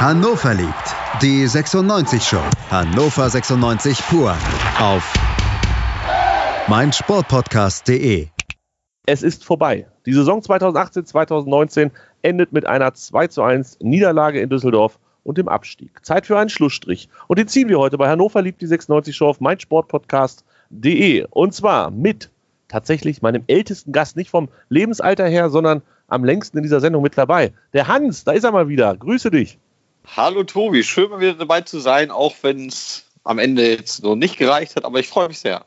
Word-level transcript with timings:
Hannover 0.00 0.54
liebt. 0.54 0.94
Die 1.22 1.44
96 1.44 2.22
Show. 2.22 2.40
Hannover 2.70 3.28
96 3.28 3.98
pur. 4.08 4.32
Auf 4.78 5.12
meinsportpodcast.de. 6.68 8.28
Es 9.06 9.24
ist 9.24 9.44
vorbei. 9.44 9.88
Die 10.06 10.12
Saison 10.12 10.40
2018-2019 10.40 11.90
endet 12.22 12.52
mit 12.52 12.64
einer 12.64 12.94
2:1 12.94 13.78
Niederlage 13.80 14.40
in 14.40 14.48
Düsseldorf 14.48 15.00
und 15.24 15.36
dem 15.36 15.48
Abstieg. 15.48 15.90
Zeit 16.06 16.26
für 16.26 16.38
einen 16.38 16.48
Schlussstrich. 16.48 17.08
Und 17.26 17.40
den 17.40 17.48
ziehen 17.48 17.68
wir 17.68 17.80
heute 17.80 17.98
bei 17.98 18.08
Hannover 18.08 18.40
liebt 18.40 18.60
die 18.60 18.68
96 18.68 19.16
Show 19.16 19.26
auf 19.26 19.40
meinsportpodcast.de. 19.40 21.26
Und 21.30 21.54
zwar 21.54 21.90
mit 21.90 22.30
tatsächlich 22.68 23.20
meinem 23.20 23.42
ältesten 23.48 23.90
Gast, 23.90 24.14
nicht 24.14 24.30
vom 24.30 24.48
Lebensalter 24.68 25.26
her, 25.26 25.50
sondern 25.50 25.82
am 26.06 26.24
längsten 26.24 26.58
in 26.58 26.62
dieser 26.62 26.78
Sendung 26.78 27.02
mit 27.02 27.18
dabei. 27.18 27.52
Der 27.72 27.88
Hans, 27.88 28.22
da 28.22 28.30
ist 28.30 28.44
er 28.44 28.52
mal 28.52 28.68
wieder. 28.68 28.96
Grüße 28.96 29.32
dich. 29.32 29.58
Hallo 30.16 30.42
Tobi, 30.44 30.82
schön 30.82 31.10
mal 31.10 31.20
wieder 31.20 31.34
dabei 31.34 31.60
zu 31.60 31.80
sein, 31.80 32.10
auch 32.10 32.34
wenn 32.42 32.66
es 32.68 33.04
am 33.24 33.38
Ende 33.38 33.68
jetzt 33.68 34.02
so 34.02 34.14
nicht 34.14 34.38
gereicht 34.38 34.76
hat, 34.76 34.84
aber 34.84 34.98
ich 35.00 35.08
freue 35.08 35.28
mich 35.28 35.38
sehr. 35.38 35.64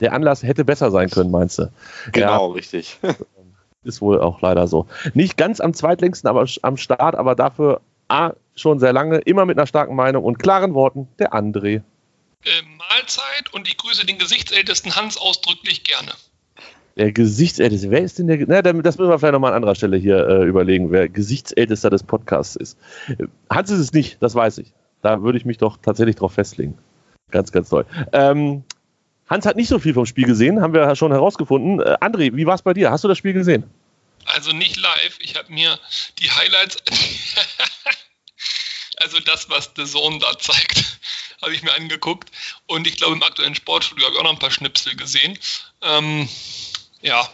Der 0.00 0.12
Anlass 0.12 0.42
hätte 0.42 0.64
besser 0.64 0.90
sein 0.90 1.08
können, 1.08 1.30
meinst 1.30 1.58
du? 1.58 1.72
Genau, 2.12 2.48
ja, 2.48 2.54
richtig. 2.54 2.98
Ist 3.84 4.00
wohl 4.00 4.20
auch 4.20 4.40
leider 4.40 4.66
so. 4.66 4.86
Nicht 5.14 5.36
ganz 5.36 5.60
am 5.60 5.72
zweitlängsten 5.72 6.28
aber 6.28 6.46
am 6.62 6.76
Start, 6.76 7.14
aber 7.14 7.34
dafür 7.34 7.80
A, 8.08 8.32
schon 8.54 8.78
sehr 8.78 8.92
lange, 8.92 9.18
immer 9.18 9.46
mit 9.46 9.58
einer 9.58 9.66
starken 9.66 9.94
Meinung 9.94 10.24
und 10.24 10.38
klaren 10.38 10.74
Worten, 10.74 11.08
der 11.18 11.32
André. 11.32 11.82
Äh, 12.44 12.62
Mahlzeit 12.78 13.52
und 13.52 13.68
ich 13.68 13.76
grüße 13.76 14.06
den 14.06 14.18
gesichtsältesten 14.18 14.94
Hans 14.96 15.16
ausdrücklich 15.16 15.84
gerne. 15.84 16.12
Der 16.96 17.12
Gesichtsälteste, 17.12 17.90
wer 17.90 18.00
ist 18.00 18.18
denn 18.18 18.26
der? 18.26 18.38
Na, 18.46 18.62
das 18.62 18.96
müssen 18.96 19.10
wir 19.10 19.18
vielleicht 19.18 19.32
nochmal 19.32 19.52
an 19.52 19.56
anderer 19.56 19.74
Stelle 19.74 19.98
hier 19.98 20.26
äh, 20.26 20.44
überlegen, 20.44 20.90
wer 20.90 21.08
Gesichtsältester 21.08 21.90
des 21.90 22.02
Podcasts 22.02 22.56
ist. 22.56 22.78
Hans 23.50 23.70
ist 23.70 23.80
es 23.80 23.92
nicht, 23.92 24.22
das 24.22 24.34
weiß 24.34 24.58
ich. 24.58 24.72
Da 25.02 25.22
würde 25.22 25.36
ich 25.36 25.44
mich 25.44 25.58
doch 25.58 25.76
tatsächlich 25.76 26.16
drauf 26.16 26.32
festlegen. 26.32 26.78
Ganz, 27.30 27.52
ganz 27.52 27.68
toll. 27.68 27.84
Ähm, 28.12 28.64
Hans 29.28 29.44
hat 29.44 29.56
nicht 29.56 29.68
so 29.68 29.78
viel 29.78 29.92
vom 29.92 30.06
Spiel 30.06 30.26
gesehen, 30.26 30.62
haben 30.62 30.72
wir 30.72 30.94
schon 30.96 31.12
herausgefunden. 31.12 31.80
Äh, 31.80 31.96
André, 32.00 32.34
wie 32.34 32.46
war 32.46 32.54
es 32.54 32.62
bei 32.62 32.72
dir? 32.72 32.90
Hast 32.90 33.04
du 33.04 33.08
das 33.08 33.18
Spiel 33.18 33.32
gesehen? 33.32 33.64
Also 34.26 34.52
nicht 34.52 34.76
live. 34.76 35.18
Ich 35.20 35.36
habe 35.36 35.52
mir 35.52 35.78
die 36.18 36.30
Highlights, 36.30 36.76
also 38.96 39.18
das, 39.20 39.48
was 39.50 39.70
The 39.76 39.84
Zone 39.84 40.18
da 40.18 40.38
zeigt, 40.38 40.98
habe 41.42 41.54
ich 41.54 41.62
mir 41.62 41.74
angeguckt. 41.74 42.30
Und 42.66 42.86
ich 42.86 42.96
glaube, 42.96 43.14
im 43.14 43.22
aktuellen 43.22 43.54
Sportstudio 43.54 44.06
habe 44.06 44.14
ich 44.14 44.20
auch 44.20 44.24
noch 44.24 44.32
ein 44.32 44.38
paar 44.38 44.50
Schnipsel 44.50 44.96
gesehen. 44.96 45.38
Ähm, 45.82 46.28
ja, 47.02 47.26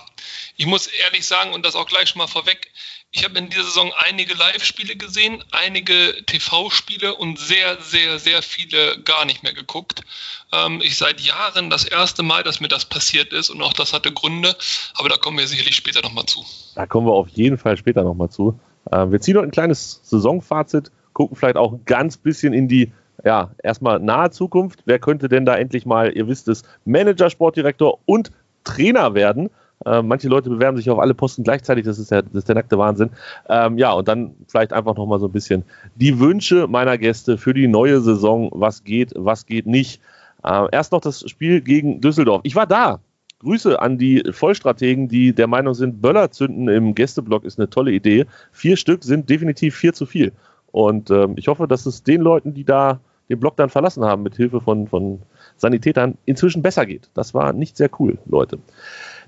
ich 0.56 0.66
muss 0.66 0.86
ehrlich 0.86 1.26
sagen 1.26 1.52
und 1.52 1.64
das 1.64 1.74
auch 1.74 1.86
gleich 1.86 2.08
schon 2.08 2.18
mal 2.18 2.26
vorweg, 2.26 2.70
ich 3.14 3.24
habe 3.24 3.38
in 3.38 3.50
dieser 3.50 3.64
Saison 3.64 3.92
einige 3.98 4.32
Live-Spiele 4.32 4.96
gesehen, 4.96 5.44
einige 5.50 6.24
TV-Spiele 6.24 7.14
und 7.14 7.38
sehr, 7.38 7.78
sehr, 7.80 8.18
sehr 8.18 8.40
viele 8.40 9.02
gar 9.02 9.26
nicht 9.26 9.42
mehr 9.42 9.52
geguckt. 9.52 10.02
Ähm, 10.50 10.80
ich 10.82 10.96
seit 10.96 11.20
Jahren 11.20 11.68
das 11.68 11.84
erste 11.84 12.22
Mal, 12.22 12.42
dass 12.42 12.60
mir 12.60 12.68
das 12.68 12.86
passiert 12.86 13.34
ist 13.34 13.50
und 13.50 13.60
auch 13.60 13.74
das 13.74 13.92
hatte 13.92 14.12
Gründe, 14.12 14.56
aber 14.94 15.10
da 15.10 15.16
kommen 15.16 15.36
wir 15.36 15.46
sicherlich 15.46 15.76
später 15.76 16.00
nochmal 16.00 16.24
zu. 16.24 16.42
Da 16.74 16.86
kommen 16.86 17.06
wir 17.06 17.12
auf 17.12 17.28
jeden 17.28 17.58
Fall 17.58 17.76
später 17.76 18.02
nochmal 18.02 18.30
zu. 18.30 18.58
Äh, 18.90 19.10
wir 19.10 19.20
ziehen 19.20 19.34
noch 19.34 19.42
ein 19.42 19.50
kleines 19.50 20.00
Saisonfazit, 20.04 20.90
gucken 21.12 21.36
vielleicht 21.36 21.56
auch 21.56 21.72
ein 21.72 21.84
ganz 21.84 22.16
bisschen 22.16 22.54
in 22.54 22.66
die 22.66 22.92
ja, 23.24 23.50
erstmal 23.62 24.00
nahe 24.00 24.30
Zukunft. 24.30 24.80
Wer 24.86 24.98
könnte 24.98 25.28
denn 25.28 25.44
da 25.44 25.56
endlich 25.56 25.86
mal, 25.86 26.16
ihr 26.16 26.28
wisst 26.28 26.48
es, 26.48 26.62
Manager, 26.84 27.30
Sportdirektor 27.30 27.98
und 28.06 28.30
Trainer 28.64 29.14
werden? 29.14 29.50
Äh, 29.84 30.02
manche 30.02 30.28
Leute 30.28 30.50
bewerben 30.50 30.76
sich 30.76 30.88
auf 30.90 30.98
alle 30.98 31.14
Posten 31.14 31.42
gleichzeitig, 31.42 31.84
das 31.84 31.98
ist, 31.98 32.10
ja, 32.10 32.22
das 32.22 32.32
ist 32.34 32.48
der 32.48 32.54
nackte 32.54 32.78
Wahnsinn. 32.78 33.10
Ähm, 33.48 33.78
ja, 33.78 33.92
und 33.92 34.08
dann 34.08 34.34
vielleicht 34.48 34.72
einfach 34.72 34.96
nochmal 34.96 35.18
so 35.18 35.26
ein 35.26 35.32
bisschen 35.32 35.64
die 35.96 36.18
Wünsche 36.20 36.66
meiner 36.68 36.98
Gäste 36.98 37.38
für 37.38 37.54
die 37.54 37.68
neue 37.68 38.00
Saison. 38.00 38.50
Was 38.52 38.84
geht, 38.84 39.12
was 39.16 39.46
geht 39.46 39.66
nicht. 39.66 40.00
Äh, 40.44 40.66
erst 40.72 40.92
noch 40.92 41.00
das 41.00 41.28
Spiel 41.28 41.60
gegen 41.60 42.00
Düsseldorf. 42.00 42.42
Ich 42.44 42.54
war 42.54 42.66
da. 42.66 43.00
Grüße 43.40 43.80
an 43.82 43.98
die 43.98 44.22
Vollstrategen, 44.30 45.08
die 45.08 45.32
der 45.32 45.48
Meinung 45.48 45.74
sind, 45.74 46.00
Böller 46.00 46.30
zünden 46.30 46.68
im 46.68 46.94
Gästeblock 46.94 47.44
ist 47.44 47.58
eine 47.58 47.68
tolle 47.68 47.90
Idee. 47.90 48.26
Vier 48.52 48.76
Stück 48.76 49.02
sind 49.02 49.28
definitiv 49.28 49.74
vier 49.74 49.92
zu 49.92 50.06
viel. 50.06 50.32
Und 50.70 51.10
ähm, 51.10 51.34
ich 51.36 51.48
hoffe, 51.48 51.66
dass 51.66 51.86
es 51.86 52.04
den 52.04 52.20
Leuten, 52.20 52.54
die 52.54 52.62
da 52.62 53.00
den 53.28 53.40
Block 53.40 53.56
dann 53.56 53.68
verlassen 53.68 54.04
haben, 54.04 54.22
mit 54.22 54.36
Hilfe 54.36 54.60
von, 54.60 54.86
von 54.86 55.20
Sanitätern, 55.62 56.18
inzwischen 56.26 56.60
besser 56.60 56.84
geht. 56.86 57.08
Das 57.14 57.34
war 57.34 57.52
nicht 57.52 57.76
sehr 57.76 57.88
cool, 58.00 58.18
Leute. 58.26 58.58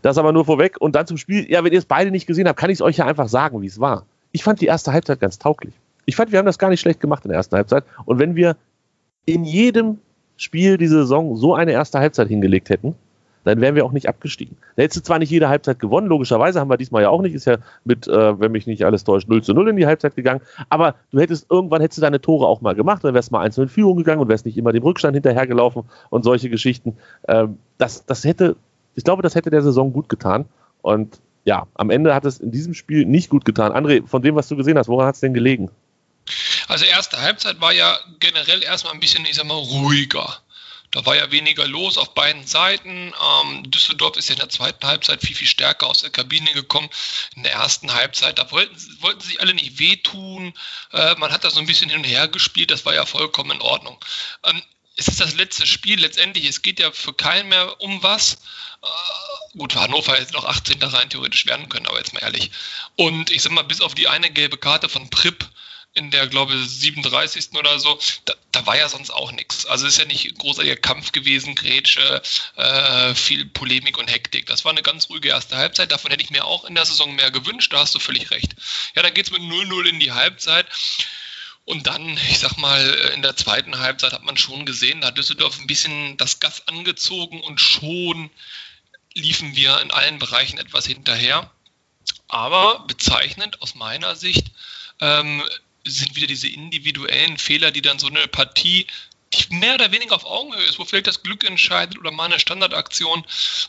Das 0.03 0.19
aber 0.19 0.33
nur 0.33 0.45
vorweg. 0.45 0.77
Und 0.81 0.97
dann 0.97 1.07
zum 1.07 1.17
Spiel. 1.17 1.51
Ja, 1.51 1.65
wenn 1.65 1.73
ihr 1.73 1.79
es 1.79 1.85
beide 1.87 2.11
nicht 2.11 2.27
gesehen 2.27 2.49
habt, 2.49 2.59
kann 2.59 2.71
ich 2.71 2.79
es 2.79 2.83
euch 2.83 2.99
ja 2.99 3.07
einfach 3.07 3.29
sagen, 3.29 3.63
wie 3.63 3.67
es 3.67 3.81
war. 3.81 4.05
Ich 4.33 4.43
fand 4.43 4.61
die 4.61 4.67
erste 4.67 4.93
Halbzeit 4.93 5.21
ganz 5.21 5.39
tauglich. 5.39 5.73
Ich 6.07 6.17
fand, 6.17 6.33
wir 6.33 6.41
haben 6.41 6.47
das 6.47 6.59
gar 6.59 6.71
nicht 6.71 6.81
schlecht 6.81 7.01
gemacht 7.01 7.25
in 7.25 7.29
der 7.29 7.39
ersten 7.39 7.55
Halbzeit. 7.57 7.85
Und 8.05 8.19
wenn 8.19 8.35
wir 8.35 8.57
in 9.25 9.45
jedem 9.45 9.99
Spiel 10.37 10.77
diese 10.77 10.99
Saison 10.99 11.37
so 11.37 11.55
eine 11.55 11.71
erste 11.71 12.01
Halbzeit 12.01 12.29
hingelegt 12.29 12.69
hätten, 12.69 12.97
dann 13.45 13.61
wären 13.61 13.75
wir 13.75 13.85
auch 13.85 13.93
nicht 13.93 14.09
abgestiegen. 14.09 14.57
Da 14.77 14.83
hättest 14.83 15.01
du 15.01 15.03
zwar 15.03 15.19
nicht 15.19 15.31
jede 15.31 15.49
Halbzeit 15.49 15.79
gewonnen, 15.79 16.07
logischerweise 16.07 16.61
haben 16.61 16.71
wir 16.71 16.77
diesmal 16.77 17.03
ja 17.03 17.11
auch 17.11 17.23
nicht, 17.23 17.35
ist 17.35 17.45
ja 17.45 17.59
mit, 17.85 18.09
äh, 18.09 18.41
wenn 18.41 18.53
mich 18.53 18.67
nicht 18.67 18.85
alles 18.85 19.05
täuscht, 19.05 19.29
0 19.29 19.43
zu 19.43 19.55
0 19.55 19.69
in 19.69 19.77
die 19.77 19.87
Halbzeit 19.87 20.17
gegangen, 20.17 20.41
aber 20.69 20.97
du 21.11 21.21
hättest 21.21 21.51
irgendwann 21.51 21.81
hättest 21.81 21.99
du 21.99 22.03
deine 22.03 22.21
Tore 22.21 22.47
auch 22.47 22.61
mal 22.61 22.75
gemacht, 22.75 23.05
dann 23.05 23.15
wärst 23.15 23.31
du 23.31 23.35
mal 23.35 23.43
einzeln 23.43 23.65
in 23.65 23.69
Führung 23.69 23.97
gegangen 23.97 24.21
und 24.21 24.29
wärst 24.29 24.47
nicht 24.47 24.59
immer 24.59 24.73
dem 24.73 24.83
Rückstand 24.83 25.15
hinterhergelaufen 25.15 25.85
und 26.11 26.25
solche 26.25 26.51
Geschichten. 26.51 26.97
Ähm, 27.29 27.59
das, 27.79 28.05
das 28.07 28.25
hätte 28.25 28.57
ich 28.95 29.05
glaube, 29.05 29.23
das 29.23 29.35
hätte 29.35 29.51
der 29.51 29.63
Saison 29.63 29.93
gut 29.93 30.09
getan. 30.09 30.47
Und 30.83 31.21
ja, 31.45 31.67
am 31.75 31.91
Ende 31.91 32.15
hat 32.15 32.25
es 32.25 32.39
in 32.39 32.51
diesem 32.51 32.75
Spiel 32.75 33.05
nicht 33.05 33.29
gut 33.29 33.45
getan. 33.45 33.73
André, 33.73 34.07
von 34.07 34.23
dem, 34.23 34.35
was 34.35 34.49
du 34.49 34.57
gesehen 34.57 34.79
hast, 34.79 34.89
woran 34.89 35.07
hat 35.07 35.17
es 35.17 35.21
denn 35.21 35.35
gelegen? 35.35 35.71
Also 36.69 36.87
erste 36.87 37.21
Halbzeit 37.21 37.61
war 37.61 37.73
ja 37.73 37.99
generell 38.21 38.63
erstmal 38.63 38.95
ein 38.95 39.01
bisschen, 39.01 39.25
ich 39.27 39.35
sag 39.35 39.47
mal, 39.47 39.55
ruhiger. 39.55 40.39
Da 40.95 41.05
war 41.07 41.17
ja 41.17 41.33
weniger 41.33 41.67
los 41.67 41.99
auf 41.99 42.15
beiden 42.15 42.47
Seiten. 42.47 43.13
Ähm, 43.21 43.69
Düsseldorf 43.69 44.17
ist 44.17 44.29
ja 44.29 44.35
in 44.35 44.39
der 44.39 44.49
zweiten 44.49 44.87
Halbzeit 44.87 45.23
viel, 45.23 45.35
viel 45.35 45.49
stärker 45.49 45.89
aus 45.89 45.99
der 45.99 46.11
Kabine 46.11 46.53
gekommen. 46.53 46.89
In 47.35 47.43
der 47.43 47.51
ersten 47.51 47.93
Halbzeit, 47.93 48.39
da 48.39 48.49
wollten, 48.53 48.77
wollten 49.01 49.21
sich 49.21 49.41
alle 49.41 49.55
nicht 49.55 49.81
wehtun. 49.81 50.55
Äh, 50.93 51.17
man 51.17 51.33
hat 51.33 51.43
da 51.43 51.51
so 51.51 51.59
ein 51.59 51.67
bisschen 51.67 51.91
hin 51.91 51.99
und 51.99 52.05
her 52.05 52.29
gespielt. 52.29 52.71
Das 52.71 52.87
war 52.87 52.95
ja 52.95 53.05
vollkommen 53.07 53.51
in 53.51 53.61
Ordnung. 53.61 53.99
Ähm, 54.45 54.63
es 54.97 55.09
ist 55.09 55.21
das 55.21 55.35
letzte 55.35 55.67
Spiel 55.67 55.99
letztendlich. 55.99 56.45
Es 56.45 56.63
geht 56.63 56.79
ja 56.79 56.93
für 56.93 57.13
keinen 57.13 57.49
mehr 57.49 57.81
um 57.81 58.01
was. 58.05 58.35
Äh, 58.81 59.59
gut, 59.59 59.73
für 59.73 59.81
Hannover 59.81 60.15
hätte 60.15 60.35
noch 60.35 60.45
18. 60.45 60.81
rein 60.81 61.11
theoretisch 61.11 61.47
werden 61.47 61.69
können, 61.69 61.89
aber 61.89 61.99
jetzt 61.99 62.15
mal 62.15 62.23
ehrlich. 62.23 62.53
Und 62.95 63.33
ich 63.33 63.43
sag 63.43 63.51
mal, 63.51 63.63
bis 63.63 63.81
auf 63.81 63.97
die 63.97 64.07
eine 64.07 64.31
gelbe 64.31 64.59
Karte 64.59 64.89
von 64.89 65.11
Pripp 65.11 65.45
in 65.95 66.11
der, 66.11 66.27
glaube 66.27 66.55
ich, 66.55 66.69
37. 66.69 67.53
oder 67.55 67.79
so, 67.79 67.99
da, 68.25 68.35
da 68.51 68.67
war 68.67 68.77
ja 68.77 68.89
sonst 68.89 69.11
auch 69.11 69.31
nichts. 69.31 69.65
Also 69.67 69.87
ist 69.87 69.99
ja 69.99 70.05
nicht 70.05 70.37
großartiger 70.39 70.77
Kampf 70.77 71.13
gewesen, 71.13 71.55
Grätsche, 71.55 72.21
äh, 72.57 73.15
viel 73.15 73.47
Polemik 73.47 73.97
und 73.99 74.11
Hektik. 74.11 74.47
Das 74.47 74.65
war 74.65 74.73
eine 74.73 74.83
ganz 74.83 75.09
ruhige 75.09 75.29
erste 75.29 75.57
Halbzeit. 75.57 75.93
Davon 75.93 76.11
hätte 76.11 76.25
ich 76.25 76.31
mir 76.31 76.45
auch 76.45 76.65
in 76.65 76.75
der 76.75 76.85
Saison 76.85 77.15
mehr 77.15 77.31
gewünscht, 77.31 77.73
da 77.73 77.79
hast 77.79 77.95
du 77.95 78.01
völlig 78.01 78.31
recht. 78.33 78.57
Ja, 78.97 79.03
dann 79.03 79.15
geht 79.15 79.27
es 79.27 79.33
mit 79.33 79.43
0-0 79.43 79.89
in 79.89 80.01
die 80.01 80.13
Halbzeit. 80.13 80.67
Und 81.65 81.87
dann, 81.87 82.19
ich 82.29 82.41
sag 82.41 82.59
mal, 82.59 82.83
in 83.15 83.23
der 83.23 83.37
zweiten 83.37 83.79
Halbzeit 83.79 84.13
hat 84.13 84.25
man 84.25 84.37
schon 84.37 84.67
gesehen, 84.67 85.01
da 85.01 85.09
hat 85.09 85.19
Düsseldorf 85.19 85.59
ein 85.59 85.67
bisschen 85.67 86.17
das 86.17 86.41
Gas 86.41 86.67
angezogen 86.69 87.41
und 87.41 87.61
schon 87.61 88.31
liefen 89.15 89.57
wir 89.57 89.81
in 89.81 89.91
allen 89.91 90.19
Bereichen 90.19 90.59
etwas 90.59 90.87
hinterher. 90.87 91.51
Aber 92.29 92.81
bezeichnend 92.87 93.63
aus 93.63 93.77
meiner 93.77 94.17
Sicht 94.17 94.49
ähm, 95.01 95.43
sind 95.85 96.17
wieder 96.17 96.27
diese 96.27 96.49
individuellen 96.49 97.39
Fehler, 97.39 97.71
die 97.71 97.83
dann 97.83 97.99
so 97.99 98.07
eine 98.07 98.27
Partie, 98.29 98.87
die 99.35 99.55
mehr 99.55 99.75
oder 99.75 99.91
weniger 99.93 100.15
auf 100.15 100.25
Augenhöhe 100.25 100.65
ist, 100.65 100.79
wo 100.79 100.85
vielleicht 100.85 101.07
das 101.07 101.23
Glück 101.23 101.45
entscheidet 101.45 101.99
oder 101.99 102.11
mal 102.11 102.27
eine 102.27 102.39
Standardaktion, 102.39 103.25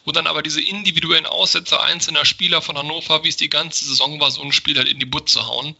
wo 0.05 0.11
dann 0.11 0.27
aber 0.27 0.43
diese 0.43 0.61
individuellen 0.61 1.25
Aussetzer 1.25 1.81
einzelner 1.81 2.25
Spieler 2.25 2.61
von 2.61 2.77
Hannover, 2.77 3.23
wie 3.23 3.29
es 3.29 3.37
die 3.37 3.49
ganze 3.49 3.85
Saison 3.85 4.19
war, 4.19 4.31
so 4.31 4.41
ein 4.41 4.51
Spiel 4.51 4.77
halt 4.77 4.87
in 4.87 4.99
die 4.99 5.05
Butze 5.05 5.47
hauen. 5.47 5.75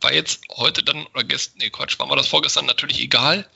War 0.00 0.12
jetzt 0.12 0.40
heute 0.50 0.82
dann, 0.82 1.06
oder 1.06 1.24
gestern, 1.24 1.58
nee, 1.58 1.70
Quatsch, 1.70 1.98
war 1.98 2.06
mir 2.06 2.16
das 2.16 2.28
vorgestern 2.28 2.66
natürlich 2.66 3.00
egal. 3.00 3.48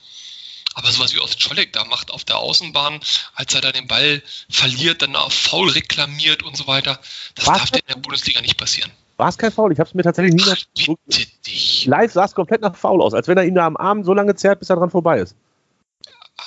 Aber 0.73 0.91
sowas 0.91 1.13
wie 1.13 1.19
Ostscholek 1.19 1.73
da 1.73 1.83
macht 1.85 2.11
auf 2.11 2.23
der 2.23 2.37
Außenbahn, 2.37 3.01
als 3.33 3.53
er 3.53 3.61
da 3.61 3.71
den 3.71 3.87
Ball 3.87 4.23
verliert, 4.49 5.01
dann 5.01 5.15
auf 5.15 5.33
faul 5.33 5.69
reklamiert 5.69 6.43
und 6.43 6.55
so 6.55 6.65
weiter, 6.67 7.01
das 7.35 7.47
Was? 7.47 7.57
darf 7.57 7.71
dir 7.71 7.79
in 7.79 7.87
der 7.87 7.95
Bundesliga 7.95 8.41
nicht 8.41 8.57
passieren. 8.57 8.91
War 9.21 9.29
es 9.29 9.37
kein 9.37 9.51
Foul? 9.51 9.71
Ich 9.71 9.77
habe 9.77 9.87
es 9.87 9.93
mir 9.93 10.01
tatsächlich 10.01 10.33
nie 10.33 10.51
Ach, 10.51 11.15
dich. 11.45 11.85
Live 11.85 12.11
sah 12.11 12.25
es 12.25 12.33
komplett 12.33 12.61
nach 12.61 12.75
Foul 12.75 13.03
aus, 13.03 13.13
als 13.13 13.27
wenn 13.27 13.37
er 13.37 13.45
ihn 13.45 13.53
da 13.53 13.67
am 13.67 13.77
Arm 13.77 14.03
so 14.03 14.15
lange 14.15 14.35
zerrt, 14.35 14.57
bis 14.57 14.71
er 14.71 14.77
dran 14.77 14.89
vorbei 14.89 15.19
ist. 15.19 15.35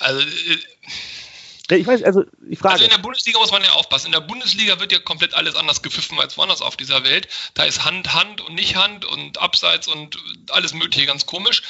Also, 0.01 0.21
äh, 0.21 1.77
ich 1.77 1.87
weiß, 1.87 2.03
also 2.03 2.25
ich 2.51 2.59
frage. 2.59 2.75
Also 2.75 2.85
in 2.85 2.91
der 2.91 2.99
Bundesliga 2.99 3.39
muss 3.39 3.53
man 3.53 3.63
ja 3.63 3.71
aufpassen. 3.75 4.07
In 4.07 4.13
der 4.13 4.23
Bundesliga 4.23 4.81
wird 4.81 4.91
ja 4.91 4.99
komplett 4.99 5.35
alles 5.35 5.55
anders 5.55 5.83
gepfiffen 5.83 6.19
als 6.19 6.37
woanders 6.37 6.63
auf 6.63 6.77
dieser 6.77 7.05
Welt. 7.05 7.29
Da 7.55 7.63
ist 7.63 7.85
Hand, 7.85 8.13
Hand 8.13 8.41
und 8.41 8.57
nicht 8.57 8.75
Hand 8.75 9.05
und 9.05 9.41
Abseits 9.41 9.87
und 9.87 10.19
alles 10.51 10.75
Mögliche 10.75 11.07
ganz 11.07 11.27
komisch. 11.27 11.63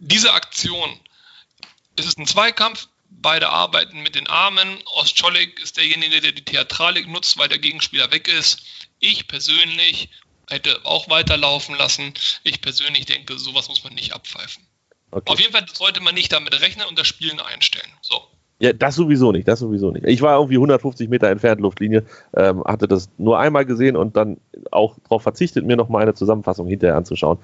Diese 0.00 0.32
Aktion 0.32 0.98
es 1.98 2.06
ist 2.06 2.18
ein 2.18 2.26
Zweikampf, 2.26 2.88
beide 3.10 3.48
arbeiten 3.48 4.02
mit 4.02 4.14
den 4.14 4.26
Armen. 4.26 4.78
Ostscholek 4.86 5.60
ist 5.60 5.76
derjenige, 5.76 6.20
der 6.20 6.32
die 6.32 6.44
Theatralik 6.44 7.08
nutzt, 7.08 7.38
weil 7.38 7.48
der 7.48 7.58
Gegenspieler 7.58 8.10
weg 8.12 8.28
ist. 8.28 8.62
Ich 9.00 9.28
persönlich 9.28 10.10
hätte 10.48 10.80
auch 10.84 11.08
weiterlaufen 11.08 11.76
lassen. 11.76 12.14
Ich 12.44 12.60
persönlich 12.60 13.06
denke, 13.06 13.38
sowas 13.38 13.68
muss 13.68 13.84
man 13.84 13.94
nicht 13.94 14.12
abpfeifen. 14.12 14.64
Okay. 15.10 15.32
Auf 15.32 15.40
jeden 15.40 15.52
Fall 15.52 15.64
sollte 15.72 16.00
man 16.00 16.14
nicht 16.14 16.32
damit 16.32 16.60
rechnen 16.60 16.86
und 16.86 16.98
das 16.98 17.06
Spielen 17.06 17.40
einstellen. 17.40 17.90
So. 18.02 18.22
Ja, 18.60 18.72
das 18.72 18.96
sowieso 18.96 19.30
nicht, 19.30 19.46
das 19.46 19.60
sowieso 19.60 19.92
nicht. 19.92 20.04
Ich 20.06 20.20
war 20.20 20.36
irgendwie 20.36 20.56
150 20.56 21.08
Meter 21.08 21.28
entfernt 21.28 21.60
Luftlinie, 21.60 22.04
ähm, 22.36 22.64
hatte 22.64 22.88
das 22.88 23.08
nur 23.16 23.38
einmal 23.38 23.64
gesehen 23.64 23.96
und 23.96 24.16
dann 24.16 24.38
auch 24.72 24.96
darauf 25.04 25.22
verzichtet, 25.22 25.64
mir 25.64 25.76
noch 25.76 25.88
mal 25.88 26.02
eine 26.02 26.14
Zusammenfassung 26.14 26.66
hinterher 26.66 26.96
anzuschauen. 26.96 27.38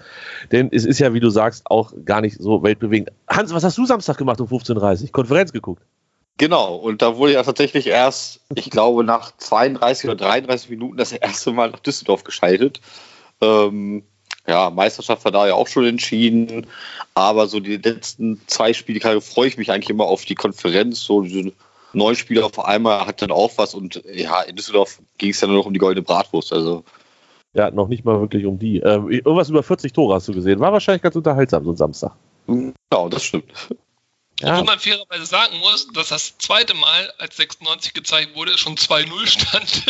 Denn 0.50 0.70
es 0.72 0.84
ist 0.84 0.98
ja, 0.98 1.14
wie 1.14 1.20
du 1.20 1.30
sagst, 1.30 1.70
auch 1.70 1.92
gar 2.04 2.20
nicht 2.20 2.38
so 2.40 2.64
weltbewegend. 2.64 3.12
Hans, 3.28 3.54
was 3.54 3.62
hast 3.62 3.78
du 3.78 3.86
Samstag 3.86 4.18
gemacht 4.18 4.40
um 4.40 4.48
15.30 4.48 5.04
Uhr? 5.04 5.12
Konferenz 5.12 5.52
geguckt? 5.52 5.84
Genau, 6.36 6.74
und 6.74 7.00
da 7.00 7.16
wurde 7.16 7.34
ja 7.34 7.42
tatsächlich 7.44 7.86
erst, 7.86 8.40
ich 8.54 8.68
glaube, 8.68 9.04
nach 9.04 9.36
32 9.36 10.10
oder 10.10 10.16
33 10.16 10.70
Minuten 10.70 10.96
das 10.96 11.12
erste 11.12 11.52
Mal 11.52 11.70
nach 11.70 11.78
Düsseldorf 11.78 12.24
geschaltet. 12.24 12.80
Ähm, 13.40 14.02
ja, 14.46 14.68
Meisterschaft 14.70 15.24
war 15.24 15.32
da 15.32 15.46
ja 15.46 15.54
auch 15.54 15.68
schon 15.68 15.86
entschieden, 15.86 16.66
aber 17.14 17.46
so 17.46 17.60
die 17.60 17.76
letzten 17.76 18.40
zwei 18.46 18.72
Spiele 18.72 19.20
freue 19.20 19.48
ich 19.48 19.56
mich 19.56 19.70
eigentlich 19.70 19.90
immer 19.90 20.04
auf 20.04 20.24
die 20.24 20.34
Konferenz. 20.34 21.00
So 21.00 21.22
diese 21.22 21.52
neun 21.92 22.16
Spieler 22.16 22.46
auf 22.46 22.58
einmal 22.58 23.06
hat 23.06 23.22
dann 23.22 23.30
auch 23.30 23.52
was 23.56 23.74
und 23.74 24.02
ja, 24.12 24.42
in 24.42 24.56
Düsseldorf 24.56 25.00
ging 25.18 25.30
es 25.30 25.40
ja 25.40 25.46
nur 25.46 25.56
noch 25.56 25.66
um 25.66 25.72
die 25.72 25.78
goldene 25.78 26.04
Bratwurst. 26.04 26.52
Also 26.52 26.84
ja, 27.54 27.70
noch 27.70 27.86
nicht 27.86 28.04
mal 28.04 28.20
wirklich 28.20 28.44
um 28.44 28.58
die. 28.58 28.78
Ähm, 28.80 29.08
irgendwas 29.08 29.48
über 29.48 29.62
40 29.62 29.92
Tore 29.92 30.14
hast 30.14 30.26
du 30.26 30.32
gesehen. 30.32 30.58
War 30.58 30.72
wahrscheinlich 30.72 31.02
ganz 31.02 31.14
unterhaltsam 31.14 31.64
so 31.64 31.70
ein 31.70 31.76
Samstag. 31.76 32.12
Ja, 32.92 33.08
das 33.08 33.22
stimmt. 33.22 33.46
Ja. 34.44 34.58
Wo 34.58 34.64
man 34.64 34.78
fairerweise 34.78 35.24
sagen 35.24 35.58
muss, 35.58 35.88
dass 35.94 36.08
das 36.08 36.36
zweite 36.36 36.74
Mal, 36.74 37.12
als 37.16 37.36
96 37.38 37.94
gezeigt 37.94 38.34
wurde, 38.34 38.58
schon 38.58 38.76
2-0 38.76 39.26
stand. 39.26 39.84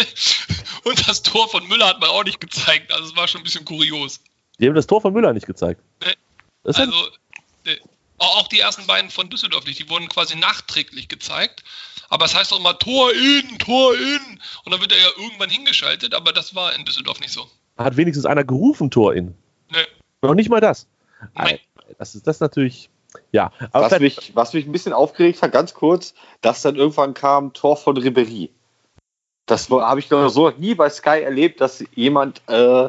Und 0.84 1.08
das 1.08 1.22
Tor 1.22 1.48
von 1.48 1.66
Müller 1.66 1.88
hat 1.88 2.00
man 2.00 2.10
auch 2.10 2.22
nicht 2.22 2.40
gezeigt. 2.40 2.92
Also 2.92 3.10
es 3.10 3.16
war 3.16 3.26
schon 3.26 3.40
ein 3.40 3.44
bisschen 3.44 3.64
kurios. 3.64 4.20
Die 4.60 4.68
haben 4.68 4.76
das 4.76 4.86
Tor 4.86 5.00
von 5.00 5.12
Müller 5.12 5.32
nicht 5.32 5.46
gezeigt. 5.46 5.80
Nee. 6.04 6.12
also, 6.62 6.92
nee. 7.64 7.78
auch 8.18 8.46
die 8.46 8.60
ersten 8.60 8.86
beiden 8.86 9.10
von 9.10 9.28
Düsseldorf 9.28 9.66
nicht. 9.66 9.80
Die 9.80 9.90
wurden 9.90 10.08
quasi 10.08 10.36
nachträglich 10.36 11.08
gezeigt. 11.08 11.64
Aber 12.08 12.26
es 12.26 12.36
heißt 12.36 12.52
auch 12.52 12.60
immer 12.60 12.78
Tor 12.78 13.12
in, 13.12 13.58
Tor 13.58 13.96
in. 13.96 14.40
Und 14.64 14.72
dann 14.72 14.80
wird 14.80 14.92
er 14.92 14.98
ja 14.98 15.08
irgendwann 15.16 15.50
hingeschaltet, 15.50 16.14
aber 16.14 16.32
das 16.32 16.54
war 16.54 16.76
in 16.76 16.84
Düsseldorf 16.84 17.18
nicht 17.18 17.32
so. 17.32 17.48
Hat 17.76 17.96
wenigstens 17.96 18.24
einer 18.24 18.44
gerufen, 18.44 18.92
Tor 18.92 19.14
in. 19.14 19.34
Nee. 19.72 19.78
Noch 20.22 20.34
nicht 20.34 20.48
mal 20.48 20.60
das. 20.60 20.86
Nein. 21.34 21.58
Das 21.98 22.14
ist 22.14 22.28
das 22.28 22.38
natürlich. 22.38 22.88
Ja, 23.32 23.52
was 23.72 23.98
mich, 24.00 24.32
was 24.34 24.52
mich 24.52 24.66
ein 24.66 24.72
bisschen 24.72 24.92
aufgeregt 24.92 25.42
hat, 25.42 25.52
ganz 25.52 25.74
kurz, 25.74 26.14
dass 26.40 26.62
dann 26.62 26.76
irgendwann 26.76 27.14
kam 27.14 27.52
Tor 27.52 27.76
von 27.76 27.96
Ribery. 27.96 28.50
Das 29.46 29.68
habe 29.68 30.00
ich 30.00 30.10
noch 30.10 30.28
so 30.28 30.50
nie 30.50 30.74
bei 30.74 30.88
Sky 30.88 31.20
erlebt, 31.22 31.60
dass 31.60 31.84
jemand 31.94 32.42
äh, 32.48 32.88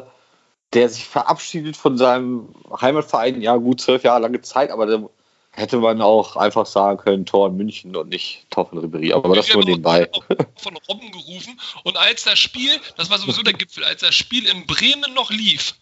der 0.72 0.88
sich 0.88 1.04
verabschiedet 1.04 1.76
von 1.76 1.96
seinem 1.96 2.54
Heimatverein, 2.80 3.40
ja 3.40 3.56
gut, 3.56 3.80
zwölf 3.80 4.02
Jahre 4.02 4.20
lange 4.20 4.42
Zeit, 4.42 4.70
aber 4.70 4.86
da 4.86 5.08
hätte 5.52 5.78
man 5.78 6.02
auch 6.02 6.36
einfach 6.36 6.66
sagen 6.66 6.98
können, 6.98 7.24
Tor 7.24 7.48
in 7.48 7.56
München 7.56 7.96
und 7.96 8.08
nicht 8.08 8.46
Tor 8.50 8.66
von 8.66 8.78
Ribery, 8.78 9.12
aber 9.12 9.34
das 9.34 9.52
nur 9.52 9.64
nebenbei. 9.64 10.10
Von 10.56 10.76
Robben 10.88 11.10
gerufen 11.12 11.58
und 11.84 11.96
als 11.96 12.24
das 12.24 12.38
Spiel, 12.38 12.72
das 12.96 13.10
war 13.10 13.18
sowieso 13.18 13.42
der 13.42 13.54
Gipfel, 13.54 13.84
als 13.84 14.00
das 14.02 14.14
Spiel 14.14 14.46
in 14.46 14.66
Bremen 14.66 15.14
noch 15.14 15.30
lief 15.30 15.74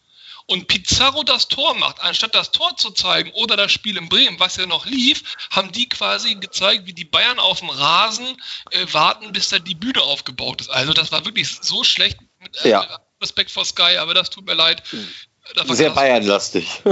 und 0.47 0.69
Pizarro 0.69 1.23
das 1.23 1.49
Tor 1.49 1.75
macht, 1.75 2.01
anstatt 2.01 2.35
das 2.35 2.51
Tor 2.51 2.77
zu 2.77 2.91
zeigen 2.91 3.31
oder 3.33 3.57
das 3.57 3.73
Spiel 3.73 3.97
in 3.97 4.09
Bremen, 4.09 4.39
was 4.41 4.57
ja 4.57 4.67
noch 4.67 4.87
lief, 4.87 5.23
haben 5.51 5.73
die 5.73 5.89
quasi 5.89 6.35
gezeigt, 6.35 6.87
wie 6.87 6.93
die 6.93 7.05
Bayern 7.05 7.39
auf 7.39 7.61
dem 7.61 7.71
Rasen 7.71 8.27
äh, 8.71 8.87
warten, 8.93 9.33
bis 9.33 9.49
da 9.49 9.59
die 9.59 9.75
Bühne 9.75 10.03
aufgebaut 10.03 10.61
ist. 10.61 10.71
Also 10.71 10.93
das 10.93 11.13
war 11.13 11.25
wirklich 11.25 11.49
so 11.61 11.83
schlecht. 11.85 12.19
Äh, 12.63 12.71
ja 12.71 13.01
Respekt 13.25 13.51
vor 13.51 13.65
Sky, 13.65 13.97
aber 13.99 14.15
das 14.15 14.31
tut 14.31 14.47
mir 14.47 14.55
leid. 14.55 14.83
Sehr 15.69 15.91
Bayern-lastig. 15.91 16.83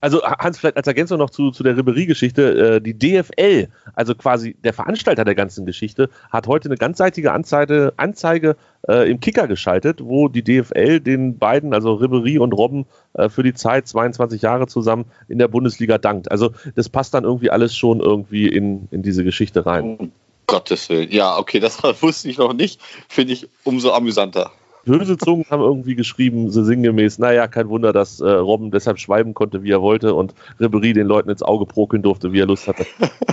Also 0.00 0.22
Hans, 0.22 0.58
vielleicht 0.58 0.76
als 0.76 0.86
Ergänzung 0.86 1.18
noch 1.18 1.30
zu, 1.30 1.50
zu 1.50 1.64
der 1.64 1.76
Ribery-Geschichte, 1.76 2.76
äh, 2.76 2.80
die 2.80 2.96
DFL, 2.96 3.68
also 3.94 4.14
quasi 4.14 4.54
der 4.62 4.72
Veranstalter 4.72 5.24
der 5.24 5.34
ganzen 5.34 5.66
Geschichte, 5.66 6.08
hat 6.30 6.46
heute 6.46 6.68
eine 6.68 6.76
ganzseitige 6.76 7.32
Anzeige, 7.32 7.92
Anzeige 7.96 8.56
äh, 8.86 9.10
im 9.10 9.18
Kicker 9.18 9.48
geschaltet, 9.48 10.00
wo 10.04 10.28
die 10.28 10.44
DFL 10.44 11.00
den 11.00 11.38
beiden, 11.38 11.74
also 11.74 11.94
Ribery 11.94 12.38
und 12.38 12.52
Robben, 12.52 12.86
äh, 13.14 13.28
für 13.28 13.42
die 13.42 13.54
Zeit 13.54 13.88
22 13.88 14.42
Jahre 14.42 14.68
zusammen 14.68 15.06
in 15.28 15.38
der 15.38 15.48
Bundesliga 15.48 15.98
dankt. 15.98 16.30
Also 16.30 16.52
das 16.76 16.88
passt 16.88 17.14
dann 17.14 17.24
irgendwie 17.24 17.50
alles 17.50 17.76
schon 17.76 17.98
irgendwie 17.98 18.46
in, 18.46 18.86
in 18.92 19.02
diese 19.02 19.24
Geschichte 19.24 19.66
rein. 19.66 19.96
Um 19.96 20.12
Gottes 20.46 20.88
Willen. 20.88 21.10
Ja, 21.10 21.38
okay, 21.38 21.60
das 21.60 21.82
wusste 22.02 22.28
ich 22.28 22.38
noch 22.38 22.52
nicht. 22.52 22.80
Finde 23.08 23.32
ich 23.32 23.48
umso 23.64 23.92
amüsanter. 23.92 24.52
Böse 24.84 25.16
Zungen 25.16 25.44
haben 25.50 25.62
irgendwie 25.62 25.94
geschrieben, 25.94 26.50
so 26.50 26.62
sinngemäß, 26.62 27.18
naja, 27.18 27.46
kein 27.48 27.68
Wunder, 27.68 27.92
dass 27.92 28.20
äh, 28.20 28.28
Robben 28.28 28.70
deshalb 28.70 28.98
schweiben 28.98 29.34
konnte, 29.34 29.62
wie 29.62 29.70
er 29.70 29.82
wollte 29.82 30.14
und 30.14 30.34
Ribery 30.60 30.92
den 30.92 31.06
Leuten 31.06 31.30
ins 31.30 31.42
Auge 31.42 31.66
prokeln 31.66 32.02
durfte, 32.02 32.32
wie 32.32 32.40
er 32.40 32.46
Lust 32.46 32.68
hatte, 32.68 32.86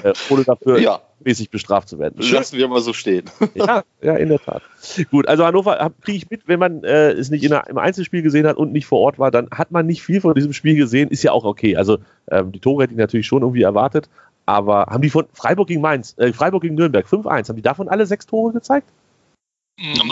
äh, 0.04 0.14
ohne 0.30 0.44
dafür 0.44 0.80
ja. 0.80 1.00
mäßig 1.24 1.50
bestraft 1.50 1.90
zu 1.90 2.00
werden. 2.00 2.16
Lassen 2.20 2.58
wir 2.58 2.68
mal 2.68 2.82
so 2.82 2.94
stehen. 2.94 3.26
ja, 3.54 3.84
ja, 4.02 4.16
in 4.16 4.30
der 4.30 4.40
Tat. 4.40 4.64
Gut, 5.12 5.28
also 5.28 5.46
Hannover 5.46 5.92
kriege 6.02 6.18
ich 6.18 6.30
mit, 6.30 6.48
wenn 6.48 6.60
man 6.60 6.84
äh, 6.84 7.12
es 7.12 7.30
nicht 7.30 7.50
der, 7.50 7.68
im 7.68 7.78
Einzelspiel 7.78 8.22
gesehen 8.22 8.48
hat 8.48 8.58
und 8.58 8.72
nicht 8.72 8.86
vor 8.86 9.00
Ort 9.00 9.20
war, 9.20 9.32
dann 9.32 9.50
hat 9.52 9.72
man 9.72 9.86
nicht 9.86 10.04
viel 10.04 10.22
von 10.22 10.34
diesem 10.34 10.54
Spiel 10.54 10.76
gesehen, 10.76 11.10
ist 11.10 11.24
ja 11.24 11.32
auch 11.32 11.46
okay. 11.46 11.76
Also 11.76 12.00
ähm, 12.30 12.52
die 12.52 12.60
Tore 12.60 12.84
hätte 12.84 12.94
ich 12.94 13.00
natürlich 13.00 13.28
schon 13.28 13.42
irgendwie 13.42 13.64
erwartet, 13.64 14.10
aber 14.46 14.88
haben 14.88 15.02
die 15.02 15.10
von 15.10 15.26
Freiburg 15.34 15.68
gegen 15.68 15.82
Mainz, 15.82 16.16
äh, 16.18 16.34
Freiburg 16.34 16.62
gegen 16.62 16.76
Nürnberg 16.76 17.06
5-1, 17.06 17.50
haben 17.50 17.56
die 17.56 17.62
davon 17.62 17.88
alle 17.88 18.06
sechs 18.06 18.26
Tore 18.26 18.54
gezeigt? 18.54 18.88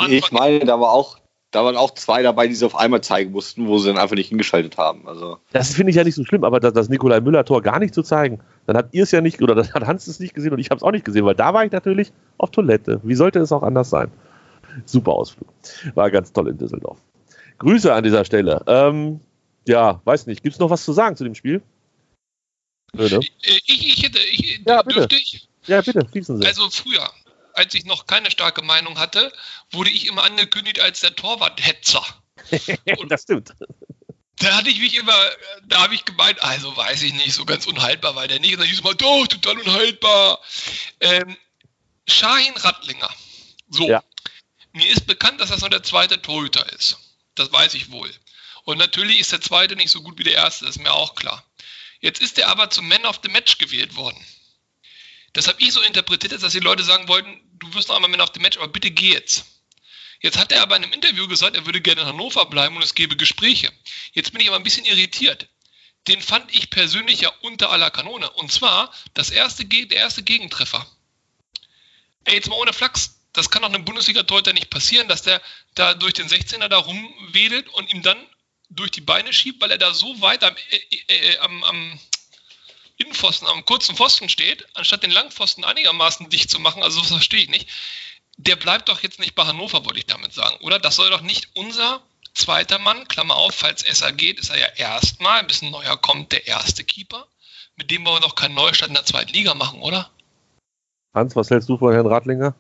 Ich 0.10 0.32
meine, 0.32 0.60
da 0.60 0.80
war 0.80 0.92
auch 0.92 1.20
da 1.54 1.64
waren 1.64 1.78
auch 1.78 1.92
zwei 1.92 2.24
dabei, 2.24 2.48
die 2.48 2.56
sie 2.56 2.66
auf 2.66 2.76
einmal 2.76 3.02
zeigen 3.02 3.32
mussten, 3.32 3.68
wo 3.68 3.78
sie 3.78 3.88
dann 3.88 3.98
einfach 3.98 4.16
nicht 4.16 4.30
hingeschaltet 4.30 4.78
haben. 4.78 5.08
Also 5.08 5.38
das 5.52 5.76
finde 5.76 5.92
ich 5.92 5.96
ja 5.96 6.04
nicht 6.04 6.16
so 6.16 6.26
schlimm, 6.26 6.44
aber 6.44 6.60
das, 6.60 6.74
das 6.74 6.90
Nikolai 6.90 7.22
Müller-Tor 7.22 7.62
gar 7.62 7.80
nicht 7.80 7.94
zu 7.94 8.02
zeigen, 8.02 8.40
dann 8.66 8.76
habt 8.76 8.94
ihr 8.94 9.04
es 9.04 9.12
ja 9.12 9.22
nicht, 9.22 9.42
oder 9.42 9.54
dann 9.54 9.72
hat 9.74 9.86
Hans 9.86 10.08
es 10.08 10.20
nicht 10.20 10.34
gesehen 10.34 10.52
und 10.52 10.60
ich 10.60 10.72
habe 10.72 10.78
es 10.78 10.84
auch 10.84 10.92
nicht 10.92 11.06
gesehen, 11.06 11.26
weil 11.26 11.36
da 11.36 11.54
war 11.54 11.64
ich 11.64 11.72
natürlich 11.72 12.12
auf 12.38 12.50
Toilette. 12.50 13.00
Wie 13.04 13.16
sollte 13.16 13.40
es 13.40 13.52
auch 13.52 13.64
anders 13.64 13.90
sein? 13.90 14.12
Super 14.86 15.12
Ausflug. 15.14 15.48
War 15.94 16.10
ganz 16.10 16.34
toll 16.34 16.50
in 16.50 16.58
Düsseldorf. 16.58 16.98
Grüße 17.60 17.94
an 17.94 18.04
dieser 18.04 18.26
Stelle. 18.26 18.64
Ähm, 18.66 19.20
ja, 19.68 20.02
weiß 20.04 20.26
nicht. 20.26 20.42
Gibt 20.42 20.56
es 20.56 20.60
noch 20.60 20.72
was 20.72 20.84
zu 20.84 20.92
sagen 20.92 21.16
zu 21.16 21.24
dem 21.24 21.36
Spiel? 21.36 21.62
Nö, 22.96 23.08
ne? 23.10 23.20
ich, 23.20 23.68
ich, 23.68 24.04
hätte, 24.04 24.20
ich, 24.20 24.62
ja, 24.66 24.82
bitte. 24.82 25.08
Ich? 25.12 25.48
Ja, 25.66 25.82
bitte, 25.82 26.06
Sie. 26.12 26.46
Also 26.46 26.70
früher, 26.70 27.10
als 27.54 27.74
ich 27.74 27.86
noch 27.86 28.08
keine 28.08 28.32
starke 28.32 28.62
Meinung 28.62 29.00
hatte, 29.00 29.32
wurde 29.72 29.90
ich 29.90 30.08
immer 30.08 30.24
angekündigt 30.24 30.80
als 30.80 31.02
der 31.02 31.16
Torwarthetzer. 31.16 32.04
das 33.08 33.24
stimmt. 33.24 33.54
Da 34.38 34.58
hatte 34.58 34.70
ich 34.70 34.80
mich 34.80 34.96
immer, 34.96 35.18
da 35.64 35.82
habe 35.84 35.96
ich 35.96 36.06
gemeint, 36.06 36.44
also 36.44 36.76
weiß 36.76 37.04
ich 37.04 37.14
nicht, 37.14 37.34
so 37.34 37.46
ganz 37.46 37.68
unhaltbar, 37.68 38.16
weil 38.16 38.28
der 38.28 38.40
nicht. 38.40 38.54
Und 38.54 38.60
dann 38.60 38.68
hieß 38.68 38.80
es 38.80 38.84
mal, 38.84 38.96
doch, 38.96 39.28
total 39.28 39.60
unhaltbar. 39.60 40.40
Ähm, 41.00 41.38
Shahin 42.08 42.56
Rattlinger. 42.58 43.10
So. 43.70 43.88
Ja. 43.88 44.04
Mir 44.74 44.90
ist 44.90 45.06
bekannt, 45.06 45.40
dass 45.40 45.50
das 45.50 45.62
noch 45.62 45.70
der 45.70 45.84
zweite 45.84 46.22
Torhüter 46.22 46.68
ist. 46.74 46.98
Das 47.36 47.52
weiß 47.52 47.76
ich 47.76 47.92
wohl. 47.92 48.12
Und 48.66 48.78
natürlich 48.78 49.20
ist 49.20 49.32
der 49.32 49.42
zweite 49.42 49.76
nicht 49.76 49.92
so 49.92 50.02
gut 50.02 50.18
wie 50.18 50.24
der 50.24 50.34
erste, 50.34 50.66
das 50.66 50.78
ist 50.78 50.82
mir 50.82 50.94
auch 50.94 51.16
klar. 51.16 51.44
Jetzt 52.00 52.22
ist 52.22 52.38
er 52.40 52.50
aber 52.50 52.70
zum 52.70 52.88
Man 52.88 53.06
of 53.06 53.20
the 53.24 53.30
Match 53.30 53.58
gewählt 53.60 53.96
worden. 53.96 54.24
Das 55.34 55.48
habe 55.48 55.62
ich 55.62 55.74
so 55.74 55.82
interpretiert, 55.82 56.42
dass 56.42 56.54
die 56.54 56.60
Leute 56.60 56.84
sagen 56.84 57.08
wollten, 57.08 57.40
du 57.64 57.74
wirst 57.74 57.90
noch 57.90 57.96
einmal 57.96 58.10
Man 58.10 58.22
of 58.22 58.32
the 58.34 58.40
Match, 58.40 58.58
aber 58.58 58.68
bitte 58.68 58.92
geh 58.92 59.14
jetzt. 59.14 59.46
Jetzt 60.22 60.38
hat 60.38 60.52
er 60.52 60.62
aber 60.62 60.78
in 60.78 60.84
einem 60.84 60.94
Interview 60.94 61.28
gesagt, 61.28 61.56
er 61.56 61.66
würde 61.66 61.82
gerne 61.82 62.02
in 62.02 62.08
Hannover 62.08 62.46
bleiben 62.46 62.78
und 62.78 62.84
es 62.84 62.96
gäbe 62.96 63.18
Gespräche. 63.18 63.72
Jetzt 64.14 64.32
bin 64.32 64.42
ich 64.42 64.48
aber 64.48 64.56
ein 64.56 64.64
bisschen 64.64 64.86
irritiert. 64.86 65.50
Den 66.08 66.22
fand 66.22 66.54
ich 66.56 66.70
persönlich 66.70 67.22
ja 67.22 67.32
unter 67.42 67.70
aller 67.72 67.92
Kanone. 67.92 68.30
Und 68.30 68.52
zwar 68.52 68.94
das 69.14 69.30
erste, 69.30 69.66
der 69.66 69.98
erste 69.98 70.24
Gegentreffer. 70.24 70.86
Ey, 72.24 72.36
jetzt 72.36 72.50
mal 72.50 72.56
ohne 72.56 72.74
Flachs. 72.74 73.20
Das 73.34 73.50
kann 73.50 73.64
auch 73.64 73.70
einem 73.70 73.84
Bundesliga-Torhüter 73.84 74.54
nicht 74.54 74.70
passieren, 74.70 75.08
dass 75.08 75.24
der 75.24 75.42
da 75.76 75.94
durch 75.94 76.14
den 76.14 76.30
16er 76.30 76.68
da 76.68 76.78
rumwedelt 76.78 77.68
und 77.70 77.92
ihm 77.92 78.02
dann 78.02 78.18
durch 78.70 78.92
die 78.92 79.02
Beine 79.02 79.34
schiebt, 79.34 79.62
weil 79.62 79.72
er 79.72 79.78
da 79.78 79.94
so 79.94 80.22
weit 80.22 80.44
am, 80.44 80.56
äh, 80.70 80.98
äh, 81.08 81.38
am, 81.40 81.64
am 81.64 82.00
Innenpfosten, 83.04 83.48
am 83.48 83.66
kurzen 83.66 83.96
Pfosten 83.96 84.30
steht, 84.30 84.66
anstatt 84.74 85.04
den 85.04 85.12
Langpfosten 85.12 85.64
einigermaßen 85.64 86.30
dicht 86.30 86.50
zu 86.50 86.60
machen, 86.60 86.84
also 86.84 87.00
das 87.00 87.10
verstehe 87.10 87.42
ich 87.42 87.50
nicht, 87.50 87.70
der 88.38 88.56
bleibt 88.56 88.90
doch 88.90 89.04
jetzt 89.04 89.20
nicht 89.20 89.36
bei 89.36 89.46
Hannover, 89.46 89.86
wollte 89.86 90.00
ich 90.00 90.06
damit 90.06 90.34
sagen, 90.34 90.58
oder? 90.62 90.80
Das 90.80 90.96
soll 90.96 91.10
doch 91.10 91.22
nicht 91.22 91.50
unser 91.54 92.02
zweiter 92.34 92.80
Mann, 92.80 93.08
Klammer 93.08 93.36
auf, 93.36 93.54
falls 93.54 93.84
Esser 93.84 94.12
geht, 94.12 94.40
ist 94.40 94.50
er 94.50 94.60
ja 94.60 94.68
erstmal, 94.76 95.44
bis 95.44 95.62
ein 95.62 95.72
neuer 95.72 95.98
kommt, 95.98 96.32
der 96.32 96.48
erste 96.48 96.84
Keeper. 96.84 97.28
Mit 97.76 97.92
dem 97.92 98.06
wollen 98.06 98.18
wir 98.18 98.28
doch 98.28 98.36
keinen 98.36 98.56
Neustart 98.56 98.90
in 98.90 98.96
der 98.96 99.06
zweiten 99.06 99.34
Liga 99.34 99.54
machen, 99.54 99.82
oder? 99.82 100.10
Hans, 101.14 101.36
was 101.36 101.50
hältst 101.50 101.70
du 101.70 101.78
von 101.78 101.94
Herrn 101.94 102.08
Radlinger? 102.08 102.56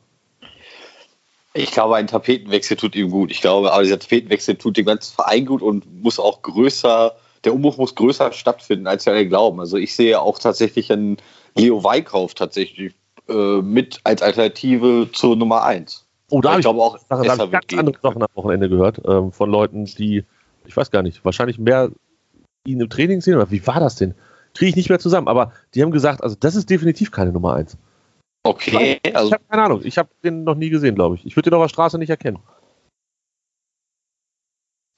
Ich 1.56 1.72
glaube, 1.72 1.96
ein 1.96 2.08
Tapetenwechsel 2.08 2.78
tut 2.78 2.96
ihm 2.96 3.12
gut. 3.12 3.30
Ich 3.30 3.42
glaube, 3.42 3.72
aber 3.72 3.84
dieser 3.84 4.00
Tapetenwechsel 4.00 4.56
tut 4.56 4.78
dem 4.78 4.86
ganzen 4.86 5.14
Verein 5.14 5.46
gut 5.46 5.62
und 5.62 6.02
muss 6.02 6.20
auch 6.20 6.42
größer 6.42 7.16
der 7.44 7.54
Umbruch 7.54 7.78
muss 7.78 7.96
größer 7.96 8.32
stattfinden, 8.32 8.88
als 8.88 9.06
wir 9.06 9.14
alle 9.14 9.28
glauben. 9.28 9.60
Also 9.60 9.78
ich 9.78 9.96
sehe 9.96 10.20
auch 10.20 10.40
tatsächlich 10.40 10.92
einen 10.92 11.18
Leo 11.56 11.84
Weikauf 11.84 12.34
tatsächlich 12.34 12.94
äh, 13.30 13.62
mit 13.62 14.00
als 14.04 14.22
Alternative 14.22 15.10
zur 15.12 15.36
Nummer 15.36 15.64
1. 15.64 16.06
Oh, 16.32 16.42
da 16.42 16.52
habe 16.52 16.60
ich, 16.62 16.64
glaube 16.64 16.82
auch 16.82 16.98
da, 17.10 17.22
ich 17.22 17.52
ganz 17.52 17.66
andere 17.76 17.98
Sachen 18.02 18.22
am 18.22 18.30
Wochenende 18.34 18.70
gehört 18.70 19.02
ähm, 19.06 19.32
von 19.32 19.50
Leuten, 19.50 19.86
die, 19.86 20.24
ich 20.66 20.76
weiß 20.76 20.90
gar 20.90 21.04
nicht, 21.04 21.24
wahrscheinlich 21.26 21.60
mehr 21.60 21.92
ihn 22.66 22.80
im 22.80 22.90
Training 22.90 23.22
sehen. 23.22 23.36
Oder 23.36 23.52
wie 23.52 23.66
war 23.68 23.80
das 23.80 23.98
denn? 23.98 24.16
kriege 24.54 24.70
ich 24.70 24.76
nicht 24.76 24.90
mehr 24.90 25.00
zusammen. 25.00 25.28
Aber 25.28 25.54
die 25.74 25.82
haben 25.82 25.92
gesagt, 25.92 26.24
also 26.24 26.36
das 26.40 26.56
ist 26.56 26.70
definitiv 26.70 27.12
keine 27.12 27.32
Nummer 27.32 27.56
1. 27.56 27.78
Okay, 28.44 29.00
also. 29.14 29.28
Ich 29.28 29.34
habe 29.34 29.44
keine 29.50 29.64
Ahnung. 29.64 29.82
Ich 29.84 29.98
habe 29.98 30.10
den 30.24 30.44
noch 30.44 30.56
nie 30.56 30.70
gesehen, 30.70 30.96
glaube 30.96 31.16
ich. 31.16 31.26
Ich 31.26 31.36
würde 31.36 31.50
den 31.50 31.58
auf 31.58 31.64
der 31.64 31.70
Straße 31.70 31.98
nicht 31.98 32.10
erkennen. 32.10 32.40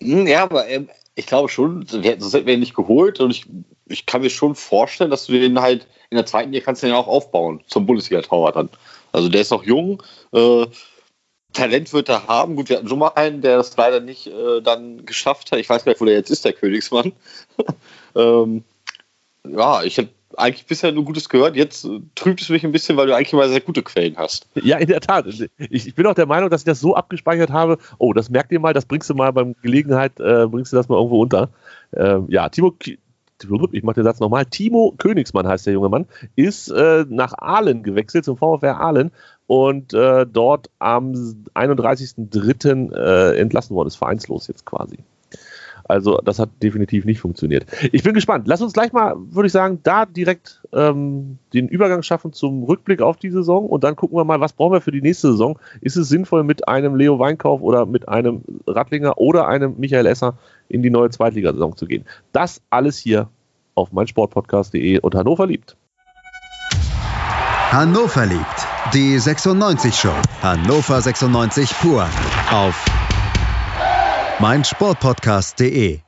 Hm, 0.02 0.28
ja, 0.28 0.44
aber 0.44 0.68
ähm, 0.68 0.90
ich 1.16 1.28
glaube 1.28 1.50
schon, 1.50 1.86
sonst 1.86 2.06
hätten 2.06 2.46
wir 2.46 2.54
ihn 2.54 2.60
nicht 2.60 2.76
geholt 2.76 3.20
und 3.20 3.32
ich, 3.32 3.46
ich 3.88 4.06
kann 4.06 4.22
mir 4.22 4.30
schon 4.30 4.56
vorstellen, 4.56 5.10
dass 5.10 5.26
du 5.26 5.34
den 5.34 5.60
halt 5.60 5.88
in 6.10 6.18
der 6.18 6.26
zweiten 6.26 6.52
Liga 6.52 6.66
kannst 6.66 6.84
du 6.84 6.88
den 6.88 6.96
auch 6.96 7.08
aufbauen 7.08 7.62
zum 7.68 7.86
Bundesliga-Torwart 7.86 8.56
dann. 8.56 8.70
Also 9.12 9.30
der 9.30 9.42
ist 9.42 9.52
noch 9.52 9.64
jung, 9.64 10.04
äh, 10.34 10.66
Talent 11.54 11.94
wird 11.94 12.10
er 12.10 12.28
haben. 12.28 12.56
Gut, 12.58 12.70
wir 12.70 12.78
hatten 12.78 12.90
schon 12.90 13.00
mal 13.00 13.14
einen, 13.16 13.42
der 13.42 13.58
das 13.58 13.76
leider 13.78 14.02
nicht 14.02 14.28
äh, 14.28 14.62
dann 14.62 15.06
geschafft 15.06 15.52
hat. 15.52 15.60
Ich 15.60 15.70
weiß 15.70 15.86
gar 15.86 15.94
nicht, 15.94 16.02
wo 16.02 16.06
der 16.06 16.16
jetzt 16.16 16.30
ist, 16.30 16.44
der 16.44 16.54
Königsmann. 16.54 17.14
ähm, 18.16 18.64
ja, 19.48 19.84
ich 19.84 19.98
habe 19.98 20.10
eigentlich 20.38 20.66
bisher 20.66 20.92
nur 20.92 21.06
Gutes 21.06 21.30
gehört. 21.30 21.56
Jetzt 21.56 21.86
äh, 21.86 22.02
trübt 22.16 22.42
es 22.42 22.50
mich 22.50 22.64
ein 22.64 22.72
bisschen, 22.72 22.98
weil 22.98 23.08
du 23.08 23.16
eigentlich 23.16 23.34
immer 23.34 23.48
sehr 23.50 23.62
gute 23.62 23.84
Quellen 23.84 24.18
hast. 24.18 24.48
Ja, 24.56 24.78
in 24.78 24.88
der 24.88 25.02
Tat. 25.02 25.26
Ich, 25.28 25.50
ich 25.88 25.96
bin 25.96 26.06
auch 26.06 26.14
der 26.14 26.26
Meinung, 26.26 26.50
dass 26.50 26.62
ich 26.62 26.66
das 26.66 26.80
so 26.80 26.96
abgespeichert 26.96 27.52
habe. 27.52 27.78
Oh, 27.98 28.14
das 28.14 28.30
merkt 28.30 28.52
ihr 28.52 28.60
mal, 28.60 28.74
das 28.74 28.86
bringst 28.86 29.10
du 29.10 29.16
mal 29.16 29.32
beim 29.32 29.56
Gelegenheit, 29.62 30.20
äh, 30.20 30.48
bringst 30.48 30.72
du 30.72 30.78
das 30.78 30.90
mal 30.90 30.98
irgendwo 30.98 31.22
unter. 31.22 31.50
Ähm, 31.94 32.26
ja, 32.30 32.50
Timo, 32.50 32.74
ich 33.72 33.84
mache 33.84 33.96
den 33.96 34.04
Satz 34.04 34.20
nochmal. 34.20 34.46
Timo 34.46 34.94
Königsmann 34.98 35.48
heißt 35.48 35.66
der 35.66 35.74
junge 35.74 35.90
Mann, 35.90 36.06
ist 36.36 36.70
äh, 36.70 37.06
nach 37.10 37.34
Aalen 37.38 37.84
gewechselt, 37.84 38.26
zum 38.26 38.38
VfR 38.38 38.80
Aalen 38.80 39.12
und 39.48 39.94
äh, 39.94 40.26
dort 40.26 40.70
am 40.80 41.14
31.03. 41.54 42.94
Äh, 42.96 43.40
entlassen 43.40 43.76
worden 43.76 43.88
ist, 43.88 43.96
vereinslos 43.96 44.48
jetzt 44.48 44.66
quasi. 44.66 44.98
Also 45.88 46.20
das 46.24 46.40
hat 46.40 46.50
definitiv 46.64 47.06
nicht 47.06 47.20
funktioniert. 47.20 47.66
Ich 47.92 48.04
bin 48.04 48.14
gespannt. 48.14 48.48
Lass 48.48 48.62
uns 48.62 48.74
gleich 48.74 48.92
mal, 48.92 49.16
würde 49.18 49.48
ich 49.48 49.54
sagen, 49.54 49.80
da 49.84 50.06
direkt 50.06 50.62
ähm, 50.74 51.38
den 51.54 51.68
Übergang 51.68 52.02
schaffen 52.02 52.34
zum 52.34 52.64
Rückblick 52.64 53.02
auf 53.02 53.18
die 53.18 53.30
Saison 53.30 53.68
und 53.68 53.84
dann 53.84 53.96
gucken 53.96 54.18
wir 54.18 54.26
mal, 54.26 54.40
was 54.40 54.54
brauchen 54.54 54.74
wir 54.74 54.82
für 54.82 54.92
die 54.92 55.02
nächste 55.02 55.32
Saison. 55.32 55.60
Ist 55.82 55.96
es 55.96 56.10
sinnvoll, 56.10 56.44
mit 56.44 56.68
einem 56.68 56.96
Leo 56.96 57.20
Weinkauf 57.20 57.62
oder 57.62 57.86
mit 57.86 58.10
einem 58.10 58.44
Rattlinger 58.66 59.20
oder 59.20 59.48
einem 59.48 59.76
Michael 59.78 60.08
Esser 60.08 60.38
in 60.70 60.82
die 60.82 60.90
neue 60.90 61.12
Zweitligasaison 61.12 61.78
zu 61.78 61.86
gehen? 61.86 62.06
Das 62.32 62.62
alles 62.72 62.98
hier 62.98 63.30
auf 63.76 63.92
meinsportpodcast.de 63.92 65.00
und 65.00 65.14
Hannover 65.14 65.46
liebt. 65.46 65.78
Hannover 67.72 68.26
liebt. 68.26 68.68
Die 68.94 69.20
96 69.20 69.94
Show. 69.94 70.14
Hannover 70.42 71.02
96 71.02 71.70
pur 71.80 72.08
auf 72.52 72.95
meinsportpodcast.de. 74.40 76.00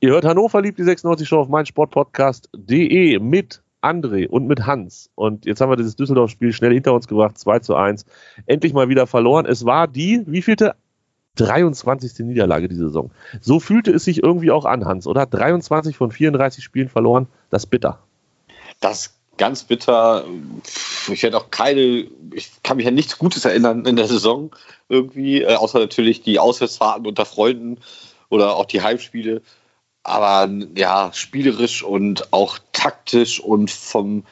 Ihr 0.00 0.10
hört 0.10 0.24
Hannover 0.24 0.62
liebt 0.62 0.78
die 0.78 0.84
96 0.84 1.28
Show 1.28 1.40
auf 1.40 1.48
meinsportpodcast.de 1.48 3.18
mit 3.18 3.62
André 3.82 4.28
und 4.28 4.46
mit 4.46 4.66
Hans. 4.66 5.10
Und 5.14 5.44
jetzt 5.44 5.60
haben 5.60 5.70
wir 5.70 5.76
dieses 5.76 5.96
Düsseldorf-Spiel 5.96 6.54
schnell 6.54 6.72
hinter 6.72 6.94
uns 6.94 7.06
gebracht, 7.06 7.36
2 7.38 7.58
zu 7.58 7.74
1. 7.74 8.06
Endlich 8.46 8.72
mal 8.72 8.88
wieder 8.88 9.06
verloren. 9.06 9.44
Es 9.44 9.66
war 9.66 9.88
die, 9.88 10.22
wie 10.26 10.40
vielte? 10.40 10.74
23. 11.36 12.26
Niederlage 12.26 12.68
diese 12.68 12.86
Saison. 12.86 13.10
So 13.40 13.60
fühlte 13.60 13.92
es 13.92 14.04
sich 14.04 14.22
irgendwie 14.22 14.50
auch 14.50 14.64
an, 14.64 14.86
Hans, 14.86 15.06
oder? 15.06 15.26
23 15.26 15.96
von 15.96 16.10
34 16.10 16.64
Spielen 16.64 16.88
verloren, 16.88 17.26
das 17.50 17.66
bitter. 17.66 18.00
Das 18.80 19.19
ganz 19.40 19.64
bitter. 19.64 20.26
Ich 21.10 21.22
hätte 21.22 21.38
auch 21.38 21.50
keine, 21.50 22.06
ich 22.34 22.62
kann 22.62 22.76
mich 22.76 22.86
an 22.86 22.94
nichts 22.94 23.16
Gutes 23.16 23.46
erinnern 23.46 23.86
in 23.86 23.96
der 23.96 24.06
Saison 24.06 24.54
irgendwie, 24.90 25.40
äh, 25.40 25.54
außer 25.54 25.78
natürlich 25.78 26.22
die 26.22 26.38
Auswärtsfahrten 26.38 27.06
unter 27.06 27.24
Freunden 27.24 27.78
oder 28.28 28.54
auch 28.56 28.66
die 28.66 28.82
Heimspiele. 28.82 29.40
Aber 30.02 30.50
ja, 30.76 31.10
spielerisch 31.14 31.82
und 31.82 32.34
auch 32.34 32.58
taktisch 32.72 33.40
und 33.40 33.70
vom 33.70 34.24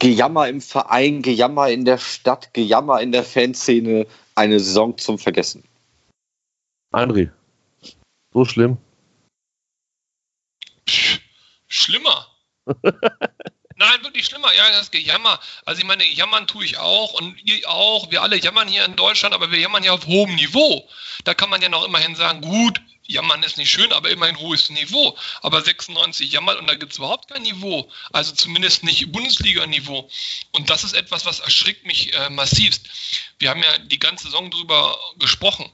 Gejammer 0.00 0.48
im 0.48 0.60
Verein, 0.60 1.22
Gejammer 1.22 1.68
in 1.68 1.84
der 1.84 1.98
Stadt, 1.98 2.52
Gejammer 2.54 3.00
in 3.00 3.12
der 3.12 3.22
Fanszene, 3.22 4.08
eine 4.34 4.58
Saison 4.58 4.98
zum 4.98 5.20
Vergessen. 5.20 5.62
André, 6.92 7.30
so 8.32 8.44
schlimm. 8.44 8.78
Schlimmer. 11.68 12.26
Nein, 13.76 14.02
wirklich 14.04 14.26
schlimmer. 14.26 14.52
Ja, 14.54 14.70
das 14.70 14.90
Gejammer. 14.90 15.40
Also 15.64 15.80
ich 15.80 15.86
meine, 15.86 16.04
jammern 16.04 16.46
tue 16.46 16.64
ich 16.64 16.78
auch 16.78 17.14
und 17.14 17.42
ihr 17.44 17.68
auch. 17.68 18.10
Wir 18.10 18.22
alle 18.22 18.36
jammern 18.36 18.68
hier 18.68 18.84
in 18.84 18.94
Deutschland, 18.94 19.34
aber 19.34 19.50
wir 19.50 19.58
jammern 19.58 19.82
ja 19.82 19.92
auf 19.92 20.06
hohem 20.06 20.34
Niveau. 20.36 20.88
Da 21.24 21.34
kann 21.34 21.50
man 21.50 21.60
ja 21.60 21.68
noch 21.68 21.84
immerhin 21.84 22.14
sagen, 22.14 22.40
gut, 22.40 22.80
jammern 23.06 23.42
ist 23.42 23.56
nicht 23.56 23.70
schön, 23.70 23.92
aber 23.92 24.10
immerhin 24.10 24.38
hohes 24.38 24.70
Niveau. 24.70 25.18
Aber 25.42 25.60
96 25.60 26.30
jammert 26.30 26.58
und 26.58 26.68
da 26.68 26.74
gibt 26.74 26.92
es 26.92 26.98
überhaupt 26.98 27.28
kein 27.28 27.42
Niveau. 27.42 27.90
Also 28.12 28.32
zumindest 28.32 28.84
nicht 28.84 29.10
Bundesliga-Niveau. 29.10 30.08
Und 30.52 30.70
das 30.70 30.84
ist 30.84 30.94
etwas, 30.94 31.26
was 31.26 31.40
erschrickt 31.40 31.84
mich 31.84 32.14
äh, 32.14 32.30
massivst. 32.30 32.88
Wir 33.40 33.50
haben 33.50 33.62
ja 33.62 33.78
die 33.78 33.98
ganze 33.98 34.26
Saison 34.26 34.50
drüber 34.50 34.98
gesprochen. 35.18 35.70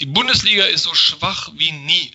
Die 0.00 0.06
Bundesliga 0.06 0.64
ist 0.66 0.82
so 0.82 0.94
schwach 0.94 1.50
wie 1.54 1.72
nie 1.72 2.12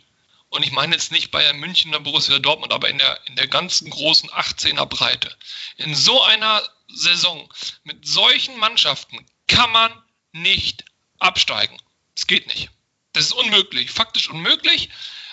und 0.53 0.61
ich 0.61 0.71
meine 0.71 0.95
jetzt 0.95 1.11
nicht 1.11 1.31
Bayern 1.31 1.57
München 1.57 1.89
oder 1.89 1.99
Borussia 1.99 2.37
Dortmund, 2.37 2.73
aber 2.73 2.87
in 2.87 2.99
der, 2.99 3.19
in 3.25 3.35
der 3.35 3.47
ganzen 3.47 3.89
großen 3.89 4.29
18er 4.29 4.85
Breite. 4.85 5.35
In 5.77 5.95
so 5.95 6.21
einer 6.21 6.61
Saison 6.87 7.51
mit 7.83 8.07
solchen 8.07 8.57
Mannschaften 8.59 9.25
kann 9.47 9.71
man 9.71 9.91
nicht 10.31 10.85
absteigen. 11.17 11.75
Es 12.15 12.27
geht 12.27 12.45
nicht. 12.47 12.69
Das 13.13 13.25
ist 13.25 13.33
unmöglich, 13.33 13.89
faktisch 13.89 14.29
unmöglich. 14.29 14.89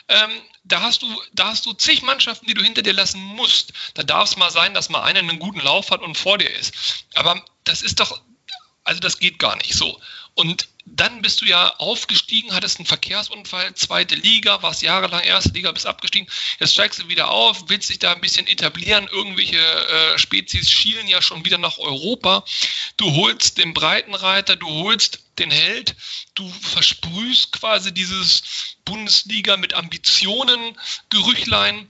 Ähm, 0.08 0.30
da, 0.64 0.80
hast 0.80 1.02
du, 1.02 1.22
da 1.34 1.48
hast 1.48 1.66
du 1.66 1.74
zig 1.74 2.00
Mannschaften, 2.00 2.46
die 2.46 2.54
du 2.54 2.62
hinter 2.62 2.80
dir 2.80 2.94
lassen 2.94 3.20
musst. 3.20 3.74
Da 3.94 4.02
darf 4.02 4.30
es 4.30 4.36
mal 4.38 4.50
sein, 4.50 4.72
dass 4.72 4.88
mal 4.88 5.02
einer 5.02 5.18
einen 5.18 5.38
guten 5.38 5.60
Lauf 5.60 5.90
hat 5.90 6.00
und 6.00 6.16
vor 6.16 6.38
dir 6.38 6.50
ist. 6.50 7.04
Aber 7.14 7.44
das 7.64 7.82
ist 7.82 8.00
doch, 8.00 8.22
also 8.90 8.98
das 8.98 9.20
geht 9.20 9.38
gar 9.38 9.54
nicht 9.56 9.74
so. 9.74 10.00
Und 10.34 10.66
dann 10.84 11.22
bist 11.22 11.40
du 11.40 11.44
ja 11.44 11.68
aufgestiegen, 11.76 12.52
hattest 12.52 12.80
einen 12.80 12.86
Verkehrsunfall, 12.86 13.72
zweite 13.76 14.16
Liga, 14.16 14.64
warst 14.64 14.82
jahrelang 14.82 15.22
erste 15.22 15.50
Liga, 15.50 15.70
bist 15.70 15.86
abgestiegen. 15.86 16.28
Jetzt 16.58 16.72
steigst 16.72 16.98
du 16.98 17.06
wieder 17.06 17.30
auf, 17.30 17.68
willst 17.68 17.88
dich 17.88 18.00
da 18.00 18.12
ein 18.12 18.20
bisschen 18.20 18.48
etablieren. 18.48 19.06
Irgendwelche 19.12 19.58
äh, 19.58 20.18
Spezies 20.18 20.68
schielen 20.68 21.06
ja 21.06 21.22
schon 21.22 21.44
wieder 21.44 21.58
nach 21.58 21.78
Europa. 21.78 22.44
Du 22.96 23.14
holst 23.14 23.58
den 23.58 23.74
Breitenreiter, 23.74 24.56
du 24.56 24.66
holst 24.66 25.20
den 25.38 25.52
Held, 25.52 25.94
du 26.34 26.48
versprühst 26.48 27.52
quasi 27.52 27.94
dieses 27.94 28.42
Bundesliga 28.84 29.56
mit 29.56 29.74
Ambitionen, 29.74 30.76
Gerüchlein 31.10 31.86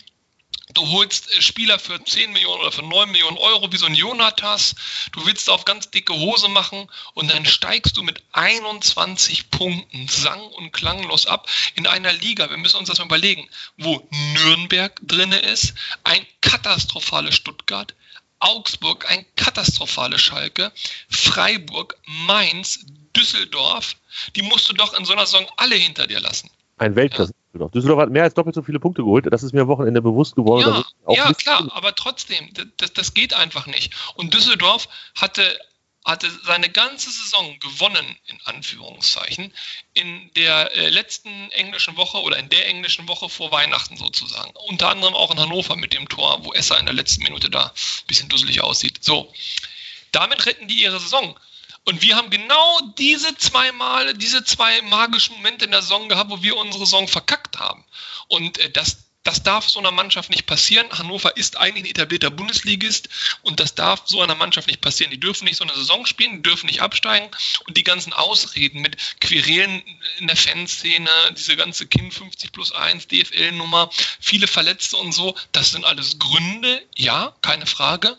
Du 0.74 0.88
holst 0.88 1.32
äh, 1.32 1.42
Spieler 1.42 1.78
für 1.78 2.02
10 2.02 2.32
Millionen 2.32 2.60
oder 2.60 2.72
für 2.72 2.82
9 2.82 3.10
Millionen 3.10 3.38
Euro 3.38 3.72
wie 3.72 3.76
so 3.76 3.86
ein 3.86 3.94
Jonatas. 3.94 4.74
Du 5.12 5.24
willst 5.26 5.48
auf 5.50 5.64
ganz 5.64 5.90
dicke 5.90 6.14
Hose 6.14 6.48
machen 6.48 6.88
und 7.14 7.30
dann 7.30 7.46
steigst 7.46 7.96
du 7.96 8.02
mit 8.02 8.22
21 8.32 9.50
Punkten 9.50 10.08
sang- 10.08 10.52
und 10.52 10.72
klanglos 10.72 11.26
ab 11.26 11.48
in 11.74 11.86
einer 11.86 12.12
Liga. 12.12 12.50
Wir 12.50 12.56
müssen 12.56 12.76
uns 12.76 12.88
das 12.88 12.98
mal 12.98 13.06
überlegen, 13.06 13.48
wo 13.78 14.06
Nürnberg 14.34 14.98
drinne 15.02 15.38
ist, 15.38 15.74
ein 16.04 16.24
katastrophales 16.40 17.34
Stuttgart, 17.34 17.94
Augsburg, 18.38 19.10
ein 19.10 19.26
katastrophales 19.36 20.20
Schalke, 20.20 20.72
Freiburg, 21.08 21.96
Mainz, 22.06 22.80
Düsseldorf. 23.16 23.96
Die 24.36 24.42
musst 24.42 24.68
du 24.68 24.72
doch 24.72 24.94
in 24.94 25.04
so 25.04 25.12
einer 25.12 25.26
Saison 25.26 25.46
alle 25.56 25.76
hinter 25.76 26.06
dir 26.06 26.20
lassen. 26.20 26.50
Ein 26.78 26.96
Weltklasse. 26.96 27.32
Düsseldorf. 27.52 27.72
Düsseldorf 27.72 28.00
hat 28.00 28.10
mehr 28.10 28.22
als 28.22 28.34
doppelt 28.34 28.54
so 28.54 28.62
viele 28.62 28.78
Punkte 28.78 29.02
geholt. 29.02 29.26
Das 29.30 29.42
ist 29.42 29.52
mir 29.52 29.62
am 29.62 29.68
Wochenende 29.68 30.00
bewusst 30.02 30.36
geworden. 30.36 30.84
Ja, 31.08 31.26
ja 31.26 31.32
klar, 31.32 31.68
aber 31.72 31.94
trotzdem, 31.94 32.50
das, 32.76 32.92
das 32.92 33.14
geht 33.14 33.34
einfach 33.34 33.66
nicht. 33.66 33.92
Und 34.14 34.32
Düsseldorf 34.34 34.88
hatte, 35.16 35.42
hatte 36.04 36.30
seine 36.44 36.68
ganze 36.68 37.10
Saison 37.10 37.58
gewonnen, 37.58 38.16
in 38.26 38.38
Anführungszeichen, 38.44 39.52
in 39.94 40.30
der 40.36 40.76
äh, 40.76 40.88
letzten 40.90 41.50
englischen 41.50 41.96
Woche 41.96 42.18
oder 42.22 42.38
in 42.38 42.48
der 42.48 42.68
englischen 42.68 43.08
Woche 43.08 43.28
vor 43.28 43.50
Weihnachten 43.50 43.96
sozusagen. 43.96 44.52
Unter 44.68 44.88
anderem 44.88 45.14
auch 45.14 45.32
in 45.32 45.40
Hannover 45.40 45.76
mit 45.76 45.92
dem 45.92 46.08
Tor, 46.08 46.44
wo 46.44 46.52
Esser 46.52 46.78
in 46.78 46.86
der 46.86 46.94
letzten 46.94 47.24
Minute 47.24 47.50
da 47.50 47.66
ein 47.66 48.06
bisschen 48.06 48.28
dusselig 48.28 48.62
aussieht. 48.62 49.02
So, 49.02 49.32
damit 50.12 50.46
retten 50.46 50.68
die 50.68 50.82
ihre 50.82 51.00
Saison. 51.00 51.36
Und 51.84 52.02
wir 52.02 52.16
haben 52.16 52.30
genau 52.30 52.80
diese 52.98 53.36
zwei 53.36 53.72
Male, 53.72 54.14
diese 54.14 54.44
zwei 54.44 54.82
magischen 54.82 55.36
Momente 55.36 55.64
in 55.64 55.70
der 55.70 55.82
Saison 55.82 56.08
gehabt, 56.08 56.30
wo 56.30 56.42
wir 56.42 56.56
unsere 56.56 56.84
Saison 56.84 57.08
verkackt 57.08 57.58
haben. 57.58 57.84
Und 58.28 58.58
äh, 58.58 58.70
das, 58.70 59.09
das 59.22 59.42
darf 59.42 59.68
so 59.68 59.78
einer 59.78 59.90
Mannschaft 59.90 60.30
nicht 60.30 60.46
passieren. 60.46 60.86
Hannover 60.90 61.36
ist 61.36 61.58
eigentlich 61.58 61.84
ein 61.84 61.90
etablierter 61.90 62.30
Bundesligist 62.30 63.08
und 63.42 63.60
das 63.60 63.74
darf 63.74 64.02
so 64.06 64.22
einer 64.22 64.34
Mannschaft 64.34 64.66
nicht 64.68 64.80
passieren. 64.80 65.10
Die 65.10 65.20
dürfen 65.20 65.44
nicht 65.44 65.56
so 65.56 65.64
eine 65.64 65.74
Saison 65.74 66.06
spielen, 66.06 66.36
die 66.36 66.42
dürfen 66.42 66.66
nicht 66.66 66.80
absteigen 66.80 67.30
und 67.66 67.76
die 67.76 67.84
ganzen 67.84 68.12
Ausreden 68.14 68.80
mit 68.80 68.96
Querelen 69.20 69.82
in 70.18 70.26
der 70.26 70.36
Fanszene, 70.36 71.10
diese 71.36 71.56
ganze 71.56 71.86
Kind 71.86 72.14
50 72.14 72.52
plus 72.52 72.72
1, 72.72 73.08
DFL-Nummer, 73.08 73.90
viele 74.20 74.46
Verletzte 74.46 74.96
und 74.96 75.12
so, 75.12 75.36
das 75.52 75.72
sind 75.72 75.84
alles 75.84 76.18
Gründe, 76.18 76.82
ja, 76.96 77.36
keine 77.42 77.66
Frage, 77.66 78.18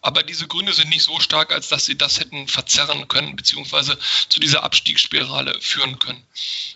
aber 0.00 0.22
diese 0.22 0.48
Gründe 0.48 0.72
sind 0.72 0.88
nicht 0.88 1.02
so 1.02 1.20
stark, 1.20 1.52
als 1.52 1.68
dass 1.68 1.84
sie 1.84 1.96
das 1.96 2.18
hätten 2.18 2.48
verzerren 2.48 3.06
können, 3.06 3.36
beziehungsweise 3.36 3.98
zu 4.28 4.40
dieser 4.40 4.64
Abstiegsspirale 4.64 5.60
führen 5.60 5.98
können. 5.98 6.24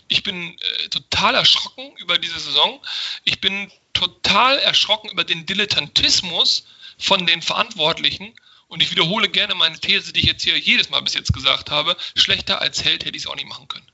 Ich 0.07 0.23
bin 0.23 0.57
äh, 0.59 0.89
total 0.89 1.35
erschrocken 1.35 1.91
über 1.97 2.19
diese 2.19 2.39
Saison. 2.39 2.79
Ich 3.23 3.41
bin 3.41 3.64
total 3.95 4.59
erschrocken 4.59 5.09
über 5.09 5.23
den 5.23 5.47
Dilettantismus 5.47 6.67
von 6.99 7.25
den 7.25 7.41
Verantwortlichen. 7.41 8.33
Und 8.67 8.83
ich 8.83 8.91
wiederhole 8.91 9.29
gerne 9.29 9.55
meine 9.55 9.79
These, 9.79 10.13
die 10.13 10.19
ich 10.19 10.25
jetzt 10.27 10.43
hier 10.43 10.57
jedes 10.57 10.89
Mal 10.89 11.01
bis 11.01 11.15
jetzt 11.15 11.33
gesagt 11.33 11.71
habe. 11.71 11.95
Schlechter 12.15 12.61
als 12.61 12.83
Held 12.83 13.05
hätte 13.05 13.17
ich 13.17 13.23
es 13.23 13.29
auch 13.29 13.35
nicht 13.35 13.47
machen 13.47 13.67
können. 13.67 13.85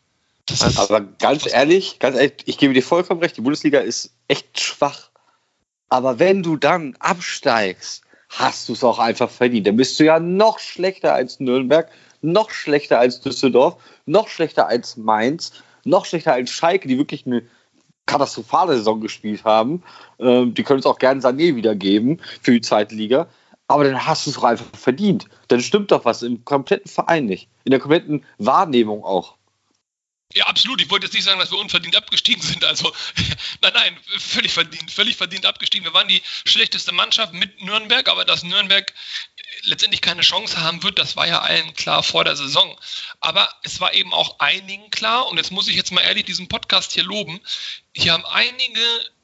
Aber 0.76 1.02
ganz 1.02 1.46
ehrlich, 1.46 2.00
ganz 2.00 2.18
ehrlich, 2.18 2.34
ich 2.46 2.58
gebe 2.58 2.74
dir 2.74 2.84
vollkommen 2.84 3.22
recht, 3.22 3.38
die 3.38 3.42
Bundesliga 3.42 3.80
ist 3.80 4.14
echt 4.28 4.60
schwach. 4.60 5.10
Aber 5.88 6.20
wenn 6.20 6.44
du 6.44 6.58
dann 6.58 6.96
absteigst, 7.00 8.04
hast 8.30 8.70
du 8.70 8.74
es 8.74 8.84
auch 8.84 9.00
einfach 9.00 9.30
verdient. 9.30 9.68
Dann 9.68 9.78
bist 9.78 10.00
du 10.00 10.06
ja 10.06 10.20
noch 10.20 10.60
schlechter 10.60 11.14
als 11.14 11.40
Nürnberg, 11.40 11.92
noch 12.22 12.50
schlechter 12.50 13.00
als 13.00 13.22
Düsseldorf, 13.22 13.82
noch 14.06 14.30
schlechter 14.30 14.68
als 14.68 14.98
Mainz, 14.98 15.52
noch 15.84 16.06
schlechter 16.06 16.34
als 16.34 16.50
Schalke, 16.50 16.88
die 16.88 16.98
wirklich 16.98 17.26
eine 17.26 17.44
katastrophale 18.12 18.76
Saison 18.76 19.02
gespielt 19.02 19.44
haben. 19.44 19.84
Ähm, 20.20 20.54
die 20.54 20.64
können 20.64 20.80
es 20.80 20.86
auch 20.86 21.00
gerne 21.00 21.22
Sané 21.22 21.56
wiedergeben 21.56 22.20
für 22.42 22.52
die 22.52 22.62
zweite 22.62 22.96
Liga. 22.96 23.28
Aber 23.68 23.86
dann 23.86 24.06
hast 24.06 24.26
du 24.26 24.32
es 24.32 24.36
doch 24.36 24.44
einfach 24.44 24.66
verdient. 24.78 25.28
Dann 25.48 25.62
stimmt 25.62 25.92
doch 25.92 26.04
was 26.04 26.24
im 26.24 26.44
kompletten 26.44 26.92
Verein 26.92 27.26
nicht. 27.26 27.48
In 27.64 27.72
der 27.72 27.80
kompletten 27.80 28.26
Wahrnehmung 28.38 29.06
auch. 29.06 29.36
Ja, 30.34 30.46
absolut. 30.46 30.82
Ich 30.82 30.90
wollte 30.90 31.06
jetzt 31.06 31.14
nicht 31.14 31.24
sagen, 31.24 31.40
dass 31.40 31.52
wir 31.52 31.58
unverdient 31.58 31.96
abgestiegen 31.96 32.42
sind. 32.42 32.64
Also, 32.64 32.94
nein, 33.62 33.74
nein, 33.74 33.98
völlig 34.18 34.54
verdient, 34.54 34.92
völlig 34.92 35.18
verdient 35.18 35.46
abgestiegen. 35.46 35.86
Wir 35.86 35.94
waren 35.94 36.08
die 36.08 36.22
schlechteste 36.46 36.92
Mannschaft 36.92 37.34
mit 37.34 37.62
Nürnberg, 37.62 38.08
aber 38.08 38.26
dass 38.26 38.44
Nürnberg 38.44 38.94
letztendlich 39.64 40.02
keine 40.02 40.22
Chance 40.22 40.62
haben 40.62 40.84
wird, 40.84 41.00
das 41.00 41.16
war 41.16 41.28
ja 41.28 41.42
allen 41.42 41.74
klar 41.74 42.04
vor 42.04 42.24
der 42.24 42.36
Saison. 42.36 42.78
Aber 43.20 43.50
es 43.64 43.80
war 43.80 43.94
eben 43.94 44.14
auch 44.14 44.40
einigen 44.40 44.90
klar, 44.92 45.28
und 45.28 45.38
jetzt 45.38 45.52
muss 45.52 45.68
ich 45.68 45.76
jetzt 45.76 45.92
mal 45.92 46.02
ehrlich 46.02 46.26
diesen 46.26 46.48
Podcast 46.48 46.94
hier 46.94 47.04
loben. 47.04 47.42
Hier 47.94 48.14
haben 48.14 48.26
einige 48.26 48.82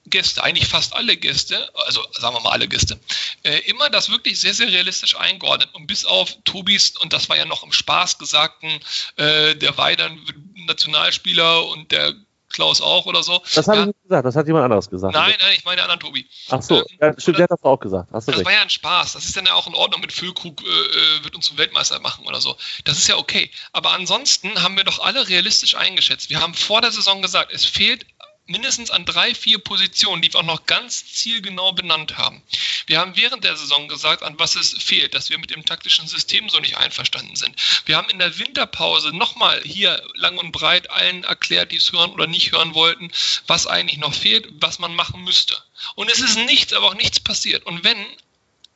Gäste, 0.10 0.44
eigentlich 0.44 0.68
fast 0.68 0.94
alle 0.94 1.18
Gäste, 1.18 1.70
also 1.86 2.04
sagen 2.14 2.36
wir 2.36 2.42
mal 2.42 2.52
alle 2.52 2.68
Gäste, 2.68 3.00
äh, 3.44 3.60
immer 3.70 3.90
das 3.90 4.10
wirklich 4.10 4.40
sehr, 4.40 4.54
sehr 4.54 4.68
realistisch 4.68 5.16
eingeordnet. 5.16 5.70
Und 5.74 5.88
bis 5.88 6.06
auf 6.06 6.38
Tobis, 6.44 6.98
und 6.98 7.14
das 7.14 7.30
war 7.30 7.38
ja 7.38 7.46
noch 7.46 7.64
im 7.64 7.72
Spaß 7.72 8.18
gesagten, 8.18 8.80
äh, 9.18 9.56
der 9.56 9.78
Weidern 9.78 10.20
Nationalspieler 10.68 11.66
und 11.68 11.92
der 11.92 12.14
Klaus 12.50 12.82
auch 12.82 13.06
oder 13.06 13.24
so. 13.24 13.42
Das 13.56 13.68
habe 13.68 13.78
ja, 13.78 13.84
ich 13.84 13.88
nicht 13.88 14.04
gesagt, 14.04 14.26
das 14.26 14.36
hat 14.36 14.48
jemand 14.48 14.66
anderes 14.66 14.90
gesagt. 14.90 15.14
Nein, 15.14 15.36
nein, 15.40 15.54
ich 15.56 15.66
meine 15.66 15.78
der 15.78 15.86
anderen 15.86 16.00
Tobi. 16.00 16.26
Ach 16.50 16.62
so, 16.62 16.78
ähm, 16.78 16.86
ja, 17.02 17.20
stimmt, 17.20 17.38
der 17.40 17.44
hat 17.44 17.52
das 17.52 17.64
auch 17.64 17.80
gesagt. 17.80 18.10
das 18.12 18.28
recht. 18.28 18.46
war 18.46 18.54
ja 18.54 18.62
ein 18.62 18.70
Spaß. 18.70 19.14
Das 19.14 19.26
ist 19.26 19.36
dann 19.36 19.46
ja 19.46 19.54
auch 19.54 19.68
in 19.68 19.76
Ordnung 19.76 20.02
mit 20.02 20.14
Füllkrug, 20.14 20.62
äh, 20.62 20.66
äh, 20.66 21.24
wird 21.24 21.36
uns 21.36 21.48
zum 21.48 21.58
Weltmeister 21.58 22.00
machen 22.00 22.26
oder 22.26 22.40
so. 22.40 22.56
Das 22.86 22.98
ist 22.98 23.08
ja 23.08 23.18
okay. 23.18 23.52
Aber 23.74 23.92
ansonsten 23.92 24.64
haben 24.64 24.78
wir 24.78 24.86
doch 24.86 25.00
alle 25.00 25.28
realistisch 25.28 25.76
eingeschätzt. 25.76 26.30
Wir 26.30 26.40
haben 26.40 26.54
vor 26.54 26.82
der 26.82 26.92
Saison 26.92 27.22
gesagt, 27.22 27.52
es 27.54 27.66
fehlt 27.66 28.06
mindestens 28.48 28.92
an 28.92 29.06
drei, 29.06 29.36
vier 29.36 29.60
Positionen, 29.60 30.22
die 30.22 30.34
wir 30.34 30.40
auch 30.40 30.44
noch 30.44 30.66
ganz 30.66 31.06
zielgenau 31.14 31.74
benannt 31.74 32.18
haben. 32.18 32.42
Wir 32.88 33.00
haben 33.00 33.16
während 33.16 33.44
der 33.44 33.56
Saison 33.56 33.88
gesagt, 33.88 34.24
an 34.24 34.40
was 34.40 34.56
es 34.56 34.72
fehlt, 34.82 35.14
dass 35.14 35.30
wir 35.30 35.38
mit 35.38 35.52
dem 35.52 35.66
taktischen 35.66 36.08
System 36.08 36.50
so 36.50 36.60
nicht 36.60 36.78
einverstanden 36.78 37.36
sind. 37.36 37.56
Wir 37.86 37.98
haben 37.98 38.10
in 38.10 38.20
der 38.20 38.40
Winterpause 38.40 39.16
nochmal 39.16 39.62
hier 39.64 40.02
lang 40.16 40.38
und 40.38 40.52
breit 40.52 40.90
allen 40.90 41.24
erklärt, 41.24 41.72
die 41.72 41.78
es 41.78 41.92
hören 41.92 42.12
oder 42.12 42.28
nicht 42.28 42.52
hören 42.52 42.74
wollten, 42.74 43.12
was 43.46 43.68
eigentlich 43.68 44.00
noch 44.00 44.14
fehlt, 44.14 44.48
was 44.62 44.80
man 44.80 44.96
machen 44.96 45.24
müsste. 45.24 45.58
Und 45.96 46.10
es 46.10 46.20
ist 46.20 46.38
nichts, 46.38 46.74
aber 46.74 46.88
auch 46.88 46.96
nichts 46.96 47.20
passiert. 47.20 47.66
Und 47.66 47.84
wenn 47.84 48.06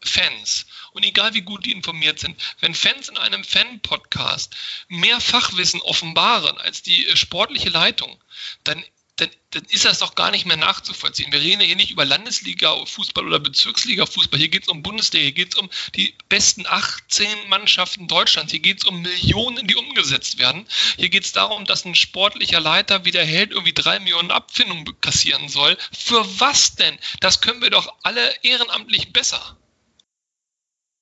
Fans, 0.04 0.66
und 0.94 1.06
egal 1.06 1.34
wie 1.34 1.42
gut 1.42 1.66
die 1.66 1.72
informiert 1.72 2.20
sind, 2.20 2.40
wenn 2.60 2.74
Fans 2.74 3.08
in 3.08 3.18
einem 3.18 3.44
Fan-Podcast 3.44 4.56
mehr 4.88 5.22
Fachwissen 5.22 5.80
offenbaren 5.82 6.58
als 6.58 6.82
die 6.82 7.06
sportliche 7.16 7.70
Leitung, 7.70 8.20
dann 8.64 8.84
dann, 9.22 9.30
dann 9.52 9.64
ist 9.70 9.86
das 9.86 10.00
doch 10.00 10.16
gar 10.16 10.32
nicht 10.32 10.46
mehr 10.46 10.58
nachzuvollziehen. 10.58 11.32
Wir 11.32 11.40
reden 11.40 11.62
hier 11.62 11.76
nicht 11.76 11.92
über 11.92 12.06
Landesliga-Fußball 12.06 13.26
oder 13.26 13.40
Bezirksliga-Fußball. 13.40 14.40
Hier 14.40 14.50
geht 14.50 14.64
es 14.64 14.70
um 14.70 14.82
Bundesliga, 14.82 15.24
hier 15.24 15.32
geht 15.32 15.54
es 15.54 15.60
um 15.60 15.70
die 15.96 16.16
besten 16.28 16.66
18 16.68 17.28
Mannschaften 17.50 18.08
Deutschlands. 18.08 18.52
Hier 18.52 18.62
geht 18.62 18.80
es 18.80 18.86
um 18.86 19.02
Millionen, 19.02 19.68
die 19.68 19.76
umgesetzt 19.76 20.40
werden. 20.40 20.66
Hier 20.98 21.10
geht 21.10 21.26
es 21.26 21.32
darum, 21.32 21.66
dass 21.66 21.86
ein 21.86 21.96
sportlicher 21.96 22.60
Leiter 22.60 23.06
wie 23.06 23.12
der 23.12 23.26
Held 23.26 23.52
irgendwie 23.52 23.74
drei 23.74 24.00
Millionen 24.00 24.32
Abfindungen 24.32 25.00
kassieren 25.02 25.50
soll. 25.50 25.78
Für 25.92 26.26
was 26.40 26.76
denn? 26.76 26.98
Das 27.20 27.42
können 27.42 27.62
wir 27.62 27.70
doch 27.70 27.94
alle 28.04 28.34
ehrenamtlich 28.42 29.14
besser. 29.14 29.58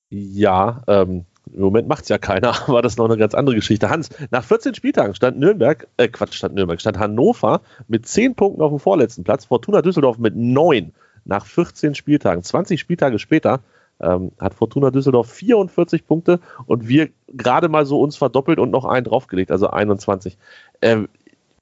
Ja, 0.10 0.84
ähm, 0.88 1.26
im 1.54 1.62
Moment 1.62 1.88
macht 1.88 2.04
es 2.04 2.10
ja 2.10 2.18
keiner, 2.18 2.54
aber 2.68 2.82
das 2.82 2.94
ist 2.94 2.98
noch 2.98 3.06
eine 3.06 3.18
ganz 3.18 3.34
andere 3.34 3.56
Geschichte. 3.56 3.90
Hans, 3.90 4.10
nach 4.32 4.44
14 4.44 4.76
Spieltagen 4.76 5.16
stand 5.16 5.40
Nürnberg, 5.40 5.88
äh 5.98 6.08
Quatsch, 6.08 6.34
stand 6.34 6.56
Nürnberg, 6.56 6.80
stand 6.80 6.98
Hannover 6.98 7.62
mit 7.88 8.08
10 8.08 8.36
Punkten 8.36 8.62
auf 8.62 8.72
dem 8.72 8.80
vorletzten 8.80 9.24
Platz, 9.24 9.46
Fortuna 9.46 9.82
Düsseldorf 9.82 10.18
mit 10.18 10.36
9 10.36 10.94
nach 11.26 11.46
14 11.46 11.96
Spieltagen. 11.96 12.44
20 12.44 12.80
Spieltage 12.80 13.20
später 13.20 13.62
ähm, 14.00 14.32
hat 14.40 14.54
Fortuna 14.54 14.92
Düsseldorf 14.92 15.30
44 15.32 16.06
Punkte 16.08 16.40
und 16.66 16.88
wir 16.88 17.10
gerade 17.28 17.70
mal 17.70 17.86
so 17.86 18.02
uns 18.02 18.18
verdoppelt 18.18 18.60
und 18.60 18.72
noch 18.72 18.86
einen 18.86 19.06
draufgelegt, 19.06 19.52
also 19.52 19.70
21. 19.70 20.38
Ähm, 20.82 21.10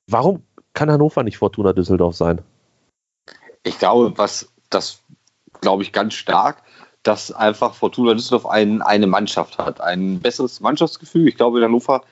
warum 0.08 0.44
kann 0.74 0.92
Hannover 0.92 1.24
nicht 1.24 1.38
Fortuna 1.38 1.74
Düsseldorf 1.74 2.16
sein? 2.16 2.42
Ich 3.64 3.80
glaube, 3.80 4.14
was 4.18 4.52
das 4.70 5.02
glaube 5.62 5.84
ich 5.84 5.92
ganz 5.92 6.14
stark 6.14 6.62
dass 7.04 7.32
einfach 7.32 7.74
Fortuna 7.74 8.14
Düsseldorf 8.14 8.46
ein, 8.46 8.82
eine 8.82 9.08
Mannschaft 9.08 9.58
hat, 9.58 9.82
ein 9.82 10.20
besseres 10.20 10.60
Mannschaftsgefühl. 10.60 11.28
Ich 11.28 11.38
glaube, 11.38 11.60
in 11.60 11.64
Hannover 11.64 12.04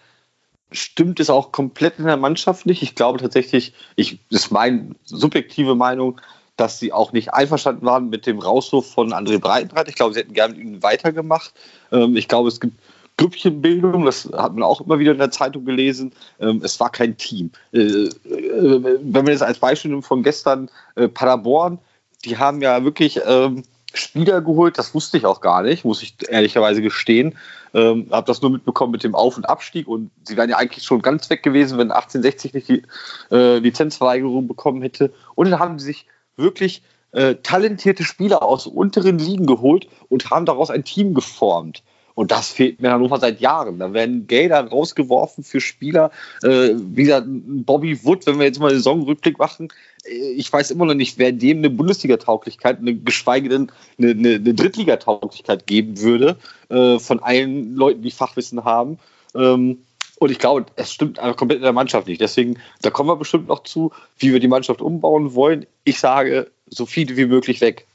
stimmt 0.71 1.19
es 1.19 1.29
auch 1.29 1.51
komplett 1.51 1.99
in 1.99 2.05
der 2.05 2.17
Mannschaft 2.17 2.65
nicht. 2.65 2.81
Ich 2.81 2.95
glaube 2.95 3.19
tatsächlich, 3.19 3.73
ich, 3.95 4.19
das 4.29 4.45
ist 4.45 4.51
meine 4.51 4.95
subjektive 5.03 5.75
Meinung, 5.75 6.19
dass 6.57 6.79
sie 6.79 6.93
auch 6.93 7.11
nicht 7.11 7.33
einverstanden 7.33 7.85
waren 7.85 8.09
mit 8.09 8.25
dem 8.25 8.39
Rauswurf 8.39 8.89
von 8.89 9.13
André 9.13 9.39
Breitenreit. 9.39 9.89
Ich 9.89 9.95
glaube, 9.95 10.13
sie 10.13 10.21
hätten 10.21 10.33
gerne 10.33 10.55
mit 10.55 10.63
ihm 10.63 10.83
weitergemacht. 10.83 11.53
Ähm, 11.91 12.15
ich 12.15 12.27
glaube, 12.27 12.47
es 12.47 12.59
gibt 12.59 12.79
Grüppchenbildung, 13.17 14.05
das 14.05 14.29
hat 14.33 14.53
man 14.53 14.63
auch 14.63 14.81
immer 14.81 14.99
wieder 14.99 15.13
in 15.13 15.17
der 15.17 15.31
Zeitung 15.31 15.65
gelesen. 15.65 16.11
Ähm, 16.39 16.61
es 16.63 16.79
war 16.79 16.89
kein 16.89 17.17
Team. 17.17 17.51
Äh, 17.71 17.79
äh, 17.79 18.09
wenn 18.23 19.25
wir 19.25 19.31
jetzt 19.31 19.43
als 19.43 19.59
Beispiel 19.59 19.91
nehmen 19.91 20.03
von 20.03 20.23
gestern 20.23 20.69
äh, 20.95 21.07
Paderborn, 21.07 21.79
die 22.25 22.37
haben 22.37 22.61
ja 22.61 22.83
wirklich 22.83 23.19
ähm, 23.25 23.63
Spieler 23.97 24.41
geholt, 24.41 24.77
das 24.77 24.93
wusste 24.93 25.17
ich 25.17 25.25
auch 25.25 25.41
gar 25.41 25.61
nicht, 25.61 25.85
muss 25.85 26.01
ich 26.03 26.15
ehrlicherweise 26.27 26.81
gestehen. 26.81 27.37
Ähm, 27.73 28.07
habe 28.11 28.27
das 28.27 28.41
nur 28.41 28.51
mitbekommen 28.51 28.91
mit 28.91 29.03
dem 29.03 29.15
Auf- 29.15 29.37
und 29.37 29.49
Abstieg 29.49 29.87
und 29.87 30.11
sie 30.23 30.37
wären 30.37 30.49
ja 30.49 30.57
eigentlich 30.57 30.85
schon 30.85 31.01
ganz 31.01 31.29
weg 31.29 31.43
gewesen, 31.43 31.77
wenn 31.77 31.91
1860 31.91 32.53
nicht 32.53 32.69
die 32.69 32.83
äh, 33.31 33.57
Lizenzverweigerung 33.57 34.47
bekommen 34.47 34.81
hätte. 34.81 35.13
Und 35.35 35.49
dann 35.49 35.59
haben 35.59 35.79
sie 35.79 35.87
sich 35.87 36.07
wirklich 36.37 36.83
äh, 37.11 37.35
talentierte 37.35 38.03
Spieler 38.03 38.43
aus 38.43 38.67
unteren 38.67 39.19
Ligen 39.19 39.45
geholt 39.45 39.87
und 40.09 40.29
haben 40.29 40.45
daraus 40.45 40.69
ein 40.69 40.83
Team 40.83 41.13
geformt. 41.13 41.83
Und 42.15 42.31
das 42.31 42.49
fehlt 42.49 42.81
mir 42.81 42.87
in 42.87 42.93
Hannover 42.93 43.19
seit 43.19 43.41
Jahren. 43.41 43.77
Da 43.77 43.93
werden 43.93 44.25
Gelder 44.25 44.65
rausgeworfen 44.65 45.43
für 45.43 45.59
Spieler. 45.59 46.11
Äh, 46.41 46.71
wie 46.75 47.03
gesagt, 47.03 47.27
Bobby 47.27 48.03
Wood, 48.03 48.25
wenn 48.25 48.39
wir 48.39 48.45
jetzt 48.45 48.59
mal 48.59 48.69
den 48.69 48.77
Saisonrückblick 48.77 49.37
machen, 49.37 49.67
äh, 50.05 50.31
ich 50.31 50.51
weiß 50.51 50.71
immer 50.71 50.85
noch 50.85 50.93
nicht, 50.93 51.17
wer 51.17 51.33
dem 51.33 51.57
eine 51.57 51.69
Bundesliga-Tauglichkeit, 51.69 52.79
eine, 52.79 52.95
geschweige 52.95 53.49
denn 53.49 53.71
eine, 53.99 54.11
eine, 54.11 54.35
eine 54.35 54.53
Drittliga-Tauglichkeit 54.53 55.67
geben 55.67 55.99
würde, 55.99 56.37
äh, 56.69 56.99
von 56.99 57.19
allen 57.19 57.75
Leuten, 57.75 58.01
die 58.01 58.11
Fachwissen 58.11 58.63
haben. 58.63 58.97
Ähm, 59.35 59.79
und 60.17 60.31
ich 60.31 60.39
glaube, 60.39 60.67
es 60.77 60.93
stimmt 60.93 61.17
komplett 61.17 61.57
in 61.57 61.63
der 61.63 61.73
Mannschaft 61.73 62.07
nicht. 62.07 62.21
Deswegen, 62.21 62.57
da 62.81 62.89
kommen 62.89 63.09
wir 63.09 63.17
bestimmt 63.17 63.49
noch 63.49 63.63
zu, 63.63 63.91
wie 64.17 64.31
wir 64.31 64.39
die 64.39 64.47
Mannschaft 64.47 64.81
umbauen 64.81 65.33
wollen. 65.33 65.65
Ich 65.83 65.99
sage, 65.99 66.49
so 66.67 66.85
viele 66.85 67.17
wie 67.17 67.25
möglich 67.25 67.59
weg. 67.59 67.85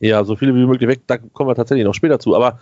Ja, 0.00 0.24
so 0.24 0.34
viele 0.34 0.54
wie 0.54 0.66
möglich 0.66 0.88
weg, 0.88 1.00
da 1.06 1.16
kommen 1.16 1.48
wir 1.48 1.54
tatsächlich 1.54 1.86
noch 1.86 1.94
später 1.94 2.18
zu. 2.18 2.34
Aber 2.34 2.58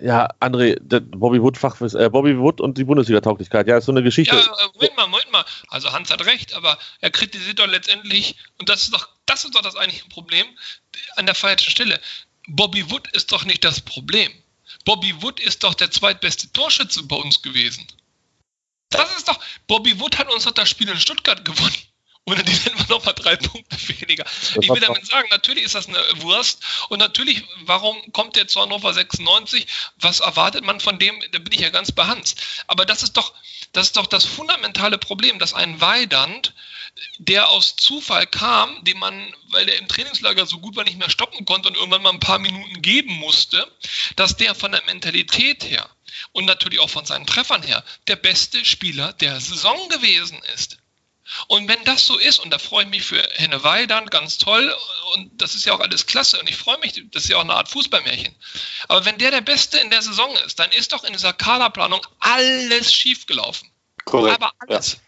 ja, 0.00 0.28
André, 0.40 0.78
Bobby 0.80 1.42
Wood, 1.42 1.58
Fachwiss, 1.58 1.94
äh, 1.94 2.08
Bobby 2.10 2.38
Wood 2.38 2.60
und 2.60 2.78
die 2.78 2.84
Bundesliga-Tauglichkeit, 2.84 3.68
ja, 3.68 3.78
ist 3.78 3.84
so 3.84 3.92
eine 3.92 4.02
Geschichte. 4.02 4.34
Ja, 4.34 4.42
äh, 4.42 4.68
Moment 4.74 4.96
mal, 4.96 5.06
Moment 5.08 5.32
mal. 5.32 5.44
Also 5.68 5.92
Hans 5.92 6.10
hat 6.10 6.24
recht, 6.24 6.54
aber 6.54 6.78
er 7.00 7.10
kritisiert 7.10 7.58
doch 7.58 7.66
letztendlich, 7.66 8.36
und 8.58 8.68
das 8.68 8.84
ist 8.84 8.94
doch, 8.94 9.08
das 9.26 9.44
ist 9.44 9.54
doch 9.54 9.62
das 9.62 9.76
eigentliche 9.76 10.08
Problem, 10.08 10.46
an 11.16 11.26
der 11.26 11.34
falschen 11.34 11.70
Stelle. 11.70 12.00
Bobby 12.48 12.90
Wood 12.90 13.08
ist 13.12 13.30
doch 13.32 13.44
nicht 13.44 13.64
das 13.64 13.80
Problem. 13.80 14.32
Bobby 14.84 15.14
Wood 15.22 15.38
ist 15.40 15.62
doch 15.62 15.74
der 15.74 15.90
zweitbeste 15.90 16.52
Torschütze 16.52 17.02
bei 17.04 17.16
uns 17.16 17.42
gewesen. 17.42 17.86
Das 18.88 19.16
ist 19.16 19.28
doch, 19.28 19.38
Bobby 19.66 19.98
Wood 20.00 20.18
hat 20.18 20.30
uns 20.32 20.44
doch 20.44 20.50
das 20.52 20.68
Spiel 20.70 20.88
in 20.88 20.98
Stuttgart 20.98 21.44
gewonnen. 21.44 21.74
Und 22.24 22.46
die 22.46 22.54
sind 22.54 22.78
wir 22.78 22.86
nochmal 22.88 23.14
drei 23.14 23.36
Punkte 23.36 23.76
weniger. 23.88 24.24
Ich 24.60 24.68
will 24.68 24.80
damit 24.80 25.06
sagen, 25.06 25.28
natürlich 25.30 25.64
ist 25.64 25.74
das 25.74 25.88
eine 25.88 25.98
Wurst. 26.22 26.62
Und 26.88 26.98
natürlich, 26.98 27.42
warum 27.62 27.96
kommt 28.12 28.36
der 28.36 28.46
zu 28.46 28.60
Hannover 28.60 28.94
96? 28.94 29.66
Was 29.96 30.20
erwartet 30.20 30.64
man 30.64 30.78
von 30.78 30.98
dem? 30.98 31.20
Da 31.32 31.38
bin 31.38 31.52
ich 31.52 31.60
ja 31.60 31.70
ganz 31.70 31.90
behanzt. 31.90 32.40
Aber 32.68 32.86
das 32.86 33.02
ist 33.02 33.16
doch, 33.16 33.32
das 33.72 33.86
ist 33.86 33.96
doch 33.96 34.06
das 34.06 34.24
fundamentale 34.24 34.98
Problem, 34.98 35.38
dass 35.38 35.52
ein 35.52 35.80
Weidand, 35.80 36.54
der 37.18 37.48
aus 37.48 37.74
Zufall 37.74 38.26
kam, 38.26 38.84
den 38.84 38.98
man, 38.98 39.34
weil 39.48 39.66
der 39.66 39.78
im 39.78 39.88
Trainingslager 39.88 40.46
so 40.46 40.58
gut 40.58 40.76
war, 40.76 40.84
nicht 40.84 40.98
mehr 40.98 41.10
stoppen 41.10 41.44
konnte 41.44 41.68
und 41.68 41.76
irgendwann 41.76 42.02
mal 42.02 42.12
ein 42.12 42.20
paar 42.20 42.38
Minuten 42.38 42.82
geben 42.82 43.14
musste, 43.14 43.66
dass 44.14 44.36
der 44.36 44.54
von 44.54 44.72
der 44.72 44.84
Mentalität 44.84 45.64
her 45.64 45.88
und 46.32 46.44
natürlich 46.44 46.78
auch 46.78 46.90
von 46.90 47.06
seinen 47.06 47.26
Treffern 47.26 47.62
her 47.62 47.82
der 48.06 48.16
beste 48.16 48.64
Spieler 48.64 49.14
der 49.14 49.40
Saison 49.40 49.88
gewesen 49.88 50.40
ist. 50.54 50.78
Und 51.48 51.68
wenn 51.68 51.82
das 51.84 52.06
so 52.06 52.18
ist, 52.18 52.38
und 52.38 52.52
da 52.52 52.58
freue 52.58 52.84
ich 52.84 52.90
mich 52.90 53.04
für 53.04 53.22
Henne 53.34 53.62
Weidand, 53.64 54.10
ganz 54.10 54.38
toll, 54.38 54.72
und 55.14 55.30
das 55.40 55.54
ist 55.54 55.64
ja 55.64 55.74
auch 55.74 55.80
alles 55.80 56.06
klasse, 56.06 56.38
und 56.38 56.48
ich 56.48 56.56
freue 56.56 56.78
mich, 56.78 56.92
das 57.12 57.24
ist 57.24 57.30
ja 57.30 57.36
auch 57.36 57.42
eine 57.42 57.54
Art 57.54 57.68
Fußballmärchen. 57.68 58.34
Aber 58.88 59.04
wenn 59.04 59.18
der 59.18 59.30
der 59.30 59.40
Beste 59.40 59.78
in 59.78 59.90
der 59.90 60.02
Saison 60.02 60.30
ist, 60.46 60.58
dann 60.58 60.70
ist 60.70 60.92
doch 60.92 61.04
in 61.04 61.12
dieser 61.12 61.32
Kaderplanung 61.32 62.00
alles 62.20 62.92
schiefgelaufen. 62.92 63.68
Korrekt. 64.04 64.36
Aber 64.36 64.52
alles. 64.58 65.00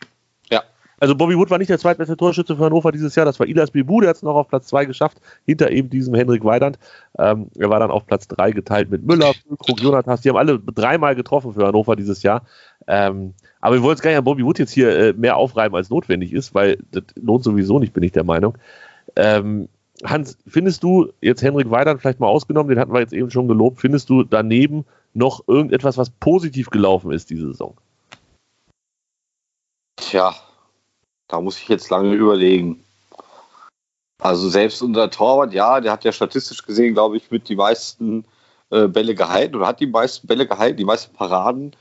Ja. 0.50 0.58
ja. 0.58 0.64
Also 1.00 1.14
Bobby 1.14 1.36
Wood 1.36 1.50
war 1.50 1.58
nicht 1.58 1.70
der 1.70 1.78
zweitbeste 1.78 2.16
Torschütze 2.16 2.56
für 2.56 2.64
Hannover 2.64 2.92
dieses 2.92 3.14
Jahr, 3.14 3.26
das 3.26 3.38
war 3.38 3.46
Ilas 3.46 3.70
Bibu, 3.70 4.00
der 4.00 4.10
hat 4.10 4.16
es 4.16 4.22
noch 4.22 4.34
auf 4.34 4.48
Platz 4.48 4.68
2 4.68 4.84
geschafft, 4.86 5.18
hinter 5.44 5.70
eben 5.70 5.90
diesem 5.90 6.14
Henrik 6.14 6.44
Weidand. 6.44 6.78
Ähm, 7.18 7.50
er 7.58 7.68
war 7.68 7.80
dann 7.80 7.90
auf 7.90 8.06
Platz 8.06 8.28
3 8.28 8.52
geteilt 8.52 8.90
mit 8.90 9.04
Müller, 9.04 9.34
Krug, 9.58 9.80
Jonathas, 9.80 10.20
die 10.20 10.28
haben 10.28 10.36
alle 10.36 10.58
dreimal 10.58 11.14
getroffen 11.14 11.52
für 11.52 11.66
Hannover 11.66 11.96
dieses 11.96 12.22
Jahr. 12.22 12.46
Ähm, 12.86 13.34
aber 13.64 13.76
wir 13.76 13.82
wollen 13.82 13.94
es 13.94 14.02
gar 14.02 14.10
nicht 14.10 14.18
an 14.18 14.24
Bobby 14.24 14.44
Wood 14.44 14.58
jetzt 14.58 14.72
hier 14.72 14.90
äh, 14.90 15.12
mehr 15.14 15.38
aufreiben, 15.38 15.74
als 15.74 15.88
notwendig 15.88 16.34
ist, 16.34 16.54
weil 16.54 16.76
das 16.90 17.04
lohnt 17.14 17.44
sowieso 17.44 17.78
nicht, 17.78 17.94
bin 17.94 18.02
ich 18.02 18.12
der 18.12 18.22
Meinung. 18.22 18.58
Ähm, 19.16 19.70
Hans, 20.04 20.36
findest 20.46 20.82
du 20.82 21.10
jetzt 21.22 21.40
Henrik 21.40 21.70
Weidand 21.70 22.02
vielleicht 22.02 22.20
mal 22.20 22.26
ausgenommen, 22.26 22.68
den 22.68 22.78
hatten 22.78 22.92
wir 22.92 23.00
jetzt 23.00 23.14
eben 23.14 23.30
schon 23.30 23.48
gelobt, 23.48 23.80
findest 23.80 24.10
du 24.10 24.22
daneben 24.22 24.84
noch 25.14 25.48
irgendetwas, 25.48 25.96
was 25.96 26.10
positiv 26.10 26.68
gelaufen 26.68 27.10
ist 27.10 27.30
diese 27.30 27.46
Saison? 27.46 27.74
Tja, 29.96 30.34
da 31.28 31.40
muss 31.40 31.58
ich 31.58 31.66
jetzt 31.66 31.88
lange 31.88 32.12
überlegen. 32.12 32.84
Also 34.20 34.50
selbst 34.50 34.82
unser 34.82 35.10
Torwart, 35.10 35.54
ja, 35.54 35.80
der 35.80 35.92
hat 35.92 36.04
ja 36.04 36.12
statistisch 36.12 36.66
gesehen, 36.66 36.92
glaube 36.92 37.16
ich, 37.16 37.30
mit 37.30 37.48
die 37.48 37.56
meisten 37.56 38.26
äh, 38.68 38.88
Bälle 38.88 39.14
gehalten 39.14 39.54
oder 39.54 39.68
hat 39.68 39.80
die 39.80 39.86
meisten 39.86 40.26
Bälle 40.26 40.46
gehalten, 40.46 40.76
die 40.76 40.84
meisten 40.84 41.14
Paraden. 41.16 41.74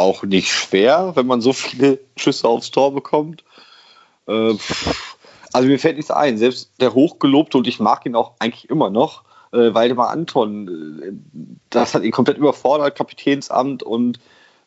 Auch 0.00 0.22
nicht 0.22 0.48
schwer, 0.48 1.12
wenn 1.14 1.26
man 1.26 1.42
so 1.42 1.52
viele 1.52 2.00
Schüsse 2.16 2.48
aufs 2.48 2.70
Tor 2.70 2.94
bekommt. 2.94 3.44
Äh, 4.26 4.54
also 5.52 5.68
mir 5.68 5.78
fällt 5.78 5.96
nichts 5.96 6.10
ein. 6.10 6.38
Selbst 6.38 6.70
der 6.80 6.94
Hochgelobte, 6.94 7.58
und 7.58 7.66
ich 7.66 7.80
mag 7.80 8.06
ihn 8.06 8.14
auch 8.14 8.32
eigentlich 8.38 8.70
immer 8.70 8.88
noch, 8.88 9.24
äh, 9.52 9.74
Waldemar 9.74 10.08
Anton, 10.08 11.02
äh, 11.02 11.12
das 11.68 11.94
hat 11.94 12.02
ihn 12.02 12.12
komplett 12.12 12.38
überfordert, 12.38 12.96
Kapitänsamt 12.96 13.82
und 13.82 14.20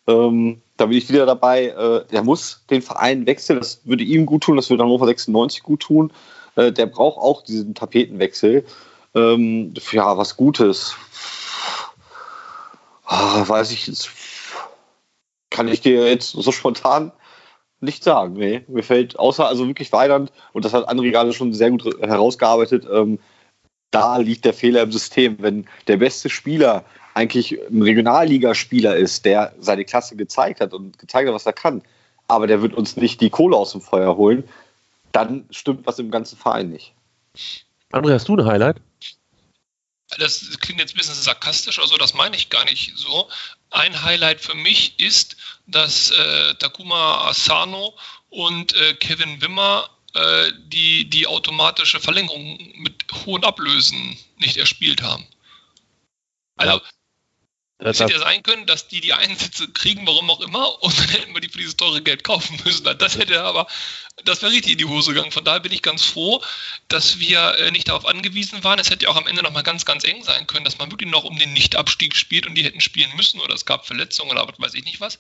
ähm, 0.08 0.62
da 0.78 0.86
bin 0.86 0.98
ich 0.98 1.10
wieder 1.10 1.26
dabei, 1.26 1.67
äh, 1.67 2.06
der 2.12 2.24
muss 2.24 2.63
den 2.69 2.84
Verein 2.84 3.26
wechseln, 3.26 3.60
das 3.60 3.82
würde 3.86 4.04
ihm 4.04 4.26
gut 4.26 4.43
tun, 4.43 4.56
das 4.56 4.69
würde 4.69 4.84
Hannover 4.84 5.08
96 5.08 5.63
gut 5.63 5.80
tun. 5.80 6.12
Äh, 6.56 6.72
der 6.72 6.86
braucht 6.86 7.17
auch 7.17 7.43
diesen 7.43 7.74
Tapetenwechsel. 7.74 8.65
Ähm, 9.15 9.74
ja, 9.91 10.17
was 10.17 10.38
Gutes. 10.38 10.96
Ah, 13.06 13.48
weiß 13.48 13.72
ich 13.72 13.88
jetzt. 13.88 14.10
Kann 15.54 15.68
ich 15.68 15.82
dir 15.82 16.10
jetzt 16.10 16.32
so 16.32 16.52
spontan 16.52 17.12
nicht 17.80 18.04
sagen. 18.04 18.34
Nee, 18.34 18.63
mir 18.68 18.82
fällt 18.82 19.20
außer 19.20 19.48
also 19.48 19.68
wirklich 19.68 19.92
Weidand, 19.92 20.32
und 20.52 20.66
das 20.66 20.74
hat 20.74 20.89
André 20.89 21.12
gerade 21.12 21.32
schon 21.32 21.54
sehr 21.54 21.70
gut 21.70 21.86
herausgearbeitet, 22.02 22.88
ähm, 22.92 23.20
da 23.92 24.18
liegt 24.18 24.46
der 24.46 24.56
Fehler 24.56 24.82
im 24.82 24.92
System. 24.92 25.38
Wenn 25.39 25.68
der 25.88 25.98
beste 25.98 26.30
Spieler 26.30 26.84
eigentlich 27.13 27.60
ein 27.70 27.84
Regionalligaspieler 27.84 28.96
ist, 28.96 29.26
der 29.26 29.54
seine 29.60 29.86
Klasse 29.86 30.16
gezeigt 30.16 30.60
hat 30.60 30.74
und 30.74 30.98
gezeigt 30.98 31.28
hat, 31.28 31.36
was 31.36 31.46
er 31.46 31.54
kann, 31.54 31.84
aber 32.28 32.48
der 32.48 32.63
wird 32.63 32.74
uns 32.74 32.98
nicht 32.98 33.22
die 33.22 33.30
Kohle 33.30 33.56
aus 33.56 33.74
dem 33.74 33.82
Feuer 33.82 34.18
holen, 34.18 34.44
dann 35.12 35.46
stimmt 35.52 35.86
was 35.86 36.00
im 36.00 36.10
ganzen 36.10 36.36
Verein 36.36 36.72
nicht. 36.72 36.96
André, 37.92 38.13
hast 38.13 38.28
du 38.28 38.36
ein 38.36 38.46
Highlight? 38.46 38.78
Das 40.18 40.58
klingt 40.60 40.80
jetzt 40.80 40.96
ein 40.96 40.98
bisschen 40.98 41.13
sarkastisch, 41.13 41.80
also 41.80 41.96
das 41.98 42.16
meine 42.16 42.36
ich 42.36 42.50
gar 42.50 42.66
nicht 42.66 42.94
so. 42.96 43.28
Ein 43.74 44.04
Highlight 44.04 44.40
für 44.40 44.54
mich 44.54 45.00
ist, 45.00 45.36
dass 45.66 46.12
äh, 46.12 46.54
Takuma 46.56 47.28
Asano 47.28 47.98
und 48.30 48.76
äh, 48.76 48.94
Kevin 48.94 49.42
Wimmer 49.42 49.90
äh, 50.14 50.52
die, 50.68 51.10
die 51.10 51.26
automatische 51.26 52.00
Verlängerung 52.00 52.60
mit 52.76 53.04
hohen 53.26 53.44
Ablösen 53.44 54.16
nicht 54.38 54.58
erspielt 54.58 55.02
haben. 55.02 55.26
Also, 56.56 56.82
ja. 57.82 57.90
Es 57.90 58.00
hätte 58.00 58.14
ja 58.14 58.20
sein 58.20 58.44
können, 58.44 58.66
dass 58.66 58.88
die 58.88 59.02
die 59.02 59.14
Einsätze 59.14 59.68
kriegen, 59.68 60.06
warum 60.06 60.30
auch 60.30 60.42
immer, 60.42 60.82
und 60.84 60.98
dann 60.98 61.10
hätten 61.10 61.34
wir 61.34 61.42
die 61.42 61.50
für 61.50 61.58
dieses 61.58 61.76
teure 61.76 62.02
Geld 62.02 62.24
kaufen 62.24 62.60
müssen. 62.64 62.86
Das 62.98 63.18
hätte 63.18 63.44
aber, 63.44 63.68
das 64.26 64.42
wäre 64.42 64.52
richtig 64.52 64.74
in 64.74 64.78
die 64.78 64.86
Hose 64.86 65.14
gegangen. 65.14 65.32
Von 65.32 65.44
daher 65.44 65.60
bin 65.60 65.72
ich 65.72 65.82
ganz 65.82 66.04
froh, 66.04 66.42
dass 66.88 67.20
wir 67.20 67.58
äh, 67.58 67.72
nicht 67.72 67.90
darauf 67.90 68.06
angewiesen 68.06 68.64
waren. 68.64 68.80
Es 68.80 68.90
hätte 68.90 69.06
ja 69.06 69.12
auch 69.12 69.16
am 69.16 69.28
Ende 69.28 69.44
nochmal 69.44 69.64
ganz, 69.64 69.86
ganz 69.86 70.04
eng 70.04 70.24
sein 70.24 70.48
können, 70.48 70.66
dass 70.66 70.78
man 70.78 70.92
wirklich 70.92 71.10
noch 71.10 71.24
um 71.24 71.38
den 71.38 71.54
Nichtabstieg 71.54 72.16
spielt 72.16 72.48
und 72.48 72.56
die 72.56 72.64
hätten 72.64 72.82
spielen 72.82 73.12
müssen 73.16 73.40
oder 73.42 73.56
es 73.56 73.66
gab 73.66 73.86
Verletzungen 73.86 74.32
oder 74.32 74.48
was 74.48 74.60
weiß 74.60 74.74
ich 74.76 74.86
nicht 74.86 75.02
was. 75.02 75.20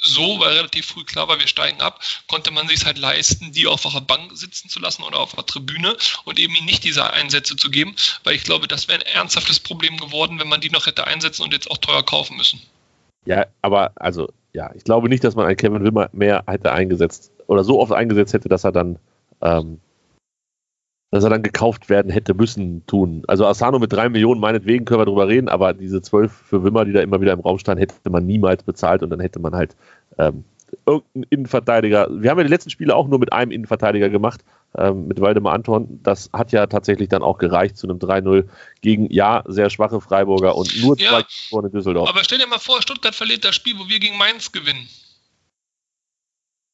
So, 0.00 0.38
weil 0.38 0.52
relativ 0.52 0.86
früh 0.86 1.04
klar 1.04 1.26
war, 1.26 1.40
wir 1.40 1.48
steigen 1.48 1.80
ab, 1.80 2.00
konnte 2.28 2.52
man 2.52 2.68
sich 2.68 2.84
halt 2.84 2.98
leisten, 2.98 3.52
die 3.52 3.66
auf 3.66 3.82
der 3.82 4.00
Bank 4.00 4.30
sitzen 4.36 4.68
zu 4.68 4.78
lassen 4.78 5.02
oder 5.02 5.18
auf 5.18 5.34
der 5.34 5.44
Tribüne 5.44 5.96
und 6.24 6.38
eben 6.38 6.52
nicht 6.64 6.84
diese 6.84 7.12
Einsätze 7.12 7.56
zu 7.56 7.70
geben, 7.70 7.96
weil 8.22 8.36
ich 8.36 8.44
glaube, 8.44 8.68
das 8.68 8.86
wäre 8.86 9.00
ein 9.00 9.06
ernsthaftes 9.06 9.58
Problem 9.58 9.96
geworden, 9.96 10.38
wenn 10.38 10.48
man 10.48 10.60
die 10.60 10.70
noch 10.70 10.86
hätte 10.86 11.06
einsetzen 11.06 11.42
und 11.42 11.52
jetzt 11.52 11.68
auch 11.70 11.78
teuer 11.88 12.02
kaufen 12.04 12.36
müssen. 12.36 12.60
Ja, 13.24 13.46
aber 13.62 13.92
also, 13.96 14.28
ja, 14.52 14.70
ich 14.74 14.84
glaube 14.84 15.08
nicht, 15.08 15.24
dass 15.24 15.34
man 15.34 15.46
einen 15.46 15.56
Kevin 15.56 15.84
Wimmer 15.84 16.08
mehr 16.12 16.44
hätte 16.46 16.72
eingesetzt 16.72 17.32
oder 17.46 17.64
so 17.64 17.80
oft 17.80 17.92
eingesetzt 17.92 18.32
hätte, 18.32 18.48
dass 18.48 18.64
er 18.64 18.72
dann, 18.72 18.98
ähm, 19.42 19.80
dass 21.10 21.24
er 21.24 21.30
dann 21.30 21.42
gekauft 21.42 21.88
werden 21.88 22.10
hätte 22.10 22.34
müssen 22.34 22.86
tun. 22.86 23.22
Also 23.26 23.46
Asano 23.46 23.78
mit 23.78 23.92
drei 23.92 24.08
Millionen, 24.08 24.40
meinetwegen 24.40 24.84
können 24.84 25.00
wir 25.00 25.06
drüber 25.06 25.28
reden, 25.28 25.48
aber 25.48 25.74
diese 25.74 26.02
zwölf 26.02 26.32
für 26.32 26.64
Wimmer, 26.64 26.84
die 26.84 26.92
da 26.92 27.00
immer 27.00 27.20
wieder 27.20 27.32
im 27.32 27.40
Raum 27.40 27.58
standen, 27.58 27.80
hätte 27.80 28.10
man 28.10 28.26
niemals 28.26 28.62
bezahlt 28.62 29.02
und 29.02 29.10
dann 29.10 29.20
hätte 29.20 29.40
man 29.40 29.54
halt 29.54 29.76
ähm, 30.18 30.44
irgendeinen 30.86 31.26
Innenverteidiger. 31.30 32.08
Wir 32.10 32.30
haben 32.30 32.38
ja 32.38 32.44
die 32.44 32.50
letzten 32.50 32.70
Spiele 32.70 32.94
auch 32.94 33.08
nur 33.08 33.18
mit 33.18 33.32
einem 33.32 33.50
Innenverteidiger 33.50 34.08
gemacht, 34.08 34.42
ähm, 34.76 35.06
mit 35.06 35.20
Waldemar 35.20 35.54
Anton. 35.54 36.00
Das 36.02 36.30
hat 36.32 36.52
ja 36.52 36.66
tatsächlich 36.66 37.08
dann 37.08 37.22
auch 37.22 37.38
gereicht 37.38 37.76
zu 37.76 37.86
einem 37.86 37.98
3-0 37.98 38.48
gegen, 38.80 39.10
ja, 39.12 39.42
sehr 39.46 39.70
schwache 39.70 40.00
Freiburger 40.00 40.56
und 40.56 40.76
nur 40.82 40.98
ja, 40.98 41.10
zwei 41.10 41.24
Tore 41.50 41.66
in 41.66 41.72
Düsseldorf. 41.72 42.08
Aber 42.08 42.24
stell 42.24 42.38
dir 42.38 42.46
mal 42.46 42.58
vor, 42.58 42.82
Stuttgart 42.82 43.14
verliert 43.14 43.44
das 43.44 43.54
Spiel, 43.54 43.78
wo 43.78 43.88
wir 43.88 43.98
gegen 43.98 44.18
Mainz 44.18 44.52
gewinnen. 44.52 44.88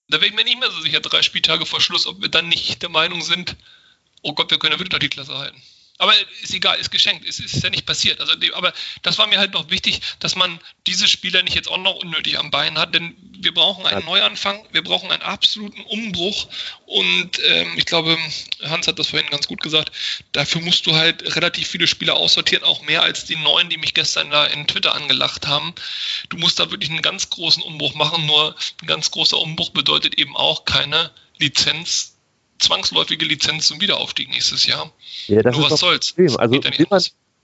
Da 0.08 0.18
wäre 0.18 0.26
ich 0.26 0.34
mir 0.34 0.44
nicht 0.44 0.60
mehr 0.60 0.70
so 0.70 0.80
sicher, 0.80 1.00
drei 1.00 1.22
Spieltage 1.22 1.66
vor 1.66 1.80
Schluss, 1.80 2.06
ob 2.06 2.20
wir 2.20 2.28
dann 2.28 2.48
nicht 2.48 2.82
der 2.82 2.90
Meinung 2.90 3.22
sind, 3.22 3.56
oh 4.22 4.34
Gott, 4.34 4.50
wir 4.50 4.58
können 4.58 4.72
ja 4.72 4.78
wirklich 4.78 4.92
noch 4.92 4.98
die 4.98 5.08
Klasse 5.08 5.36
halten. 5.36 5.60
Aber 5.98 6.12
ist 6.42 6.52
egal, 6.52 6.76
ist 6.78 6.90
geschenkt, 6.90 7.24
ist, 7.24 7.38
ist 7.38 7.62
ja 7.62 7.70
nicht 7.70 7.86
passiert. 7.86 8.20
Also, 8.20 8.34
aber 8.54 8.72
das 9.02 9.16
war 9.18 9.28
mir 9.28 9.38
halt 9.38 9.52
noch 9.52 9.70
wichtig, 9.70 10.00
dass 10.18 10.34
man 10.34 10.58
diese 10.88 11.06
Spieler 11.06 11.42
nicht 11.44 11.54
jetzt 11.54 11.70
auch 11.70 11.78
noch 11.78 11.94
unnötig 11.94 12.36
am 12.38 12.50
Bein 12.50 12.76
hat, 12.78 12.94
denn 12.94 13.14
wir 13.38 13.54
brauchen 13.54 13.86
einen 13.86 14.04
Neuanfang, 14.04 14.66
wir 14.72 14.82
brauchen 14.82 15.12
einen 15.12 15.22
absoluten 15.22 15.82
Umbruch 15.82 16.48
und 16.86 17.38
ähm, 17.46 17.74
ich 17.76 17.86
glaube, 17.86 18.18
Hans 18.62 18.88
hat 18.88 18.98
das 18.98 19.08
vorhin 19.08 19.30
ganz 19.30 19.46
gut 19.46 19.60
gesagt, 19.60 19.92
dafür 20.32 20.62
musst 20.62 20.84
du 20.86 20.96
halt 20.96 21.36
relativ 21.36 21.68
viele 21.68 21.86
Spieler 21.86 22.14
aussortieren, 22.14 22.64
auch 22.64 22.82
mehr 22.82 23.02
als 23.02 23.24
die 23.26 23.36
neun, 23.36 23.68
die 23.68 23.78
mich 23.78 23.94
gestern 23.94 24.30
da 24.30 24.46
in 24.46 24.66
Twitter 24.66 24.94
angelacht 24.94 25.46
haben. 25.46 25.74
Du 26.28 26.38
musst 26.38 26.58
da 26.58 26.72
wirklich 26.72 26.90
einen 26.90 27.02
ganz 27.02 27.30
großen 27.30 27.62
Umbruch 27.62 27.94
machen, 27.94 28.26
nur 28.26 28.56
ein 28.82 28.86
ganz 28.88 29.12
großer 29.12 29.38
Umbruch 29.38 29.70
bedeutet 29.70 30.18
eben 30.18 30.36
auch 30.36 30.64
keine 30.64 31.12
Lizenz 31.38 32.13
zwangsläufige 32.58 33.24
Lizenz 33.24 33.66
zum 33.66 33.80
Wiederaufstieg 33.80 34.30
nächstes 34.30 34.66
Jahr. 34.66 34.90
Ja, 35.26 35.42
das 35.42 35.56
Nur 35.56 35.66
ist 35.66 35.72
was 35.72 35.80
soll's. 35.80 36.14
Also, 36.38 36.60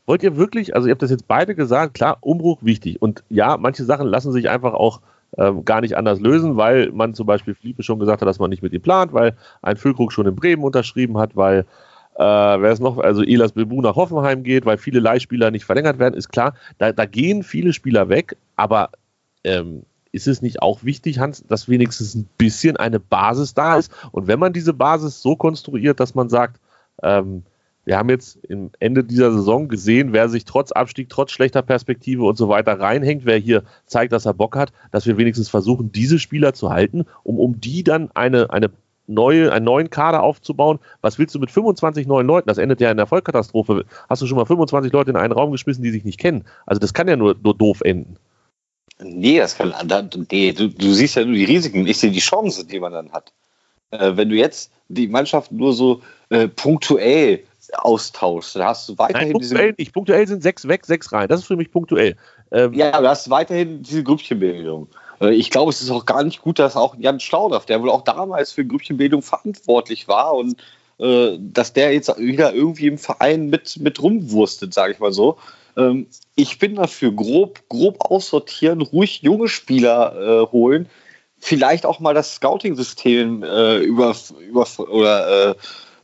wollt 0.07 0.23
ihr 0.23 0.37
wirklich, 0.37 0.75
also 0.75 0.89
ihr 0.89 0.93
habt 0.93 1.03
das 1.03 1.11
jetzt 1.11 1.29
beide 1.29 1.55
gesagt, 1.55 1.95
klar, 1.95 2.19
Umbruch 2.21 2.59
wichtig. 2.63 3.01
Und 3.01 3.23
ja, 3.29 3.57
manche 3.57 3.85
Sachen 3.85 4.07
lassen 4.09 4.33
sich 4.33 4.49
einfach 4.49 4.75
auch 4.75 5.01
ähm, 5.39 5.65
gar 5.65 5.81
nicht 5.81 5.97
anders 5.97 6.21
lösen, 6.21 6.57
weil 6.57 6.91
man 6.91 7.15
zum 7.15 7.27
Beispiel 7.27 7.55
Felipe 7.55 7.83
schon 7.83 8.01
gesagt 8.01 8.21
hat, 8.21 8.29
dass 8.29 8.39
man 8.39 8.51
nicht 8.51 8.63
mit 8.63 8.73
ihm 8.73 8.83
plant, 8.83 9.13
weil 9.13 9.37
ein 9.63 9.77
Füllkrug 9.77 10.13
schon 10.13 10.27
in 10.27 10.35
Bremen 10.35 10.65
unterschrieben 10.65 11.19
hat, 11.19 11.37
weil 11.37 11.61
äh, 12.17 12.23
wer 12.25 12.73
ist 12.73 12.81
noch, 12.81 12.99
also 12.99 13.23
Elas 13.23 13.53
Bilbu 13.53 13.81
nach 13.81 13.95
Hoffenheim 13.95 14.43
geht, 14.43 14.67
weil 14.67 14.79
viele 14.79 15.01
Leihspieler 15.01 15.51
nicht 15.51 15.65
verlängert 15.65 15.99
werden, 15.99 16.15
ist 16.15 16.29
klar, 16.31 16.55
da, 16.79 16.93
da 16.93 17.07
gehen 17.07 17.45
viele 17.45 17.73
Spieler 17.73 18.09
weg, 18.09 18.37
aber 18.57 18.91
ähm, 19.45 19.85
ist 20.13 20.29
es 20.29 20.43
nicht 20.43 20.63
auch 20.63 20.85
wichtig, 20.85 21.19
Hans, 21.19 21.45
dass 21.47 21.69
wenigstens 21.69 22.15
ein 22.15 22.29
bisschen 22.37 22.77
eine 22.77 23.01
Basis 23.01 23.55
da 23.55 23.77
ist? 23.77 23.93
Und 24.13 24.27
wenn 24.27 24.39
man 24.39 24.53
diese 24.53 24.75
Basis 24.75 25.23
so 25.23 25.37
konstruiert, 25.37 26.01
dass 26.01 26.15
man 26.15 26.29
sagt, 26.29 26.61
ähm, 27.03 27.45
wir 27.85 27.97
haben 27.97 28.11
jetzt 28.11 28.37
im 28.45 28.71
Ende 28.79 29.05
dieser 29.05 29.33
Saison 29.33 29.69
gesehen, 29.69 30.13
wer 30.13 30.29
sich 30.29 30.45
trotz 30.45 30.71
Abstieg, 30.71 31.09
trotz 31.09 31.33
schlechter 31.33 31.63
Perspektive 31.63 32.25
und 32.25 32.37
so 32.37 32.49
weiter 32.49 32.79
reinhängt, 32.79 33.25
wer 33.25 33.39
hier 33.39 33.65
zeigt, 33.87 34.13
dass 34.13 34.27
er 34.27 34.35
Bock 34.35 34.57
hat, 34.57 34.73
dass 34.91 35.07
wir 35.07 35.17
wenigstens 35.17 35.49
versuchen, 35.49 35.91
diese 35.91 36.19
Spieler 36.19 36.53
zu 36.53 36.71
halten, 36.71 37.07
um, 37.23 37.39
um 37.39 37.61
die 37.61 37.83
dann 37.83 38.11
eine, 38.13 38.51
eine 38.51 38.71
neue, 39.07 39.53
einen 39.53 39.65
neuen 39.65 39.91
Kader 39.91 40.23
aufzubauen. 40.23 40.79
Was 41.01 41.19
willst 41.19 41.35
du 41.35 41.39
mit 41.39 41.51
25 41.51 42.07
neuen 42.07 42.27
Leuten? 42.27 42.49
Das 42.49 42.59
endet 42.59 42.81
ja 42.81 42.91
in 42.91 42.97
der 42.97 43.07
Vollkatastrophe. 43.07 43.85
Hast 44.09 44.23
du 44.23 44.27
schon 44.27 44.37
mal 44.37 44.47
25 44.47 44.93
Leute 44.93 45.11
in 45.11 45.17
einen 45.17 45.33
Raum 45.33 45.51
geschmissen, 45.51 45.83
die 45.83 45.91
sich 45.91 46.05
nicht 46.05 46.21
kennen? 46.21 46.45
Also 46.67 46.79
das 46.79 46.95
kann 46.95 47.09
ja 47.09 47.17
nur, 47.17 47.35
nur 47.43 47.57
doof 47.57 47.81
enden. 47.81 48.17
Nee, 49.03 49.39
das 49.39 49.57
kann, 49.57 49.75
nee, 50.31 50.53
du, 50.53 50.69
du 50.69 50.93
siehst 50.93 51.17
ja 51.17 51.25
nur 51.25 51.35
die 51.35 51.45
Risiken, 51.45 51.87
ich 51.87 51.99
sehe 51.99 52.11
die 52.11 52.21
Chancen, 52.21 52.69
die 52.69 52.81
man 52.81 52.93
dann 52.93 53.13
hat. 53.13 53.33
Äh, 53.91 54.17
wenn 54.17 54.29
du 54.29 54.37
jetzt 54.37 54.71
die 54.89 55.09
Mannschaft 55.09 55.53
nur 55.53 55.73
so 55.73 56.03
äh, 56.29 56.49
punktuell 56.49 57.45
austauschst, 57.75 58.57
dann 58.57 58.65
hast 58.65 58.89
du 58.89 58.99
weiterhin 58.99 59.29
Nein, 59.29 59.33
punktuell 59.33 59.73
diese. 59.75 59.93
Punktuell 59.93 60.27
sind 60.27 60.43
sechs 60.43 60.67
weg, 60.67 60.87
sechs 60.87 61.13
rein. 61.13 61.29
Das 61.29 61.41
ist 61.41 61.47
für 61.47 61.57
mich 61.57 61.71
punktuell. 61.71 62.17
Ähm, 62.51 62.75
ja, 62.75 62.93
aber 62.93 63.03
du 63.03 63.09
hast 63.09 63.31
weiterhin 63.31 63.83
diese 63.83 64.03
Grüppchenbildung. 64.03 64.89
äh, 65.21 65.35
ich 65.35 65.51
glaube, 65.51 65.71
es 65.71 65.81
ist 65.81 65.91
auch 65.91 66.07
gar 66.07 66.25
nicht 66.25 66.43
gut, 66.43 66.59
dass 66.59 66.77
auch 66.77 66.97
Jan 66.99 67.21
Schlaudorf, 67.21 67.67
der 67.67 67.83
wohl 67.83 67.91
auch 67.91 68.03
damals 68.03 68.53
für 68.53 68.65
Grüppchenbildung 68.65 69.23
verantwortlich 69.23 70.09
war 70.09 70.35
und 70.35 70.57
äh, 70.99 71.39
dass 71.39 71.73
der 71.73 71.93
jetzt 71.93 72.17
wieder 72.19 72.53
irgendwie 72.55 72.87
im 72.87 72.99
Verein 72.99 73.49
mit, 73.49 73.79
mit 73.81 74.03
rumwurstet, 74.03 74.75
sage 74.75 74.93
ich 74.93 74.99
mal 74.99 75.13
so. 75.13 75.39
Ähm, 75.77 76.07
ich 76.35 76.59
bin 76.59 76.77
dafür, 76.77 77.13
grob, 77.13 77.69
grob 77.69 78.01
aussortieren, 78.01 78.81
ruhig 78.81 79.23
junge 79.23 79.49
Spieler 79.49 80.15
äh, 80.17 80.53
holen, 80.53 80.89
vielleicht 81.39 81.87
auch 81.87 82.01
mal 82.01 82.15
das 82.15 82.35
Scouting-System 82.37 83.43
äh, 83.43 83.79
über, 83.79 84.15
über 84.49 84.67
oder 84.79 85.51
äh, 85.51 85.55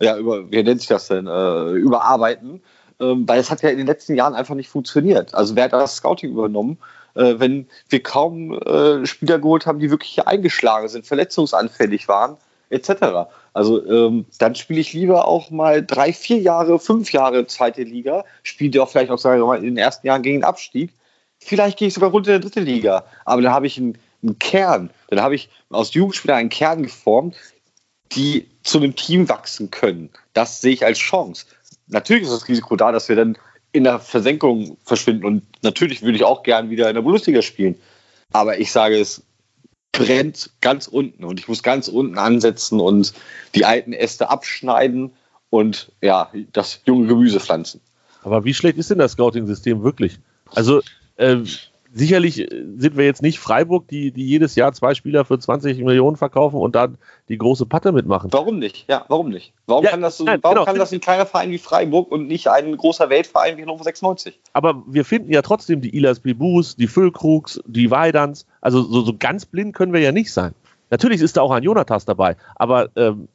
ja, 0.00 0.16
über, 0.16 0.50
wie 0.50 0.62
nennt 0.62 0.80
sich 0.80 0.88
das 0.88 1.08
denn, 1.08 1.26
äh, 1.26 1.70
überarbeiten, 1.72 2.62
ähm, 3.00 3.28
weil 3.28 3.40
es 3.40 3.50
hat 3.50 3.62
ja 3.62 3.70
in 3.70 3.78
den 3.78 3.86
letzten 3.86 4.14
Jahren 4.14 4.34
einfach 4.34 4.54
nicht 4.54 4.68
funktioniert. 4.68 5.34
Also 5.34 5.56
wer 5.56 5.64
hat 5.64 5.72
das 5.72 5.96
Scouting 5.96 6.30
übernommen, 6.30 6.78
äh, 7.14 7.34
wenn 7.38 7.68
wir 7.88 8.02
kaum 8.02 8.52
äh, 8.54 9.06
Spieler 9.06 9.38
geholt 9.38 9.66
haben, 9.66 9.78
die 9.78 9.90
wirklich 9.90 10.10
hier 10.10 10.28
eingeschlagen 10.28 10.88
sind, 10.88 11.06
verletzungsanfällig 11.06 12.08
waren, 12.08 12.36
etc. 12.70 13.28
Also 13.56 13.82
ähm, 13.86 14.26
dann 14.38 14.54
spiele 14.54 14.80
ich 14.80 14.92
lieber 14.92 15.26
auch 15.26 15.50
mal 15.50 15.82
drei, 15.82 16.12
vier 16.12 16.36
Jahre, 16.36 16.78
fünf 16.78 17.10
Jahre 17.14 17.46
zweite 17.46 17.84
Liga, 17.84 18.26
spiele 18.42 18.82
auch 18.82 18.90
vielleicht 18.90 19.10
auch, 19.10 19.16
sagen 19.16 19.40
wir 19.40 19.46
mal, 19.46 19.56
in 19.56 19.64
den 19.64 19.78
ersten 19.78 20.06
Jahren 20.06 20.20
gegen 20.20 20.40
den 20.40 20.44
Abstieg. 20.44 20.92
Vielleicht 21.38 21.78
gehe 21.78 21.88
ich 21.88 21.94
sogar 21.94 22.10
runter 22.10 22.34
in 22.34 22.42
die 22.42 22.48
dritte 22.48 22.60
Liga, 22.60 23.06
aber 23.24 23.40
dann 23.40 23.52
habe 23.52 23.66
ich 23.66 23.78
einen, 23.78 23.96
einen 24.22 24.38
Kern, 24.38 24.90
dann 25.08 25.22
habe 25.22 25.36
ich 25.36 25.48
aus 25.70 25.94
Jugendspielern 25.94 26.36
einen 26.36 26.48
Kern 26.50 26.82
geformt, 26.82 27.34
die 28.12 28.46
zu 28.62 28.76
einem 28.76 28.94
Team 28.94 29.26
wachsen 29.30 29.70
können. 29.70 30.10
Das 30.34 30.60
sehe 30.60 30.74
ich 30.74 30.84
als 30.84 30.98
Chance. 30.98 31.46
Natürlich 31.86 32.24
ist 32.24 32.32
das 32.32 32.48
Risiko 32.48 32.76
da, 32.76 32.92
dass 32.92 33.08
wir 33.08 33.16
dann 33.16 33.38
in 33.72 33.84
der 33.84 34.00
Versenkung 34.00 34.76
verschwinden 34.84 35.24
und 35.24 35.44
natürlich 35.62 36.02
würde 36.02 36.16
ich 36.16 36.24
auch 36.24 36.42
gern 36.42 36.68
wieder 36.68 36.90
in 36.90 36.94
der 36.94 37.00
Bundesliga 37.00 37.40
spielen. 37.40 37.80
Aber 38.32 38.58
ich 38.58 38.70
sage 38.70 39.00
es 39.00 39.22
brennt 39.96 40.50
ganz 40.60 40.86
unten 40.86 41.24
und 41.24 41.40
ich 41.40 41.48
muss 41.48 41.62
ganz 41.62 41.88
unten 41.88 42.18
ansetzen 42.18 42.80
und 42.80 43.12
die 43.54 43.64
alten 43.64 43.92
Äste 43.92 44.30
abschneiden 44.30 45.12
und 45.50 45.92
ja, 46.00 46.30
das 46.52 46.80
junge 46.84 47.06
Gemüse 47.06 47.40
pflanzen. 47.40 47.80
Aber 48.22 48.44
wie 48.44 48.54
schlecht 48.54 48.78
ist 48.78 48.90
denn 48.90 48.98
das 48.98 49.12
Scouting-System 49.12 49.82
wirklich? 49.82 50.18
Also, 50.54 50.82
äh, 51.16 51.38
sicherlich 51.96 52.40
äh, 52.40 52.64
sind 52.76 52.96
wir 52.96 53.04
jetzt 53.04 53.22
nicht 53.22 53.38
Freiburg, 53.38 53.88
die, 53.88 54.12
die 54.12 54.26
jedes 54.26 54.54
Jahr 54.54 54.72
zwei 54.72 54.94
Spieler 54.94 55.24
für 55.24 55.38
20 55.38 55.78
Millionen 55.78 56.16
verkaufen 56.16 56.56
und 56.56 56.74
dann 56.74 56.98
die 57.28 57.38
große 57.38 57.66
Patte 57.66 57.90
mitmachen. 57.92 58.32
Warum 58.32 58.58
nicht? 58.58 58.84
Ja, 58.88 59.04
warum 59.08 59.30
nicht? 59.30 59.52
Warum 59.66 59.84
ja, 59.84 59.90
kann, 59.90 60.02
das, 60.02 60.18
so, 60.18 60.24
nein, 60.24 60.38
warum 60.42 60.56
genau. 60.56 60.66
kann 60.66 60.78
das 60.78 60.92
ein 60.92 61.00
kleiner 61.00 61.26
Verein 61.26 61.50
wie 61.50 61.58
Freiburg 61.58 62.12
und 62.12 62.28
nicht 62.28 62.48
ein 62.48 62.76
großer 62.76 63.08
Weltverein 63.08 63.56
wie 63.56 63.62
Hannover 63.62 63.84
96? 63.84 64.38
Aber 64.52 64.82
wir 64.86 65.04
finden 65.04 65.32
ja 65.32 65.42
trotzdem 65.42 65.80
die 65.80 65.96
Ilas 65.96 66.20
Bibus, 66.20 66.76
die 66.76 66.86
Füllkrugs, 66.86 67.60
die 67.66 67.90
Weidans. 67.90 68.46
Also 68.60 68.82
so, 68.82 69.00
so 69.02 69.14
ganz 69.18 69.46
blind 69.46 69.74
können 69.74 69.92
wir 69.92 70.00
ja 70.00 70.12
nicht 70.12 70.32
sein. 70.32 70.54
Natürlich 70.90 71.20
ist 71.20 71.36
da 71.36 71.42
auch 71.42 71.50
ein 71.50 71.62
Jonathas 71.62 72.04
dabei, 72.04 72.36
aber 72.54 72.90
ähm, 72.94 73.28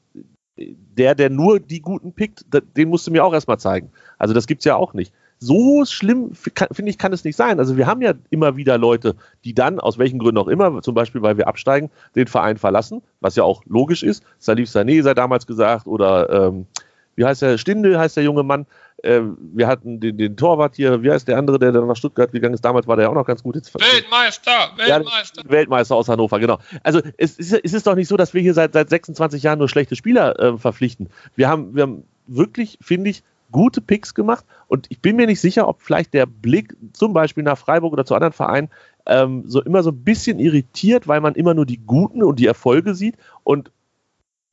der, 0.56 1.16
der 1.16 1.30
nur 1.30 1.60
die 1.60 1.82
Guten 1.82 2.14
pickt, 2.14 2.46
den 2.78 2.90
musst 2.90 3.08
du 3.08 3.12
mir 3.12 3.26
auch 3.26 3.34
erstmal 3.34 3.60
zeigen. 3.60 3.92
Also 4.20 4.34
das 4.34 4.48
gibt 4.48 4.62
es 4.62 4.66
ja 4.66 4.76
auch 4.76 4.94
nicht 4.94 5.12
so 5.44 5.84
schlimm, 5.86 6.34
finde 6.36 6.92
ich, 6.92 7.00
kann 7.00 7.12
es 7.14 7.24
nicht 7.24 7.36
sein. 7.36 7.58
Also 7.58 7.76
wir 7.76 7.88
haben 7.88 8.02
ja 8.04 8.14
immer 8.30 8.58
wieder 8.58 8.78
Leute, 8.78 9.16
die 9.44 9.56
dann, 9.56 9.80
aus 9.80 9.98
welchen 9.98 10.20
Gründen 10.20 10.38
auch 10.38 10.48
immer, 10.48 10.84
zum 10.84 10.94
Beispiel, 10.94 11.24
weil 11.24 11.38
wir 11.38 11.48
absteigen, 11.48 11.90
den 12.16 12.28
Verein 12.28 12.58
verlassen, 12.58 13.02
was 13.22 13.36
ja 13.36 13.44
auch 13.44 13.64
logisch 13.66 14.04
ist. 14.04 14.24
Salif 14.38 14.70
Sané 14.70 15.02
sei 15.02 15.16
damals 15.16 15.48
gesagt 15.48 15.88
oder 15.88 16.30
ähm, 16.30 16.68
wie 17.16 17.26
heißt 17.26 17.42
der, 17.42 17.58
Stindel 17.58 17.98
heißt 17.98 18.18
der 18.18 18.24
junge 18.24 18.44
Mann. 18.44 18.68
Ähm, 19.04 19.36
wir 19.54 19.66
hatten 19.66 20.00
den, 20.00 20.16
den, 20.16 20.38
Torwart 20.38 20.76
hier, 20.76 21.02
wie 21.02 21.10
heißt 21.10 21.28
der 21.28 21.40
andere, 21.40 21.58
der 21.58 21.72
dann 21.72 21.88
nach 21.88 21.96
Stuttgart 21.96 22.32
gegangen 22.32 22.54
ist? 22.54 22.64
Damals 22.64 22.86
war 22.86 22.96
der 22.96 23.10
auch 23.10 23.16
noch 23.16 23.26
ganz 23.26 23.42
gut. 23.42 23.56
Jetzt, 23.56 23.74
Weltmeister, 23.74 24.52
Weltmeister. 24.78 25.42
Ja, 25.44 25.50
Weltmeister 25.50 25.96
aus 25.96 26.08
Hannover, 26.08 26.40
genau. 26.40 26.60
Also 26.84 27.02
es 27.18 27.40
ist, 27.40 27.52
es 27.52 27.74
ist 27.74 27.88
doch 27.88 27.96
nicht 27.96 28.08
so, 28.08 28.16
dass 28.16 28.36
wir 28.36 28.42
hier 28.42 28.54
seit, 28.54 28.74
seit 28.74 28.90
26 28.90 29.42
Jahren 29.42 29.58
nur 29.58 29.70
schlechte 29.70 29.96
Spieler 29.96 30.40
äh, 30.40 30.58
verpflichten. 30.60 31.10
Wir 31.36 31.50
haben, 31.50 31.76
wir 31.76 31.82
haben 31.82 32.04
wirklich, 32.28 32.78
finde 32.80 33.10
ich, 33.10 33.24
gute 33.52 33.82
Picks 33.82 34.14
gemacht 34.14 34.46
und 34.68 34.88
ich 34.90 35.00
bin 35.02 35.16
mir 35.16 35.28
nicht 35.28 35.42
sicher, 35.42 35.68
ob 35.68 35.82
vielleicht 35.82 36.14
der 36.14 36.26
Blick 36.26 36.76
zum 36.94 37.14
Beispiel 37.14 37.44
nach 37.44 37.58
Freiburg 37.58 37.94
oder 37.94 38.06
zu 38.06 38.16
anderen 38.16 38.34
Vereinen 38.34 38.70
ähm, 39.06 39.44
so 39.48 39.62
immer 39.62 39.84
so 39.84 39.92
ein 39.92 40.04
bisschen 40.04 40.40
irritiert, 40.40 41.08
weil 41.08 41.22
man 41.22 41.36
immer 41.36 41.54
nur 41.54 41.66
die 41.66 41.78
guten 41.78 42.24
und 42.24 42.40
die 42.40 42.48
Erfolge 42.48 42.96
sieht 42.96 43.16
und 43.44 43.72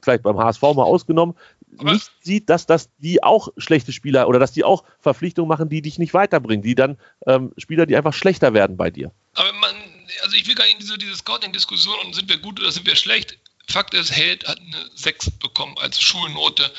vielleicht 0.01 0.23
beim 0.23 0.39
HSV 0.39 0.63
mal 0.63 0.85
ausgenommen, 0.85 1.35
Aber 1.79 1.93
nicht 1.93 2.11
sieht, 2.21 2.49
dass, 2.49 2.67
dass 2.67 2.89
die 2.99 3.23
auch 3.23 3.49
schlechte 3.57 3.93
Spieler 3.93 4.29
oder 4.29 4.39
dass 4.39 4.53
die 4.53 4.65
auch 4.65 4.85
Verpflichtungen 5.01 5.49
machen, 5.49 5.69
die 5.69 5.83
dich 5.83 5.99
nicht 5.99 6.15
weiterbringen, 6.15 6.63
die 6.63 6.75
dann 6.75 6.99
ähm, 7.27 7.53
Spieler, 7.59 7.87
die 7.87 7.97
einfach 7.97 8.15
schlechter 8.15 8.55
werden 8.55 8.77
bei 8.77 8.91
dir. 8.91 9.13
Aber 9.35 9.53
man, 9.55 9.75
also 10.23 10.37
ich 10.37 10.47
will 10.47 10.55
gar 10.55 10.65
nicht 10.65 10.75
in 10.75 10.81
diese, 10.81 10.99
diese 10.99 11.17
Scouting-Diskussion 11.17 11.97
und 12.05 12.15
sind 12.15 12.29
wir 12.29 12.39
gut 12.39 12.61
oder 12.61 12.71
sind 12.71 12.87
wir 12.87 12.97
schlecht. 12.97 13.39
Fakt 13.71 13.95
ist, 13.95 14.11
Held 14.11 14.49
hat 14.49 14.59
eine 14.59 14.91
6 14.95 15.33
bekommen 15.39 15.77
als 15.79 16.01
Schulnote 16.01 16.73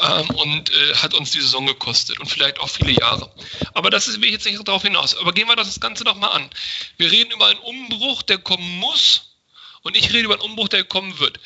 ähm, 0.00 0.30
und 0.30 0.70
äh, 0.70 0.94
hat 0.94 1.14
uns 1.14 1.32
die 1.32 1.40
Saison 1.40 1.66
gekostet 1.66 2.20
und 2.20 2.26
vielleicht 2.26 2.60
auch 2.60 2.68
viele 2.68 2.92
Jahre. 2.92 3.32
Aber 3.74 3.90
das 3.90 4.06
will 4.06 4.24
ich 4.24 4.32
jetzt 4.32 4.46
nicht 4.46 4.66
darauf 4.66 4.82
hinaus. 4.82 5.16
Aber 5.16 5.32
gehen 5.32 5.48
wir 5.48 5.56
das 5.56 5.80
Ganze 5.80 6.04
doch 6.04 6.16
mal 6.16 6.28
an. 6.28 6.48
Wir 6.96 7.10
reden 7.10 7.32
über 7.32 7.46
einen 7.46 7.58
Umbruch, 7.58 8.22
der 8.22 8.38
kommen 8.38 8.78
muss 8.78 9.34
und 9.82 9.96
ich 9.96 10.12
rede 10.12 10.20
über 10.26 10.34
einen 10.34 10.42
Umbruch, 10.42 10.68
der 10.68 10.84
kommen 10.84 11.18
wird. 11.18 11.40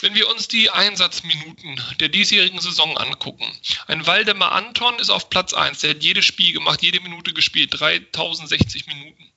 Wenn 0.00 0.16
wir 0.16 0.28
uns 0.28 0.48
die 0.48 0.70
Einsatzminuten 0.70 1.80
der 2.00 2.08
diesjährigen 2.08 2.60
Saison 2.60 2.98
angucken, 2.98 3.46
ein 3.86 4.06
Waldemar 4.06 4.52
Anton 4.52 4.98
ist 4.98 5.08
auf 5.08 5.30
Platz 5.30 5.54
1, 5.54 5.80
der 5.80 5.90
hat 5.90 6.02
jedes 6.02 6.24
Spiel 6.24 6.52
gemacht, 6.52 6.82
jede 6.82 7.00
Minute 7.00 7.32
gespielt, 7.32 7.78
3060 7.78 8.86
Minuten. 8.86 9.32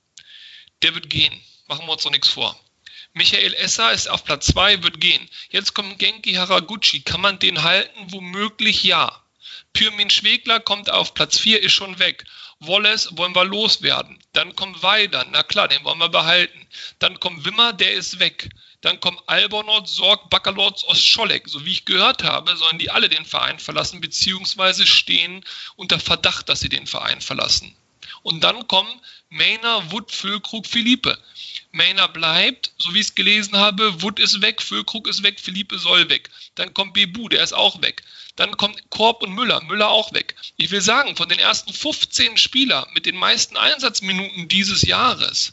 Der 0.82 0.94
wird 0.94 1.08
gehen, 1.08 1.32
machen 1.68 1.86
wir 1.86 1.92
uns 1.92 2.02
doch 2.02 2.10
nichts 2.10 2.28
vor. 2.28 2.58
Michael 3.14 3.54
Esser 3.54 3.92
ist 3.92 4.08
auf 4.08 4.24
Platz 4.24 4.46
2, 4.46 4.82
wird 4.82 5.00
gehen. 5.00 5.28
Jetzt 5.50 5.74
kommt 5.74 5.98
Genki 5.98 6.34
Haraguchi. 6.34 7.00
Kann 7.00 7.20
man 7.20 7.38
den 7.38 7.62
halten? 7.62 8.12
Womöglich 8.12 8.84
ja. 8.84 9.22
Pyrmin 9.72 10.10
Schwegler 10.10 10.60
kommt 10.60 10.90
auf 10.90 11.14
Platz 11.14 11.38
4, 11.38 11.62
ist 11.62 11.72
schon 11.72 11.98
weg. 11.98 12.24
Wallace 12.60 13.16
wollen 13.16 13.34
wir 13.34 13.44
loswerden. 13.44 14.18
Dann 14.32 14.56
kommt 14.56 14.82
Weider, 14.82 15.24
na 15.30 15.42
klar, 15.42 15.68
den 15.68 15.84
wollen 15.84 15.98
wir 15.98 16.08
behalten. 16.08 16.66
Dann 16.98 17.20
kommt 17.20 17.44
Wimmer, 17.44 17.72
der 17.72 17.92
ist 17.92 18.18
weg. 18.18 18.48
Dann 18.80 19.00
kommt 19.00 19.20
Albonot, 19.26 19.88
Sorg, 19.88 20.30
Baccalords, 20.30 20.84
Ostscholek. 20.84 21.48
So 21.48 21.64
wie 21.64 21.72
ich 21.72 21.84
gehört 21.84 22.22
habe, 22.22 22.56
sollen 22.56 22.78
die 22.78 22.90
alle 22.90 23.08
den 23.08 23.24
Verein 23.24 23.58
verlassen, 23.58 24.00
beziehungsweise 24.00 24.86
stehen 24.86 25.44
unter 25.76 26.00
Verdacht, 26.00 26.48
dass 26.48 26.60
sie 26.60 26.68
den 26.68 26.86
Verein 26.86 27.20
verlassen. 27.20 27.76
Und 28.22 28.42
dann 28.42 28.66
kommen 28.66 29.00
Maynard, 29.30 29.92
Wood, 29.92 30.10
Füllkrug, 30.10 30.66
Philippe. 30.66 31.18
Maynard 31.72 32.14
bleibt, 32.14 32.72
so 32.78 32.94
wie 32.94 33.00
ich 33.00 33.08
es 33.08 33.14
gelesen 33.14 33.56
habe, 33.56 34.02
Wood 34.02 34.18
ist 34.18 34.40
weg, 34.42 34.62
Füllkrug 34.62 35.06
ist 35.08 35.22
weg, 35.22 35.38
Philippe 35.40 35.78
soll 35.78 36.08
weg. 36.08 36.30
Dann 36.54 36.72
kommt 36.74 36.94
Bebu, 36.94 37.28
der 37.28 37.42
ist 37.42 37.52
auch 37.52 37.82
weg. 37.82 38.02
Dann 38.36 38.56
kommt 38.56 38.90
Korb 38.90 39.22
und 39.22 39.34
Müller, 39.34 39.62
Müller 39.64 39.90
auch 39.90 40.14
weg. 40.14 40.34
Ich 40.56 40.70
will 40.70 40.80
sagen, 40.80 41.16
von 41.16 41.28
den 41.28 41.38
ersten 41.38 41.72
15 41.72 42.36
Spielern 42.36 42.86
mit 42.94 43.04
den 43.04 43.16
meisten 43.16 43.56
Einsatzminuten 43.56 44.48
dieses 44.48 44.82
Jahres 44.82 45.52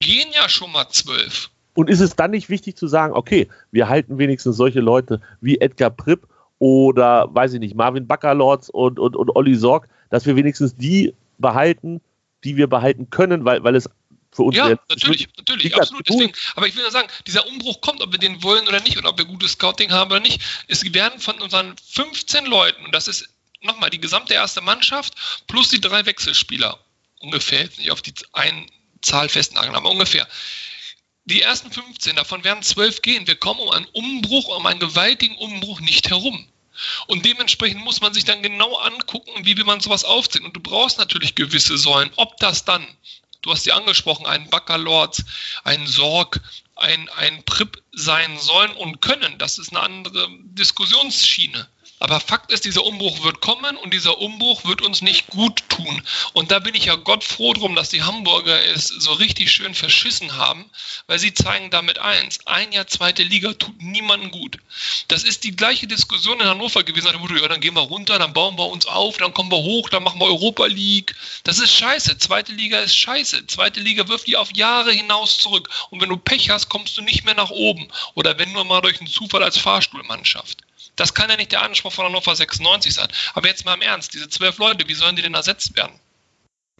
gehen 0.00 0.28
ja 0.34 0.48
schon 0.48 0.72
mal 0.72 0.88
12. 0.88 1.50
Und 1.74 1.88
ist 1.88 2.00
es 2.00 2.14
dann 2.14 2.32
nicht 2.32 2.50
wichtig 2.50 2.76
zu 2.76 2.86
sagen, 2.86 3.14
okay, 3.14 3.48
wir 3.70 3.88
halten 3.88 4.18
wenigstens 4.18 4.56
solche 4.56 4.80
Leute 4.80 5.22
wie 5.40 5.58
Edgar 5.60 5.90
Pripp 5.90 6.28
oder, 6.58 7.34
weiß 7.34 7.54
ich 7.54 7.60
nicht, 7.60 7.74
Marvin 7.74 8.06
Baccalords 8.06 8.68
und, 8.68 8.98
und, 8.98 9.16
und 9.16 9.34
Olli 9.34 9.54
Sorg, 9.54 9.88
dass 10.10 10.26
wir 10.26 10.36
wenigstens 10.36 10.76
die 10.76 11.14
behalten, 11.38 12.00
die 12.44 12.56
wir 12.56 12.66
behalten 12.66 13.08
können, 13.08 13.44
weil, 13.44 13.64
weil 13.64 13.74
es 13.74 13.88
für 14.32 14.44
uns 14.44 14.56
ja, 14.56 14.70
natürlich, 14.88 15.28
natürlich, 15.36 15.76
absolut. 15.76 16.08
Deswegen, 16.08 16.32
aber 16.56 16.66
ich 16.66 16.74
will 16.74 16.82
nur 16.82 16.90
sagen, 16.90 17.08
dieser 17.26 17.46
Umbruch 17.46 17.82
kommt, 17.82 18.00
ob 18.00 18.12
wir 18.12 18.18
den 18.18 18.42
wollen 18.42 18.66
oder 18.66 18.80
nicht, 18.80 18.96
oder 18.96 19.10
ob 19.10 19.18
wir 19.18 19.26
gutes 19.26 19.52
Scouting 19.52 19.92
haben 19.92 20.10
oder 20.10 20.20
nicht. 20.20 20.40
Es 20.68 20.82
werden 20.94 21.20
von 21.20 21.38
unseren 21.40 21.76
15 21.90 22.46
Leuten, 22.46 22.84
und 22.86 22.94
das 22.94 23.08
ist 23.08 23.28
nochmal 23.60 23.90
die 23.90 24.00
gesamte 24.00 24.32
erste 24.32 24.62
Mannschaft, 24.62 25.14
plus 25.46 25.68
die 25.68 25.80
drei 25.80 26.06
Wechselspieler, 26.06 26.78
ungefähr, 27.20 27.60
jetzt 27.60 27.78
nicht 27.78 27.90
auf 27.90 28.00
die 28.00 28.14
einen 28.32 28.70
Zahl 29.02 29.28
festnageln, 29.28 29.74
aber 29.74 29.90
ungefähr. 29.90 30.26
Die 31.24 31.42
ersten 31.42 31.70
15, 31.70 32.16
davon 32.16 32.42
werden 32.42 32.62
12 32.62 33.02
gehen. 33.02 33.26
Wir 33.26 33.36
kommen 33.36 33.60
um 33.60 33.70
einen 33.70 33.86
Umbruch, 33.92 34.48
um 34.56 34.66
einen 34.66 34.80
gewaltigen 34.80 35.36
Umbruch 35.36 35.80
nicht 35.80 36.10
herum. 36.10 36.48
Und 37.06 37.24
dementsprechend 37.24 37.84
muss 37.84 38.00
man 38.00 38.14
sich 38.14 38.24
dann 38.24 38.42
genau 38.42 38.76
angucken, 38.76 39.44
wie 39.44 39.56
will 39.56 39.64
man 39.64 39.80
sowas 39.80 40.04
aufziehen. 40.04 40.44
Und 40.44 40.56
du 40.56 40.60
brauchst 40.60 40.98
natürlich 40.98 41.34
gewisse 41.34 41.78
Säulen. 41.78 42.10
Ob 42.16 42.38
das 42.38 42.64
dann 42.64 42.84
du 43.42 43.50
hast 43.50 43.64
sie 43.64 43.72
angesprochen, 43.72 44.26
einen 44.26 44.48
Baccalords, 44.48 45.24
einen 45.64 45.86
Sorg, 45.86 46.40
ein, 46.76 47.08
ein 47.10 47.44
Prip 47.44 47.82
sein 47.92 48.38
sollen 48.38 48.72
und 48.72 49.00
können. 49.00 49.38
Das 49.38 49.58
ist 49.58 49.70
eine 49.70 49.80
andere 49.80 50.28
Diskussionsschiene. 50.44 51.68
Aber 52.02 52.18
Fakt 52.18 52.50
ist, 52.50 52.64
dieser 52.64 52.84
Umbruch 52.84 53.22
wird 53.22 53.40
kommen 53.40 53.76
und 53.76 53.94
dieser 53.94 54.18
Umbruch 54.18 54.64
wird 54.64 54.82
uns 54.82 55.02
nicht 55.02 55.28
gut 55.28 55.62
tun. 55.68 56.02
Und 56.32 56.50
da 56.50 56.58
bin 56.58 56.74
ich 56.74 56.86
ja 56.86 56.96
Gott 56.96 57.22
froh 57.22 57.52
drum, 57.52 57.76
dass 57.76 57.90
die 57.90 58.02
Hamburger 58.02 58.60
es 58.64 58.88
so 58.88 59.12
richtig 59.12 59.52
schön 59.52 59.72
verschissen 59.72 60.36
haben, 60.36 60.68
weil 61.06 61.20
sie 61.20 61.32
zeigen 61.32 61.70
damit 61.70 62.00
eins. 62.00 62.44
Ein 62.44 62.72
Jahr 62.72 62.88
zweite 62.88 63.22
Liga 63.22 63.52
tut 63.52 63.80
niemandem 63.80 64.32
gut. 64.32 64.58
Das 65.06 65.22
ist 65.22 65.44
die 65.44 65.54
gleiche 65.54 65.86
Diskussion 65.86 66.40
in 66.40 66.46
Hannover 66.48 66.82
gewesen. 66.82 67.06
Ja, 67.06 67.46
dann 67.46 67.60
gehen 67.60 67.76
wir 67.76 67.82
runter, 67.82 68.18
dann 68.18 68.32
bauen 68.32 68.58
wir 68.58 68.66
uns 68.66 68.86
auf, 68.86 69.18
dann 69.18 69.32
kommen 69.32 69.52
wir 69.52 69.58
hoch, 69.58 69.88
dann 69.88 70.02
machen 70.02 70.18
wir 70.18 70.26
Europa 70.26 70.66
League. 70.66 71.14
Das 71.44 71.60
ist 71.60 71.72
scheiße. 71.72 72.18
Zweite 72.18 72.50
Liga 72.50 72.80
ist 72.80 72.96
scheiße. 72.96 73.46
Zweite 73.46 73.78
Liga 73.78 74.08
wirft 74.08 74.26
die 74.26 74.36
auf 74.36 74.52
Jahre 74.56 74.90
hinaus 74.90 75.38
zurück. 75.38 75.70
Und 75.90 76.00
wenn 76.00 76.08
du 76.08 76.16
Pech 76.16 76.50
hast, 76.50 76.68
kommst 76.68 76.96
du 76.96 77.02
nicht 77.02 77.24
mehr 77.24 77.34
nach 77.34 77.50
oben. 77.50 77.86
Oder 78.14 78.40
wenn 78.40 78.50
nur 78.50 78.64
mal 78.64 78.80
durch 78.80 78.98
einen 78.98 79.08
Zufall 79.08 79.44
als 79.44 79.56
Fahrstuhlmannschaft. 79.56 80.64
Das 80.96 81.14
kann 81.14 81.30
ja 81.30 81.36
nicht 81.36 81.52
der 81.52 81.62
Anspruch 81.62 81.92
von 81.92 82.06
Hannover 82.06 82.34
96 82.36 82.94
sein. 82.94 83.08
Aber 83.34 83.48
jetzt 83.48 83.64
mal 83.64 83.74
im 83.74 83.82
Ernst, 83.82 84.14
diese 84.14 84.28
zwölf 84.28 84.58
Leute, 84.58 84.86
wie 84.88 84.94
sollen 84.94 85.16
die 85.16 85.22
denn 85.22 85.34
ersetzt 85.34 85.76
werden? 85.76 85.98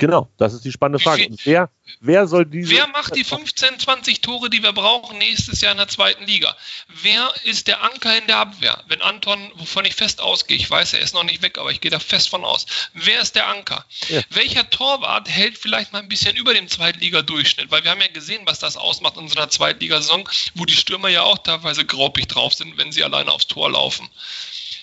Genau, 0.03 0.29
das 0.37 0.53
ist 0.53 0.65
die 0.65 0.73
spannende 0.73 0.99
Frage. 0.99 1.29
Wer, 1.45 1.71
wer 2.01 2.27
soll 2.27 2.45
diese. 2.45 2.73
Wer 2.73 2.89
macht 2.89 3.15
die 3.15 3.23
15, 3.23 3.79
20 3.79 4.21
Tore, 4.21 4.51
die 4.51 4.61
wir 4.61 4.73
brauchen 4.73 5.17
nächstes 5.19 5.61
Jahr 5.61 5.71
in 5.71 5.79
der 5.79 5.87
zweiten 5.87 6.25
Liga? 6.27 6.57
Wer 7.03 7.33
ist 7.45 7.69
der 7.69 7.85
Anker 7.85 8.19
in 8.19 8.27
der 8.27 8.39
Abwehr? 8.39 8.83
Wenn 8.89 9.01
Anton, 9.01 9.53
wovon 9.55 9.85
ich 9.85 9.95
fest 9.95 10.21
ausgehe, 10.21 10.57
ich 10.57 10.69
weiß, 10.69 10.95
er 10.95 11.03
ist 11.03 11.15
noch 11.15 11.23
nicht 11.23 11.41
weg, 11.43 11.57
aber 11.57 11.71
ich 11.71 11.81
gehe 11.81 11.93
da 11.93 12.01
fest 12.01 12.31
von 12.31 12.45
aus. 12.45 12.67
Wer 12.95 13.21
ist 13.21 13.37
der 13.37 13.47
Anker? 13.47 13.85
Ja. 14.09 14.23
Welcher 14.31 14.69
Torwart 14.69 15.29
hält 15.29 15.57
vielleicht 15.57 15.93
mal 15.93 16.01
ein 16.01 16.09
bisschen 16.09 16.35
über 16.35 16.53
dem 16.53 16.67
Zweitliga-Durchschnitt? 16.67 17.71
Weil 17.71 17.85
wir 17.85 17.93
haben 17.93 18.01
ja 18.01 18.09
gesehen, 18.09 18.43
was 18.45 18.59
das 18.59 18.77
ausmacht 18.77 19.19
in 19.19 19.31
einer 19.31 19.51
Zweitligasaison, 19.51 20.29
wo 20.57 20.65
die 20.65 20.75
Stürmer 20.75 21.11
ja 21.11 21.23
auch 21.23 21.39
teilweise 21.39 21.85
graupig 21.85 22.27
drauf 22.27 22.55
sind, 22.55 22.77
wenn 22.77 22.91
sie 22.91 23.05
alleine 23.05 23.31
aufs 23.31 23.47
Tor 23.47 23.71
laufen. 23.71 24.09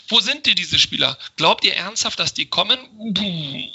Wo 0.08 0.22
sind 0.22 0.46
die, 0.46 0.56
diese 0.56 0.80
Spieler? 0.80 1.18
Glaubt 1.36 1.66
ihr 1.66 1.76
ernsthaft, 1.76 2.20
dass 2.20 2.34
die 2.34 2.46
kommen? 2.46 2.80
Puh. 3.14 3.70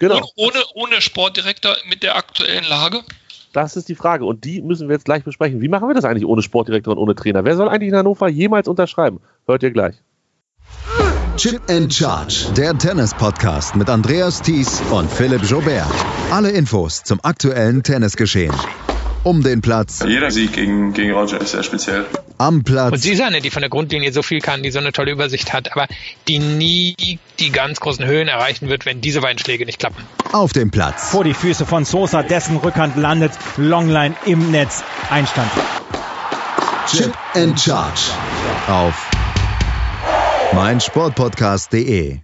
Genau. 0.00 0.28
Ohne, 0.36 0.58
ohne 0.74 1.00
Sportdirektor 1.00 1.76
mit 1.88 2.02
der 2.02 2.16
aktuellen 2.16 2.64
Lage? 2.64 3.02
Das 3.52 3.76
ist 3.76 3.88
die 3.88 3.94
Frage 3.94 4.24
und 4.24 4.44
die 4.44 4.62
müssen 4.62 4.88
wir 4.88 4.94
jetzt 4.94 5.04
gleich 5.04 5.24
besprechen. 5.24 5.60
Wie 5.60 5.68
machen 5.68 5.88
wir 5.88 5.94
das 5.94 6.04
eigentlich 6.04 6.24
ohne 6.24 6.42
Sportdirektor 6.42 6.96
und 6.96 6.98
ohne 6.98 7.14
Trainer? 7.14 7.44
Wer 7.44 7.56
soll 7.56 7.68
eigentlich 7.68 7.90
in 7.90 7.96
Hannover 7.96 8.28
jemals 8.28 8.66
unterschreiben? 8.66 9.20
Hört 9.46 9.62
ihr 9.62 9.70
gleich. 9.70 9.96
Chip 11.36 11.60
and 11.68 11.92
Charge, 11.92 12.46
der 12.56 12.76
Tennis-Podcast 12.76 13.76
mit 13.76 13.88
Andreas 13.88 14.40
Thies 14.40 14.82
und 14.90 15.10
Philipp 15.10 15.42
Jobert. 15.44 15.86
Alle 16.30 16.50
Infos 16.50 17.02
zum 17.02 17.20
aktuellen 17.22 17.82
Tennisgeschehen 17.82 18.52
um 19.22 19.42
den 19.42 19.60
Platz. 19.60 20.04
Jeder 20.06 20.30
Sieg 20.30 20.52
gegen, 20.52 20.92
gegen 20.92 21.12
Roger 21.12 21.40
ist 21.40 21.52
sehr 21.52 21.62
speziell. 21.62 22.06
Am 22.38 22.64
Platz. 22.64 22.92
Und 22.92 22.98
sie 22.98 23.12
ist 23.12 23.20
eine, 23.20 23.40
die 23.40 23.50
von 23.50 23.60
der 23.60 23.68
Grundlinie 23.68 24.12
so 24.12 24.22
viel 24.22 24.40
kann, 24.40 24.62
die 24.62 24.70
so 24.70 24.78
eine 24.78 24.92
tolle 24.92 25.12
Übersicht 25.12 25.52
hat, 25.52 25.72
aber 25.72 25.86
die 26.26 26.38
nie 26.38 27.18
die 27.38 27.50
ganz 27.50 27.80
großen 27.80 28.06
Höhen 28.06 28.28
erreichen 28.28 28.68
wird, 28.68 28.86
wenn 28.86 29.00
diese 29.00 29.20
beiden 29.20 29.38
Schläge 29.38 29.66
nicht 29.66 29.78
klappen. 29.78 30.04
Auf 30.32 30.52
dem 30.52 30.70
Platz. 30.70 31.10
Vor 31.10 31.24
die 31.24 31.34
Füße 31.34 31.66
von 31.66 31.84
Sosa, 31.84 32.22
dessen 32.22 32.56
Rückhand 32.56 32.96
landet, 32.96 33.32
Longline 33.56 34.14
im 34.24 34.50
Netz, 34.50 34.82
Einstand. 35.10 35.50
Chip 36.86 37.12
and 37.34 37.60
Charge 37.60 38.00
auf 38.68 39.10
meinsportpodcast.de 40.54 42.20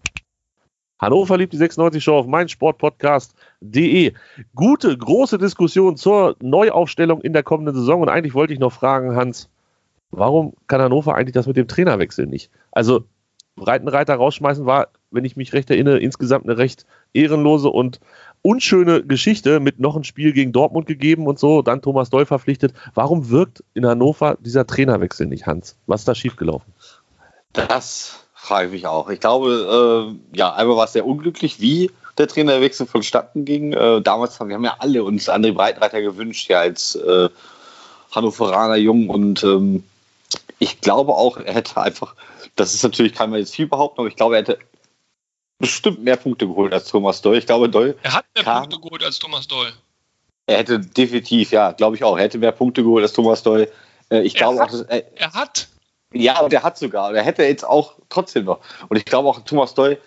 Hannover 0.98 1.36
liebt 1.36 1.52
die 1.52 1.58
96 1.58 2.02
Show 2.02 2.16
auf 2.16 2.26
meinsportpodcast.de. 2.26 3.45
Gute, 3.60 4.96
große 4.96 5.38
Diskussion 5.38 5.96
zur 5.96 6.36
Neuaufstellung 6.40 7.20
in 7.20 7.32
der 7.32 7.42
kommenden 7.42 7.74
Saison. 7.74 8.02
Und 8.02 8.08
eigentlich 8.08 8.34
wollte 8.34 8.52
ich 8.52 8.58
noch 8.58 8.72
fragen, 8.72 9.16
Hans, 9.16 9.48
warum 10.10 10.54
kann 10.66 10.80
Hannover 10.80 11.14
eigentlich 11.14 11.34
das 11.34 11.46
mit 11.46 11.56
dem 11.56 11.68
Trainerwechsel 11.68 12.26
nicht? 12.26 12.50
Also, 12.72 13.04
Breitenreiter 13.56 14.14
rausschmeißen 14.14 14.66
war, 14.66 14.88
wenn 15.10 15.24
ich 15.24 15.36
mich 15.36 15.54
recht 15.54 15.70
erinnere, 15.70 15.98
insgesamt 15.98 16.44
eine 16.44 16.58
recht 16.58 16.84
ehrenlose 17.14 17.70
und 17.70 18.00
unschöne 18.42 19.02
Geschichte 19.02 19.60
mit 19.60 19.80
noch 19.80 19.96
ein 19.96 20.04
Spiel 20.04 20.32
gegen 20.32 20.52
Dortmund 20.52 20.86
gegeben 20.86 21.26
und 21.26 21.38
so, 21.38 21.62
dann 21.62 21.80
Thomas 21.80 22.10
Doll 22.10 22.26
verpflichtet. 22.26 22.74
Warum 22.94 23.30
wirkt 23.30 23.64
in 23.72 23.86
Hannover 23.86 24.36
dieser 24.40 24.66
Trainerwechsel 24.66 25.26
nicht, 25.26 25.46
Hans? 25.46 25.76
Was 25.86 26.02
ist 26.02 26.08
da 26.08 26.14
schiefgelaufen? 26.14 26.72
Das 27.54 28.26
frage 28.34 28.66
ich 28.66 28.72
mich 28.72 28.86
auch. 28.86 29.08
Ich 29.08 29.20
glaube, 29.20 30.14
äh, 30.32 30.36
ja, 30.36 30.54
einmal 30.54 30.76
war 30.76 30.84
es 30.84 30.92
sehr 30.92 31.06
unglücklich, 31.06 31.60
wie 31.60 31.90
der 32.18 32.28
Trainerwechsel 32.28 32.86
vonstatten 32.86 33.44
ging. 33.44 33.72
Äh, 33.72 34.00
damals 34.02 34.40
haben 34.40 34.48
wir 34.48 34.56
haben 34.56 34.64
ja 34.64 34.76
alle 34.78 35.04
uns 35.04 35.28
André 35.28 35.52
Breitenreiter 35.52 36.00
gewünscht, 36.00 36.48
ja, 36.48 36.60
als 36.60 36.94
äh, 36.94 37.28
Hannoveraner 38.12 38.76
Jung. 38.76 39.08
Und 39.08 39.44
ähm, 39.44 39.84
ich 40.58 40.80
glaube 40.80 41.12
auch, 41.12 41.36
er 41.38 41.54
hätte 41.54 41.80
einfach, 41.80 42.14
das 42.56 42.74
ist 42.74 42.82
natürlich, 42.82 43.14
kann 43.14 43.30
man 43.30 43.40
jetzt 43.40 43.54
viel 43.54 43.66
behaupten, 43.66 44.00
aber 44.00 44.08
ich 44.08 44.16
glaube, 44.16 44.36
er 44.36 44.40
hätte 44.40 44.58
bestimmt 45.58 46.02
mehr 46.02 46.16
Punkte 46.16 46.46
geholt 46.46 46.72
als 46.72 46.88
Thomas 46.88 47.22
Doll. 47.22 47.36
Ich 47.36 47.46
glaube, 47.46 47.68
Doll. 47.68 47.96
Er 48.02 48.14
hat 48.14 48.24
mehr 48.34 48.44
kam, 48.44 48.62
Punkte 48.62 48.80
geholt 48.80 49.04
als 49.04 49.18
Thomas 49.18 49.48
Doll. 49.48 49.72
Er 50.46 50.58
hätte 50.58 50.78
definitiv, 50.78 51.50
ja, 51.50 51.72
glaube 51.72 51.96
ich 51.96 52.04
auch. 52.04 52.16
Er 52.16 52.24
hätte 52.24 52.38
mehr 52.38 52.52
Punkte 52.52 52.82
geholt 52.82 53.02
als 53.02 53.12
Thomas 53.12 53.42
Doll. 53.42 53.68
Äh, 54.10 54.22
ich 54.22 54.34
er 54.36 54.40
glaube 54.40 54.60
hat, 54.60 54.68
auch, 54.68 54.72
dass, 54.72 54.82
äh, 54.82 55.02
er 55.16 55.32
hat 55.32 55.68
ja, 56.12 56.40
und 56.40 56.52
er 56.52 56.62
hat 56.62 56.78
sogar. 56.78 57.14
Er 57.14 57.22
hätte 57.22 57.44
jetzt 57.44 57.64
auch 57.64 57.94
trotzdem 58.08 58.44
noch. 58.44 58.60
Und 58.88 58.96
ich 58.96 59.04
glaube 59.04 59.28
auch 59.28 59.40
Thomas 59.40 59.74
Doll, 59.74 59.98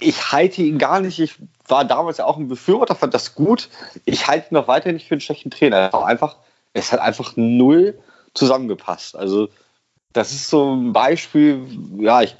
ich 0.00 0.32
halte 0.32 0.62
ihn 0.62 0.78
gar 0.78 1.00
nicht. 1.00 1.18
Ich 1.18 1.34
war 1.68 1.84
damals 1.84 2.18
ja 2.18 2.24
auch 2.24 2.36
ein 2.36 2.48
Befürworter, 2.48 2.94
fand 2.94 3.14
das 3.14 3.34
gut. 3.34 3.68
Ich 4.04 4.26
halte 4.26 4.48
ihn 4.50 4.54
noch 4.54 4.68
weiter 4.68 4.92
nicht 4.92 5.06
für 5.06 5.14
einen 5.14 5.20
schlechten 5.20 5.50
Trainer. 5.50 5.94
Einfach, 6.04 6.36
es 6.72 6.92
hat 6.92 7.00
einfach 7.00 7.34
null 7.36 7.98
zusammengepasst. 8.34 9.16
Also, 9.16 9.48
das 10.12 10.32
ist 10.32 10.48
so 10.48 10.74
ein 10.74 10.92
Beispiel, 10.92 11.66
ja, 11.98 12.22
ich, 12.22 12.36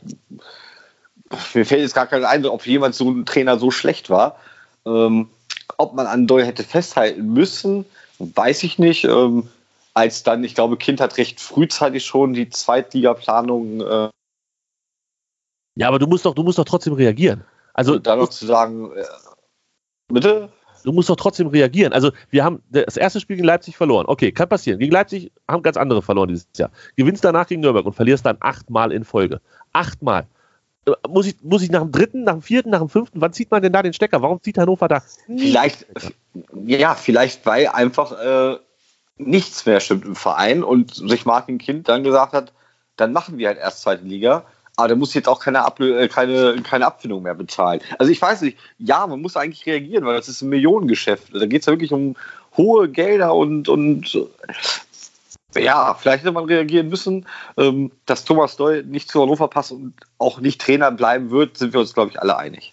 mir 1.55 1.64
fällt 1.64 1.83
jetzt 1.83 1.94
gar 1.94 2.07
kein 2.07 2.25
ein, 2.25 2.44
ob 2.46 2.66
jemand 2.66 2.94
so 2.94 3.09
ein 3.11 3.27
Trainer 3.27 3.59
so 3.59 3.70
schlecht 3.70 4.11
war. 4.11 4.37
Ähm, 4.85 5.29
ob 5.77 5.94
man 5.94 6.07
an 6.07 6.27
Doyle 6.27 6.46
hätte 6.46 6.64
festhalten 6.64 7.33
müssen, 7.33 7.85
weiß 8.18 8.64
ich 8.64 8.79
nicht. 8.79 9.05
Ähm, 9.05 9.49
als 9.94 10.23
dann, 10.23 10.44
ich 10.44 10.55
glaube, 10.55 10.77
Kind 10.77 11.01
hat 11.01 11.18
recht 11.18 11.40
frühzeitig 11.40 12.05
schon 12.05 12.33
die 12.33 12.49
Zweitligaplanung. 12.49 13.81
Äh 13.81 14.09
ja, 15.74 15.88
aber 15.88 15.98
du 15.98 16.06
musst 16.06 16.26
doch, 16.26 16.35
du 16.35 16.42
musst 16.42 16.59
doch 16.59 16.64
trotzdem 16.64 16.94
reagieren. 16.94 17.44
Also 17.74 17.98
dann 17.98 18.18
noch 18.18 18.28
zu 18.28 18.46
sagen, 18.46 18.92
äh, 18.96 19.04
bitte? 20.09 20.50
Du 20.83 20.92
musst 20.92 21.11
doch 21.11 21.16
trotzdem 21.16 21.48
reagieren. 21.48 21.92
Also 21.92 22.11
wir 22.30 22.42
haben 22.42 22.62
das 22.70 22.96
erste 22.96 23.20
Spiel 23.20 23.37
gegen 23.37 23.46
Leipzig 23.46 23.76
verloren. 23.76 24.06
Okay, 24.09 24.33
kann 24.33 24.48
passieren. 24.48 24.78
Gegen 24.78 24.92
Leipzig 24.92 25.30
haben 25.46 25.62
ganz 25.62 25.76
andere 25.76 26.00
verloren 26.00 26.28
dieses 26.28 26.48
Jahr. 26.56 26.70
Gewinnst 26.96 27.22
danach 27.22 27.46
gegen 27.46 27.61
Nürnberg 27.61 27.85
und 27.85 27.92
verlierst 27.92 28.24
dann 28.24 28.38
achtmal 28.40 28.92
in 28.92 29.04
Folge. 29.04 29.40
Achtmal. 29.72 30.26
Äh, 30.87 30.92
muss 31.09 31.26
ich, 31.26 31.37
muss 31.42 31.62
ich 31.62 31.70
nach 31.70 31.83
dem 31.83 31.92
dritten, 31.92 32.24
nach 32.24 32.33
dem 32.33 32.42
vierten, 32.42 32.70
nach 32.70 32.78
dem 32.78 32.88
fünften, 32.88 33.20
wann 33.20 33.33
zieht 33.33 33.50
man 33.50 33.62
denn 33.62 33.72
da 33.72 33.83
den 33.83 33.92
Stecker? 33.92 34.22
Warum 34.22 34.42
zieht 34.42 34.59
Hannover 34.59 34.88
da? 34.88 35.02
Vielleicht, 35.26 35.87
ja, 36.64 36.94
vielleicht, 36.94 37.44
weil 37.44 37.68
einfach 37.68 38.12
äh, 38.12 38.59
nichts 39.16 39.66
mehr 39.66 39.80
stimmt 39.80 40.06
im 40.06 40.16
Verein 40.16 40.64
und 40.64 40.94
sich 40.94 41.26
Martin 41.26 41.59
Kind 41.59 41.88
dann 41.88 42.04
gesagt 42.04 42.33
hat, 42.33 42.52
dann 42.96 43.12
machen 43.12 43.38
wir 43.38 43.48
halt 43.48 43.59
erst 43.59 43.83
zweite 43.83 44.04
Liga. 44.04 44.44
Aber 44.80 44.88
der 44.88 44.96
muss 44.96 45.12
jetzt 45.12 45.28
auch 45.28 45.40
keine, 45.40 45.62
Ablö 45.62 45.98
äh, 45.98 46.08
keine, 46.08 46.56
keine 46.62 46.86
Abfindung 46.86 47.22
mehr 47.22 47.34
bezahlen. 47.34 47.80
Also 47.98 48.10
ich 48.10 48.20
weiß 48.20 48.40
nicht, 48.40 48.56
ja, 48.78 49.06
man 49.06 49.20
muss 49.20 49.36
eigentlich 49.36 49.66
reagieren, 49.66 50.06
weil 50.06 50.16
das 50.16 50.28
ist 50.28 50.40
ein 50.40 50.48
Millionengeschäft. 50.48 51.34
Da 51.34 51.44
geht 51.44 51.60
es 51.60 51.66
ja 51.66 51.74
wirklich 51.74 51.92
um 51.92 52.16
hohe 52.56 52.88
Gelder 52.88 53.34
und, 53.34 53.68
und 53.68 54.18
ja, 55.54 55.94
vielleicht 55.94 56.22
hätte 56.22 56.32
man 56.32 56.46
reagieren 56.46 56.88
müssen. 56.88 57.26
Ähm, 57.58 57.92
dass 58.06 58.24
Thomas 58.24 58.56
Doll 58.56 58.84
nicht 58.84 59.10
zu 59.10 59.20
Hannover 59.20 59.48
passt 59.48 59.72
und 59.72 59.92
auch 60.16 60.40
nicht 60.40 60.62
Trainer 60.62 60.90
bleiben 60.90 61.30
wird, 61.30 61.58
sind 61.58 61.74
wir 61.74 61.80
uns, 61.80 61.92
glaube 61.92 62.10
ich, 62.10 62.20
alle 62.20 62.38
einig. 62.38 62.72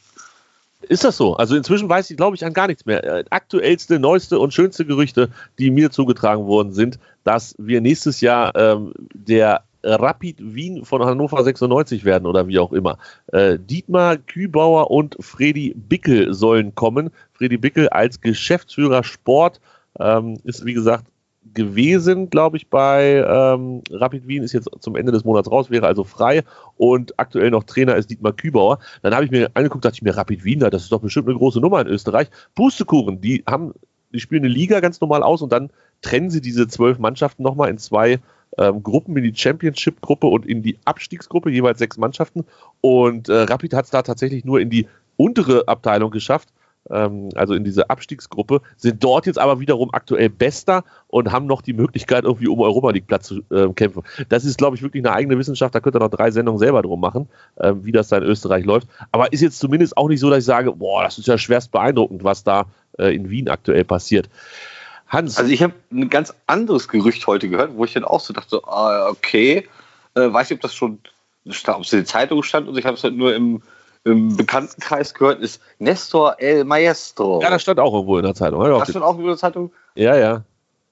Ist 0.81 1.03
das 1.03 1.17
so? 1.17 1.35
Also 1.35 1.57
inzwischen 1.57 1.89
weiß 1.89 2.09
ich, 2.09 2.15
glaube 2.15 2.37
ich, 2.37 2.45
an 2.45 2.53
gar 2.53 2.67
nichts 2.67 2.85
mehr. 2.85 3.03
Äh, 3.03 3.25
aktuellste, 3.31 3.99
neueste 3.99 4.39
und 4.39 4.53
schönste 4.53 4.85
Gerüchte, 4.85 5.29
die 5.59 5.71
mir 5.71 5.91
zugetragen 5.91 6.45
worden 6.45 6.71
sind, 6.71 6.99
dass 7.25 7.55
wir 7.57 7.81
nächstes 7.81 8.21
Jahr 8.21 8.55
ähm, 8.55 8.93
der 9.13 9.63
Rapid 9.95 10.37
Wien 10.39 10.85
von 10.85 11.03
Hannover 11.03 11.43
96 11.43 12.05
werden 12.05 12.25
oder 12.25 12.47
wie 12.47 12.59
auch 12.59 12.73
immer. 12.73 12.97
Äh, 13.27 13.57
Dietmar 13.59 14.17
Kübauer 14.17 14.91
und 14.91 15.17
Freddy 15.19 15.73
Bickel 15.75 16.33
sollen 16.33 16.75
kommen. 16.75 17.09
Freddy 17.33 17.57
Bickel 17.57 17.89
als 17.89 18.21
Geschäftsführer 18.21 19.03
Sport 19.03 19.59
ähm, 19.99 20.37
ist, 20.43 20.65
wie 20.65 20.73
gesagt, 20.73 21.05
gewesen, 21.53 22.29
glaube 22.29 22.57
ich, 22.57 22.69
bei 22.69 23.25
ähm, 23.27 23.81
Rapid 23.89 24.27
Wien, 24.27 24.43
ist 24.43 24.53
jetzt 24.53 24.69
zum 24.79 24.95
Ende 24.95 25.11
des 25.11 25.23
Monats 25.23 25.49
raus, 25.49 25.69
wäre 25.69 25.87
also 25.87 26.03
frei 26.03 26.43
und 26.75 27.17
aktuell 27.19 27.51
noch 27.51 27.63
Trainer 27.63 27.95
ist 27.95 28.09
Dietmar 28.09 28.33
Kübauer. 28.33 28.79
Dann 29.01 29.13
habe 29.13 29.25
ich 29.25 29.31
mir 29.31 29.49
angeguckt, 29.53 29.85
dachte 29.85 29.95
ich 29.95 30.01
mir, 30.01 30.15
Rapid 30.15 30.43
Wien, 30.43 30.59
das 30.59 30.83
ist 30.83 30.91
doch 30.91 31.01
bestimmt 31.01 31.27
eine 31.27 31.37
große 31.37 31.59
Nummer 31.59 31.81
in 31.81 31.87
Österreich. 31.87 32.29
Pustekuchen, 32.55 33.21
die 33.21 33.43
haben, 33.47 33.73
die 34.13 34.19
spielen 34.19 34.43
eine 34.43 34.53
Liga 34.53 34.79
ganz 34.79 35.01
normal 35.01 35.23
aus 35.23 35.41
und 35.41 35.51
dann 35.51 35.71
trennen 36.01 36.29
sie 36.29 36.41
diese 36.41 36.67
zwölf 36.67 36.99
Mannschaften 36.99 37.43
nochmal 37.43 37.69
in 37.69 37.77
zwei 37.77 38.19
ähm, 38.57 38.83
Gruppen, 38.83 39.15
in 39.17 39.23
die 39.23 39.35
Championship-Gruppe 39.35 40.27
und 40.27 40.45
in 40.45 40.61
die 40.61 40.77
Abstiegsgruppe, 40.85 41.49
jeweils 41.49 41.79
sechs 41.79 41.97
Mannschaften. 41.97 42.45
Und 42.81 43.29
äh, 43.29 43.43
Rapid 43.43 43.73
hat 43.73 43.85
es 43.85 43.91
da 43.91 44.01
tatsächlich 44.01 44.45
nur 44.45 44.59
in 44.59 44.69
die 44.69 44.87
untere 45.17 45.67
Abteilung 45.67 46.11
geschafft 46.11 46.49
ähm, 46.89 47.29
also 47.35 47.53
in 47.53 47.63
diese 47.63 47.89
Abstiegsgruppe, 47.89 48.61
sind 48.77 49.03
dort 49.03 49.25
jetzt 49.25 49.39
aber 49.39 49.59
wiederum 49.59 49.89
aktuell 49.93 50.29
Bester 50.29 50.83
und 51.07 51.31
haben 51.31 51.45
noch 51.45 51.61
die 51.61 51.73
Möglichkeit, 51.73 52.23
irgendwie 52.23 52.47
um 52.47 52.59
Europa 52.59 52.91
League 52.91 53.07
Platz 53.07 53.27
zu 53.27 53.41
äh, 53.49 53.71
kämpfen. 53.73 54.03
Das 54.29 54.45
ist, 54.45 54.57
glaube 54.57 54.75
ich, 54.75 54.81
wirklich 54.81 55.03
eine 55.05 55.13
eigene 55.13 55.37
Wissenschaft. 55.37 55.75
Da 55.75 55.79
könnt 55.79 55.95
ihr 55.95 55.99
noch 55.99 56.09
drei 56.09 56.31
Sendungen 56.31 56.59
selber 56.59 56.81
drum 56.81 56.99
machen, 56.99 57.29
äh, 57.57 57.73
wie 57.81 57.91
das 57.91 58.09
da 58.09 58.17
in 58.17 58.23
Österreich 58.23 58.65
läuft. 58.65 58.87
Aber 59.11 59.31
ist 59.33 59.41
jetzt 59.41 59.59
zumindest 59.59 59.97
auch 59.97 60.07
nicht 60.07 60.19
so, 60.19 60.29
dass 60.29 60.39
ich 60.39 60.45
sage, 60.45 60.71
boah, 60.71 61.03
das 61.03 61.17
ist 61.17 61.27
ja 61.27 61.37
schwerst 61.37 61.71
beeindruckend, 61.71 62.23
was 62.23 62.43
da 62.43 62.65
äh, 62.97 63.13
in 63.15 63.29
Wien 63.29 63.49
aktuell 63.49 63.83
passiert. 63.83 64.29
Hans. 65.07 65.37
Also 65.37 65.51
ich 65.51 65.63
habe 65.63 65.73
ein 65.91 66.09
ganz 66.09 66.33
anderes 66.47 66.87
Gerücht 66.87 67.25
heute 67.27 67.49
gehört, 67.49 67.75
wo 67.75 67.85
ich 67.85 67.93
dann 67.93 68.03
auch 68.03 68.19
so 68.19 68.33
dachte, 68.33 68.61
ah, 68.65 69.09
okay, 69.09 69.67
äh, 70.15 70.33
weiß 70.33 70.49
nicht, 70.49 70.57
ob 70.57 70.61
das 70.61 70.75
schon, 70.75 70.99
ob 71.45 71.81
es 71.81 71.93
in 71.93 71.99
der 71.99 72.05
Zeitung 72.05 72.43
stand 72.43 72.67
und 72.67 72.77
ich 72.77 72.85
habe 72.85 72.97
es 72.97 73.03
halt 73.03 73.15
nur 73.15 73.33
im, 73.33 73.61
im 74.03 74.35
Bekanntenkreis 74.35 75.13
gehört, 75.13 75.39
ist 75.39 75.61
Nestor 75.79 76.35
El 76.39 76.65
Maestro. 76.65 77.41
Ja, 77.41 77.49
das 77.49 77.61
stand 77.61 77.79
auch 77.79 77.93
irgendwo 77.93 78.17
in 78.17 78.23
der 78.23 78.35
Zeitung. 78.35 78.61
Das 78.63 78.89
stand 78.89 79.03
auch 79.03 79.11
irgendwo 79.11 79.27
in 79.27 79.33
der 79.33 79.37
Zeitung? 79.37 79.71
Ja, 79.95 80.15
ja. 80.17 80.43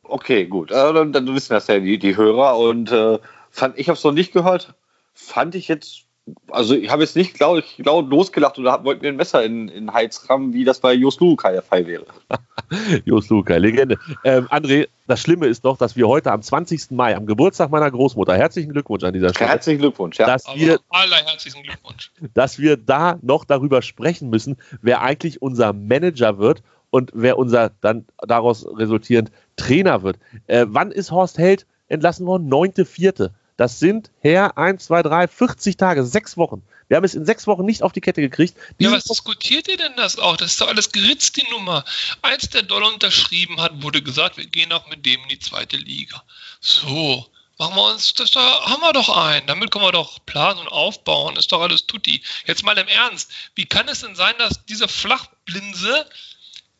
Okay, 0.03 0.45
gut. 0.45 0.71
Äh, 0.71 0.93
dann, 0.93 1.11
dann, 1.11 1.33
wissen 1.33 1.53
das 1.53 1.67
ja 1.67 1.79
die, 1.79 1.97
die 1.97 2.15
Hörer 2.15 2.57
und 2.57 2.91
äh, 2.91 3.19
fand, 3.49 3.77
ich 3.77 3.89
habe 3.89 3.97
es 3.97 4.03
noch 4.03 4.11
nicht 4.11 4.33
gehört. 4.33 4.73
Fand 5.13 5.55
ich 5.55 5.67
jetzt 5.67 6.04
also 6.49 6.73
ich 6.75 6.89
habe 6.89 7.03
jetzt 7.03 7.15
nicht, 7.15 7.35
glaube 7.35 7.59
ich, 7.59 7.77
laut 7.85 8.09
losgelacht 8.09 8.57
oder 8.57 8.83
wollten 8.83 9.03
mir 9.03 9.09
ein 9.09 9.15
Messer 9.15 9.43
in, 9.43 9.67
in 9.67 9.85
den 9.85 9.93
Hals 9.93 10.27
rammen, 10.29 10.53
wie 10.53 10.63
das 10.63 10.79
bei 10.79 10.93
Jos 10.93 11.19
Lukai 11.19 11.51
der 11.51 11.61
Fall 11.61 11.85
wäre. 11.85 12.05
Jos 13.05 13.29
Lukai, 13.29 13.59
Legende. 13.59 13.99
Ähm, 14.23 14.47
André, 14.47 14.87
das 15.07 15.21
Schlimme 15.21 15.45
ist 15.45 15.65
doch, 15.65 15.77
dass 15.77 15.95
wir 15.95 16.07
heute 16.07 16.31
am 16.31 16.41
20. 16.41 16.91
Mai, 16.91 17.15
am 17.15 17.27
Geburtstag 17.27 17.69
meiner 17.69 17.91
Großmutter, 17.91 18.35
herzlichen 18.35 18.71
Glückwunsch 18.71 19.03
an 19.03 19.13
dieser 19.13 19.29
Stelle. 19.29 19.51
Herzlichen 19.51 19.79
Glückwunsch, 19.79 20.17
ja. 20.17 20.25
Dass 20.25 20.45
wir, 20.55 20.79
herzlichen 20.91 21.61
Glückwunsch. 21.61 22.11
Dass 22.33 22.57
wir 22.57 22.77
da 22.77 23.19
noch 23.21 23.45
darüber 23.45 23.81
sprechen 23.83 24.29
müssen, 24.29 24.57
wer 24.81 25.01
eigentlich 25.01 25.41
unser 25.41 25.73
Manager 25.73 26.39
wird 26.39 26.63
und 26.89 27.11
wer 27.13 27.37
unser 27.37 27.71
dann 27.81 28.05
daraus 28.19 28.65
resultierend 28.65 29.31
Trainer 29.57 30.01
wird. 30.01 30.17
Äh, 30.47 30.65
wann 30.69 30.91
ist 30.91 31.11
Horst 31.11 31.37
Held 31.37 31.67
entlassen 31.87 32.25
worden? 32.25 32.51
9.4. 32.51 33.29
Das 33.57 33.79
sind 33.79 34.11
her 34.19 34.57
1, 34.57 34.85
2, 34.85 35.03
3, 35.03 35.27
40 35.27 35.77
Tage, 35.77 36.05
sechs 36.05 36.35
Wochen. 36.35 36.61
Wir 36.87 36.97
haben 36.97 37.03
es 37.03 37.15
in 37.15 37.25
sechs 37.25 37.47
Wochen 37.47 37.65
nicht 37.65 37.81
auf 37.81 37.93
die 37.93 38.01
Kette 38.01 38.21
gekriegt. 38.21 38.55
ja, 38.77 38.91
was 38.91 39.05
diskutiert 39.05 39.67
ihr 39.67 39.77
denn 39.77 39.95
das 39.95 40.19
auch? 40.19 40.37
Das 40.37 40.51
ist 40.51 40.61
doch 40.61 40.67
alles 40.67 40.91
geritzt, 40.91 41.37
die 41.37 41.49
Nummer. 41.49 41.83
Als 42.21 42.49
der 42.49 42.61
Dollar 42.61 42.93
unterschrieben 42.93 43.59
hat, 43.59 43.81
wurde 43.81 44.01
gesagt, 44.01 44.37
wir 44.37 44.45
gehen 44.45 44.71
auch 44.71 44.87
mit 44.89 45.05
dem 45.05 45.21
in 45.23 45.29
die 45.29 45.39
zweite 45.39 45.77
Liga. 45.77 46.21
So, 46.59 47.25
machen 47.57 47.75
wir 47.75 47.91
uns, 47.91 48.13
das 48.13 48.31
da 48.31 48.65
haben 48.65 48.81
wir 48.81 48.93
doch 48.93 49.09
ein. 49.09 49.47
Damit 49.47 49.71
können 49.71 49.85
wir 49.85 49.91
doch 49.91 50.23
planen 50.25 50.59
und 50.59 50.67
aufbauen. 50.67 51.35
Ist 51.37 51.51
doch 51.51 51.61
alles 51.61 51.87
tutti. 51.87 52.21
Jetzt 52.45 52.63
mal 52.63 52.77
im 52.77 52.87
Ernst. 52.87 53.31
Wie 53.55 53.65
kann 53.65 53.87
es 53.87 54.01
denn 54.01 54.15
sein, 54.15 54.35
dass 54.37 54.65
diese 54.65 54.87
Flachblinse 54.87 56.05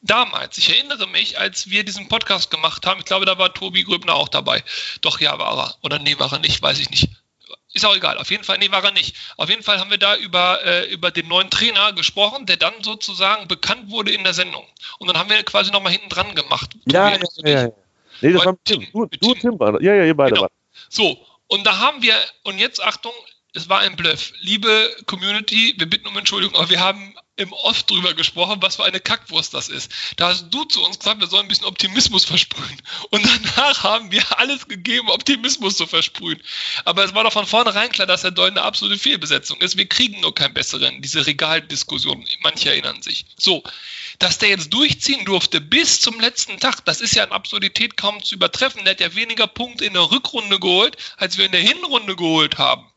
damals, 0.06 0.58
ich 0.58 0.70
erinnere 0.70 1.08
mich, 1.08 1.40
als 1.40 1.70
wir 1.70 1.84
diesen 1.84 2.08
Podcast 2.08 2.52
gemacht 2.52 2.86
haben, 2.86 3.00
ich 3.00 3.06
glaube, 3.06 3.26
da 3.26 3.38
war 3.38 3.54
Tobi 3.54 3.84
Gröbner 3.84 4.16
auch 4.16 4.30
dabei. 4.30 4.64
Doch, 5.02 5.20
ja, 5.20 5.38
war 5.38 5.58
er. 5.58 5.76
Oder 5.82 6.00
nee, 6.00 6.18
war 6.20 6.32
er 6.32 6.40
nicht, 6.40 6.62
weiß 6.62 6.80
ich 6.80 6.90
nicht. 6.90 7.10
Ist 7.74 7.86
auch 7.86 7.96
egal. 7.96 8.18
Auf 8.18 8.32
jeden 8.32 8.46
Fall, 8.46 8.58
nee, 8.58 8.72
war 8.72 8.84
er 8.84 8.92
nicht. 8.92 9.18
Auf 9.36 9.50
jeden 9.50 9.62
Fall 9.64 9.80
haben 9.80 9.90
wir 9.90 9.98
da 9.98 10.16
über, 10.16 10.64
äh, 10.64 10.86
über 10.94 11.12
den 11.12 11.28
neuen 11.28 11.50
Trainer 11.50 11.92
gesprochen, 11.92 12.46
der 12.46 12.56
dann 12.56 12.74
sozusagen 12.82 13.50
bekannt 13.50 13.92
wurde 13.92 14.12
in 14.12 14.24
der 14.24 14.34
Sendung. 14.34 14.66
Und 14.98 15.08
dann 15.08 15.18
haben 15.18 15.30
wir 15.30 15.44
quasi 15.44 15.72
nochmal 15.72 15.92
hinten 15.92 16.10
dran 16.10 16.34
gemacht. 16.36 16.72
Ja, 16.86 17.10
ja, 17.10 17.20
ja, 17.44 17.50
ja. 17.64 17.72
Nee, 18.22 18.32
das 18.32 18.46
war 18.46 18.58
Tim. 18.64 18.88
Du, 18.94 19.06
du 19.06 19.34
Tim. 19.34 19.60
Tim. 19.60 19.78
Ja, 19.82 19.94
ja, 19.94 20.06
ihr 20.06 20.16
beide 20.16 20.36
genau. 20.36 20.48
So, 20.90 21.20
und 21.48 21.66
da 21.66 21.78
haben 21.80 22.02
wir, 22.02 22.16
und 22.44 22.60
jetzt 22.60 22.82
Achtung, 22.82 23.12
es 23.54 23.68
war 23.68 23.80
ein 23.80 23.98
Bluff. 23.98 24.32
Liebe 24.40 24.96
Community, 25.06 25.76
wir 25.78 25.90
bitten 25.90 26.08
um 26.08 26.18
Entschuldigung, 26.18 26.56
aber 26.56 26.70
wir 26.70 26.80
haben 26.80 27.16
im 27.38 27.52
Off 27.52 27.84
drüber 27.84 28.14
gesprochen, 28.14 28.62
was 28.62 28.78
für 28.78 28.86
eine 28.86 29.00
Kackwurst 29.00 29.54
das 29.54 29.68
ist. 29.68 29.92
Da 30.16 30.30
hast 30.30 30.50
du 30.52 30.64
zu 30.64 30.84
uns 30.84 31.00
gesagt, 31.00 31.20
wir 31.20 31.28
sollen 31.28 31.46
ein 31.46 31.48
bisschen 31.50 31.66
Optimismus 31.66 32.24
versprühen. 32.24 32.82
Und 33.10 33.26
danach 33.26 33.84
haben 33.84 34.12
wir 34.12 34.40
alles 34.40 34.68
gegeben, 34.68 35.10
Optimismus 35.10 35.76
zu 35.76 35.86
versprühen. 35.86 36.42
Aber 36.86 37.04
es 37.04 37.14
war 37.14 37.24
doch 37.24 37.34
von 37.34 37.46
vornherein 37.46 37.92
klar, 37.92 38.08
dass 38.08 38.22
der 38.22 38.32
Doll 38.32 38.50
eine 38.50 38.62
absolute 38.62 38.98
Fehlbesetzung 38.98 39.60
ist. 39.60 39.78
Wir 39.78 39.88
kriegen 39.88 40.22
nur 40.22 40.34
keinen 40.34 40.54
besseren. 40.54 41.02
Diese 41.02 41.26
Regaldiskussion, 41.28 42.26
manche 42.42 42.70
erinnern 42.70 43.02
sich. 43.02 43.26
So, 43.38 43.64
dass 44.20 44.38
der 44.38 44.50
jetzt 44.50 44.74
durchziehen 44.74 45.26
durfte 45.26 45.60
bis 45.60 46.00
zum 46.00 46.20
letzten 46.22 46.60
Tag, 46.60 46.86
das 46.86 47.02
ist 47.02 47.16
ja 47.16 47.26
in 47.26 47.32
Absurdität 47.32 47.98
kaum 47.98 48.24
zu 48.24 48.36
übertreffen. 48.36 48.86
Der 48.86 48.92
hat 48.92 49.02
ja 49.02 49.14
weniger 49.14 49.48
Punkte 49.48 49.84
in 49.84 49.94
der 49.94 50.10
Rückrunde 50.10 50.60
geholt, 50.60 50.96
als 51.18 51.38
wir 51.38 51.46
in 51.46 51.52
der 51.52 51.62
Hinrunde 51.62 52.16
geholt 52.16 52.58
haben. 52.58 52.90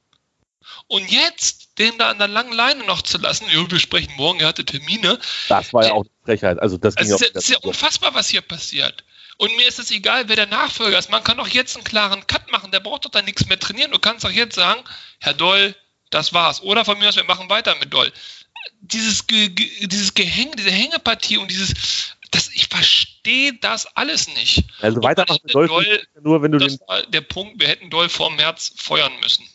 Und 0.86 1.11
jetzt 1.11 1.68
den 1.79 1.97
da 1.99 2.11
an 2.11 2.18
der 2.18 2.29
langen 2.29 2.53
Leine 2.53 2.85
noch 2.85 3.03
zu 3.03 3.18
lassen, 3.18 3.47
jo, 3.51 3.70
wir 3.70 3.79
sprechen 3.79 4.12
morgen, 4.16 4.41
er 4.41 4.49
hatte 4.49 4.64
Termine. 4.64 5.18
Das 5.49 5.72
war 5.72 5.87
ja 5.87 5.93
auch 5.93 6.03
eine 6.03 6.11
Frechheit. 6.24 6.59
Also 6.59 6.76
das 6.76 6.97
also 6.97 7.14
ist, 7.14 7.20
ja, 7.20 7.29
ist 7.29 7.49
ja 7.49 7.59
unfassbar, 7.59 8.14
was 8.14 8.29
hier 8.29 8.41
passiert. 8.43 9.05
Und 9.39 9.55
mir 9.57 9.68
ist 9.68 9.79
es 9.79 9.93
egal, 9.93 10.29
wer 10.29 10.35
der 10.35 10.47
Nachfolger 10.47 10.99
ist. 10.99 11.11
Man 11.11 11.22
kann 11.22 11.39
doch 11.39 11.47
jetzt 11.47 11.76
einen 11.76 11.85
klaren 11.85 12.26
Cut 12.26 12.51
machen. 12.51 12.72
Der 12.72 12.81
braucht 12.81 13.05
doch 13.05 13.11
da 13.11 13.22
nichts 13.22 13.47
mehr 13.47 13.59
trainieren. 13.59 13.93
Du 13.93 14.01
kannst 14.01 14.24
doch 14.24 14.31
jetzt 14.31 14.57
sagen, 14.57 14.83
Herr 15.20 15.35
Doll, 15.35 15.76
das 16.11 16.33
war's. 16.33 16.61
Oder 16.61 16.85
von 16.85 16.99
mir 16.99 17.09
aus, 17.09 17.16
wir 17.16 17.24
machen 17.24 17.49
weiter 17.49 17.76
mit 17.76 17.93
Doll. 17.93 18.12
Dieses, 18.81 19.29
Ge 19.29 19.49
dieses 19.87 20.14
Gehänge, 20.14 20.57
diese 20.57 20.72
Hängepartie 20.72 21.39
und 21.39 21.49
dieses, 21.53 22.16
das, 22.33 22.49
ich 22.53 22.66
verstehe 22.66 23.55
das 23.61 23.87
alles 23.97 24.26
nicht. 24.35 24.64
Also 24.81 25.01
weitermachen 25.05 25.41
mit 25.45 25.55
Doll, 25.55 25.68
Doll 25.68 26.03
nur 26.20 26.43
wenn 26.43 26.51
du 26.51 26.59
das 26.59 26.79
den 26.79 26.89
war 26.89 27.03
der 27.07 27.20
Punkt, 27.20 27.61
wir 27.61 27.68
hätten 27.68 27.91
Doll 27.91 28.09
vor 28.09 28.33
März 28.33 28.72
feuern 28.76 29.12
müssen. 29.22 29.49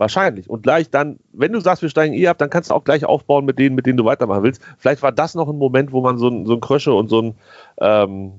Wahrscheinlich. 0.00 0.48
Und 0.48 0.62
gleich 0.62 0.88
dann, 0.88 1.18
wenn 1.30 1.52
du 1.52 1.60
sagst, 1.60 1.82
wir 1.82 1.90
steigen 1.90 2.14
eh 2.14 2.26
ab, 2.26 2.38
dann 2.38 2.48
kannst 2.48 2.70
du 2.70 2.74
auch 2.74 2.84
gleich 2.84 3.04
aufbauen 3.04 3.44
mit 3.44 3.58
denen, 3.58 3.74
mit 3.74 3.84
denen 3.84 3.98
du 3.98 4.06
weitermachen 4.06 4.42
willst. 4.42 4.62
Vielleicht 4.78 5.02
war 5.02 5.12
das 5.12 5.34
noch 5.34 5.46
ein 5.46 5.58
Moment, 5.58 5.92
wo 5.92 6.00
man 6.00 6.16
so 6.16 6.28
ein, 6.28 6.46
so 6.46 6.54
ein 6.54 6.60
Krösche 6.62 6.94
und 6.94 7.08
so 7.08 7.20
ein 7.20 7.34
ähm, 7.82 8.32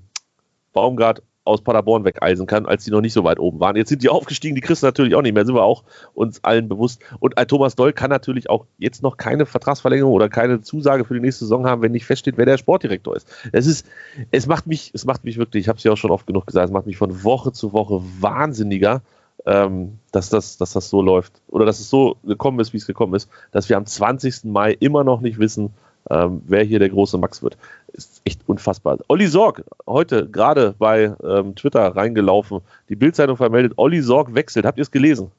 Baumgart 0.74 1.22
aus 1.44 1.62
Paderborn 1.62 2.04
wegeisen 2.04 2.48
kann, 2.48 2.66
als 2.66 2.86
die 2.86 2.90
noch 2.90 3.02
nicht 3.02 3.14
so 3.14 3.24
weit 3.24 3.38
oben 3.38 3.60
waren. 3.60 3.76
Jetzt 3.76 3.90
sind 3.90 4.02
die 4.02 4.10
aufgestiegen, 4.10 4.56
die 4.56 4.62
kriegst 4.62 4.82
du 4.82 4.88
natürlich 4.88 5.14
auch 5.14 5.22
nicht 5.22 5.36
mehr, 5.36 5.46
sind 5.46 5.54
wir 5.54 5.62
auch 5.62 5.84
uns 6.16 6.44
allen 6.44 6.68
bewusst. 6.68 7.04
Und 7.20 7.38
ein 7.38 7.48
Thomas 7.48 7.76
Doll 7.76 7.94
kann 7.94 8.10
natürlich 8.10 8.50
auch 8.50 8.66
jetzt 8.80 9.04
noch 9.04 9.18
keine 9.18 9.46
Vertragsverlängerung 9.46 10.14
oder 10.14 10.30
keine 10.30 10.62
Zusage 10.62 11.06
für 11.06 11.14
die 11.14 11.20
nächste 11.20 11.46
Saison 11.46 11.68
haben, 11.68 11.84
wenn 11.84 11.92
nicht 11.92 12.08
feststeht, 12.08 12.38
wer 12.38 12.48
der 12.48 12.58
Sportdirektor 12.58 13.16
ist. 13.16 13.28
Es 13.52 13.68
ist, 13.68 13.86
es 14.32 14.48
macht 14.48 14.66
mich, 14.66 14.90
es 14.96 15.06
macht 15.06 15.26
mich 15.26 15.38
wirklich, 15.38 15.66
ich 15.66 15.68
habe 15.68 15.78
es 15.78 15.84
ja 15.84 15.92
auch 15.92 15.98
schon 15.98 16.10
oft 16.10 16.26
genug 16.26 16.48
gesagt, 16.48 16.66
es 16.66 16.74
macht 16.74 16.88
mich 16.88 16.98
von 16.98 17.24
Woche 17.24 17.52
zu 17.52 17.72
Woche 17.72 18.02
wahnsinniger 18.20 19.04
ähm, 19.46 20.00
dass, 20.12 20.30
das, 20.30 20.58
dass 20.58 20.74
das 20.74 20.90
so 20.90 21.02
läuft 21.02 21.42
oder 21.48 21.66
dass 21.66 21.80
es 21.80 21.90
so 21.90 22.18
gekommen 22.24 22.60
ist, 22.60 22.74
wie 22.74 22.78
es 22.78 22.88
gekommen 22.88 23.16
ist, 23.16 23.30
dass 23.52 23.70
wir 23.70 23.78
am 23.78 23.86
20. 23.86 24.46
Mai 24.46 24.74
immer 24.80 25.04
noch 25.04 25.22
nicht 25.22 25.40
wissen, 25.40 25.74
ähm, 26.10 26.42
wer 26.46 26.64
hier 26.64 26.80
der 26.80 26.90
große 26.90 27.18
Max 27.18 27.42
wird. 27.44 27.58
Ist 27.94 28.22
echt 28.26 28.42
unfassbar. 28.48 28.98
Olli 29.08 29.28
Sorg, 29.28 29.64
heute 29.88 30.28
gerade 30.30 30.74
bei 30.78 31.16
ähm, 31.24 31.56
Twitter 31.56 31.96
reingelaufen, 31.96 32.62
die 32.90 32.96
Bildzeitung 32.96 33.38
vermeldet, 33.38 33.74
Olli 33.78 34.02
Sorg 34.02 34.34
wechselt. 34.34 34.66
Habt 34.66 34.78
ihr 34.78 34.84
es 34.84 34.92
gelesen? 34.92 35.32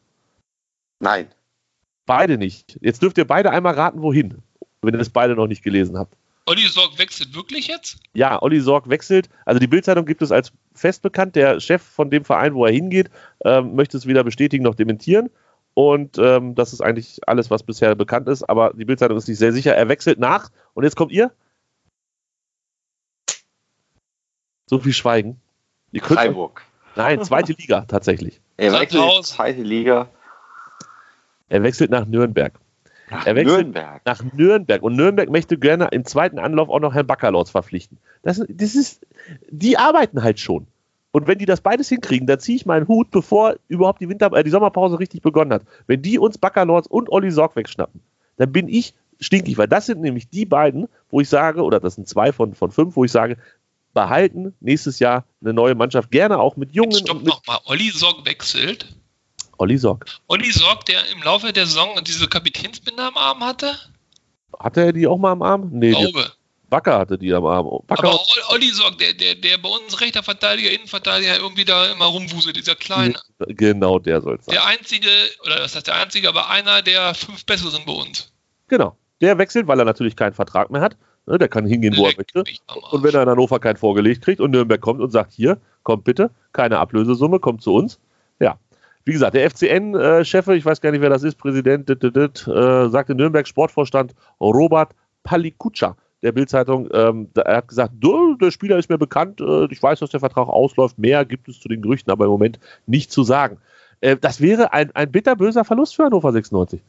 Nein. 1.01 1.27
Beide 2.07 2.39
nicht. 2.39 2.79
Jetzt 2.81 3.03
dürft 3.03 3.19
ihr 3.19 3.27
beide 3.27 3.51
einmal 3.51 3.75
raten, 3.75 4.03
wohin, 4.03 4.43
wenn 4.83 4.95
ihr 4.95 5.01
es 5.01 5.11
beide 5.11 5.35
noch 5.35 5.47
nicht 5.47 5.63
gelesen 5.63 5.99
habt. 5.99 6.17
Olli 6.47 6.67
Sorg 6.67 6.99
wechselt 6.99 7.35
wirklich 7.35 7.69
jetzt? 7.69 7.99
Ja, 8.15 8.43
Olli 8.43 8.61
Sorg 8.61 8.89
wechselt. 8.89 9.29
Also 9.47 9.61
die 9.61 9.69
Bildzeitung 9.69 10.07
gibt 10.07 10.23
es 10.23 10.33
als 10.33 10.53
fest 10.75 11.03
bekannt. 11.03 11.37
Der 11.37 11.61
Chef 11.61 11.83
von 11.83 12.11
dem 12.11 12.25
Verein, 12.25 12.55
wo 12.55 12.67
er 12.67 12.73
hingeht, 12.73 13.11
ähm, 13.45 13.75
möchte 13.75 13.97
es 13.97 14.07
weder 14.07 14.25
bestätigen 14.25 14.65
noch 14.65 14.75
dementieren. 14.75 15.31
Und 15.75 16.19
ähm, 16.19 16.55
das 16.55 16.73
ist 16.73 16.81
eigentlich 16.81 17.21
alles, 17.27 17.51
was 17.51 17.63
bisher 17.63 17.95
bekannt 17.95 18.29
ist. 18.29 18.43
Aber 18.43 18.73
die 18.75 18.85
Bildzeitung 18.85 19.17
ist 19.17 19.29
nicht 19.29 19.39
sehr 19.39 19.53
sicher. 19.53 19.75
Er 19.75 19.89
wechselt 19.89 20.19
nach. 20.19 20.51
Und 20.75 20.85
jetzt 20.85 20.97
kommt 20.97 21.13
ihr. 21.13 21.33
So 24.69 24.79
viel 24.81 24.93
Schweigen. 24.93 25.41
Freiburg. 26.01 26.63
Nein, 26.97 27.23
zweite 27.25 27.53
Liga 27.53 27.83
tatsächlich. 27.83 28.41
Er 28.57 28.73
wechselt 28.73 29.25
zweite 29.25 29.63
Liga. 29.63 30.09
Er 31.49 31.63
wechselt 31.63 31.91
nach 31.91 32.07
Nürnberg. 32.07 32.59
Nach 33.13 33.27
er 33.27 33.35
wechselt 33.37 33.59
Nürnberg. 33.59 34.03
nach 34.05 34.23
Nürnberg. 34.33 34.83
Und 34.83 34.97
Nürnberg 34.97 35.31
möchte 35.31 35.59
gerne 35.59 35.89
im 35.93 36.05
zweiten 36.05 36.39
Anlauf 36.39 36.69
auch 36.69 36.81
noch 36.81 36.95
Herrn 36.95 37.07
Baccalords 37.07 37.51
verpflichten. 37.51 37.99
Das, 38.23 38.43
das 38.49 38.75
ist, 38.75 39.07
die 39.51 39.79
arbeiten 39.79 40.23
halt 40.23 40.41
schon. 40.41 40.67
Und 41.13 41.27
wenn 41.27 41.39
die 41.39 41.47
das 41.47 41.61
beides 41.61 41.91
hinkriegen, 41.91 42.27
dann 42.27 42.41
ziehe 42.41 42.57
ich 42.57 42.67
meinen 42.67 42.89
Hut, 42.89 43.11
bevor 43.11 43.57
überhaupt 43.69 44.01
die, 44.01 44.09
Winter, 44.09 44.33
äh, 44.33 44.43
die 44.43 44.51
Sommerpause 44.51 44.99
richtig 44.99 45.21
begonnen 45.21 45.53
hat. 45.53 45.63
Wenn 45.87 46.01
die 46.01 46.19
uns 46.19 46.39
Baccalords 46.39 46.89
und 46.89 47.11
Olli 47.11 47.31
Sorg 47.31 47.55
wegschnappen, 47.55 48.01
dann 48.39 48.51
bin 48.51 48.67
ich 48.69 48.95
stinkig, 49.21 49.59
weil 49.59 49.69
das 49.69 49.87
sind 49.87 50.01
nämlich 50.01 50.31
die 50.31 50.47
beiden, 50.47 50.89
wo 51.11 51.21
ich 51.21 51.29
sage, 51.29 51.63
oder 51.63 51.81
das 51.81 51.97
sind 51.97 52.09
zwei 52.09 52.33
von, 52.33 52.55
von 52.55 52.71
fünf, 52.71 52.97
wo 52.97 53.05
ich 53.05 53.13
sage, 53.13 53.37
behalten 53.93 54.55
nächstes 54.61 54.99
Jahr 54.99 55.27
eine 55.43 55.53
neue 55.53 55.75
Mannschaft, 55.75 56.11
gerne 56.11 56.39
auch 56.39 56.57
mit 56.57 56.73
jungen. 56.73 56.93
Stopp 56.93 57.23
nochmal, 57.23 57.59
Olli 57.67 57.91
Sorg 57.91 58.25
wechselt. 58.27 58.97
Olli 59.63 59.79
Sorg. 59.79 60.07
Olli 60.27 60.51
Sorg, 60.51 60.85
der 60.87 60.99
im 61.13 61.23
Laufe 61.23 61.53
der 61.53 61.67
Saison 61.67 62.03
diese 62.05 62.27
Kapitänsbinde 62.27 63.01
am 63.01 63.17
Arm 63.17 63.41
hatte? 63.45 63.79
Hatte 64.59 64.81
er 64.81 64.93
die 64.93 65.07
auch 65.07 65.19
mal 65.19 65.31
am 65.31 65.43
Arm? 65.43 65.71
Nee. 65.73 65.93
Glaube. 65.93 66.33
Backer 66.69 66.99
hatte 66.99 67.17
die 67.17 67.33
am 67.33 67.47
Arm. 67.47 67.69
Backer 67.87 68.09
Aber 68.09 68.21
Olli 68.49 68.71
Sorg, 68.71 68.99
der, 68.99 69.13
der, 69.13 69.37
der 69.37 69.59
bei 69.59 69.69
uns 69.69 70.01
rechter 70.01 70.25
Verteidiger, 70.25 70.73
Innenverteidiger 70.73 71.37
irgendwie 71.37 71.65
da 71.65 71.93
immer 71.93 72.07
rumwuselt, 72.07 72.57
dieser 72.57 72.75
Kleine. 72.75 73.15
Genau, 73.39 74.01
der 74.01 74.21
soll 74.21 74.37
es 74.41 74.47
sein. 74.47 74.55
Der 74.55 74.67
einzige, 74.67 75.09
oder 75.45 75.59
das 75.59 75.77
heißt 75.77 75.87
der 75.87 75.95
einzige, 75.95 76.29
aber 76.29 76.51
einer 76.51 76.83
der 76.83 77.15
fünf 77.15 77.47
Besseren 77.47 77.85
bei 77.87 77.93
uns. 77.93 78.33
Genau. 78.67 78.97
Der 79.21 79.39
wechselt, 79.39 79.69
weil 79.69 79.79
er 79.79 79.85
natürlich 79.85 80.17
keinen 80.17 80.33
Vertrag 80.33 80.73
mehr 80.73 80.81
hat. 80.81 80.97
Ne, 81.27 81.39
der 81.39 81.47
kann 81.47 81.67
hingehen, 81.67 81.97
wo 81.97 82.09
er 82.09 82.17
möchte. 82.17 82.43
Und 82.91 83.05
wenn 83.05 83.15
er 83.15 83.23
in 83.23 83.29
Hannover 83.29 83.61
kein 83.61 83.77
vorgelegt 83.77 84.25
kriegt 84.25 84.41
und 84.41 84.51
Nürnberg 84.51 84.81
kommt 84.81 85.01
und 85.01 85.13
sagt, 85.13 85.33
hier, 85.33 85.59
kommt 85.85 86.03
bitte, 86.03 86.33
keine 86.53 86.81
Ablösesumme, 86.81 87.39
kommt 87.39 87.63
zu 87.63 87.73
uns. 87.75 88.01
Wie 89.05 89.13
gesagt, 89.13 89.35
der 89.35 89.51
FCN-Chef, 89.51 90.49
ich 90.49 90.65
weiß 90.65 90.81
gar 90.81 90.93
nicht, 90.93 91.01
wer 91.01 91.11
das 91.11 91.25
ist, 91.25 91.37
Präsident, 91.37 91.89
dit, 91.89 92.03
dit, 92.03 92.15
dit, 92.15 92.47
äh, 92.47 92.89
sagte 92.89 93.15
Nürnberg 93.15 93.47
Sportvorstand 93.47 94.15
Robert 94.41 94.95
Palikutscha 95.25 95.97
der 96.23 96.33
Bildzeitung, 96.33 96.89
ähm, 96.93 97.29
er 97.35 97.57
hat 97.57 97.69
gesagt, 97.69 97.95
der 98.01 98.51
Spieler 98.53 98.79
ist 98.79 98.89
mir 98.89 98.99
bekannt, 98.99 99.41
äh, 99.41 99.67
ich 99.73 99.83
weiß, 99.83 99.99
dass 99.99 100.11
der 100.11 100.21
Vertrag 100.21 100.49
ausläuft, 100.49 100.99
mehr 100.99 101.25
gibt 101.25 101.49
es 101.49 101.59
zu 101.59 101.69
den 101.69 101.83
Gerüchten, 101.83 102.13
aber 102.13 102.27
im 102.27 102.31
Moment 102.31 102.61
nicht 102.87 103.11
zu 103.11 103.25
sagen. 103.25 103.59
Äh, 104.01 104.17
das 104.17 104.41
wäre 104.41 104.73
ein, 104.73 104.95
ein 104.95 105.11
bitterböser 105.11 105.65
Verlust 105.65 105.97
für 105.97 106.05
Hannover 106.05 106.33
96. 106.33 106.81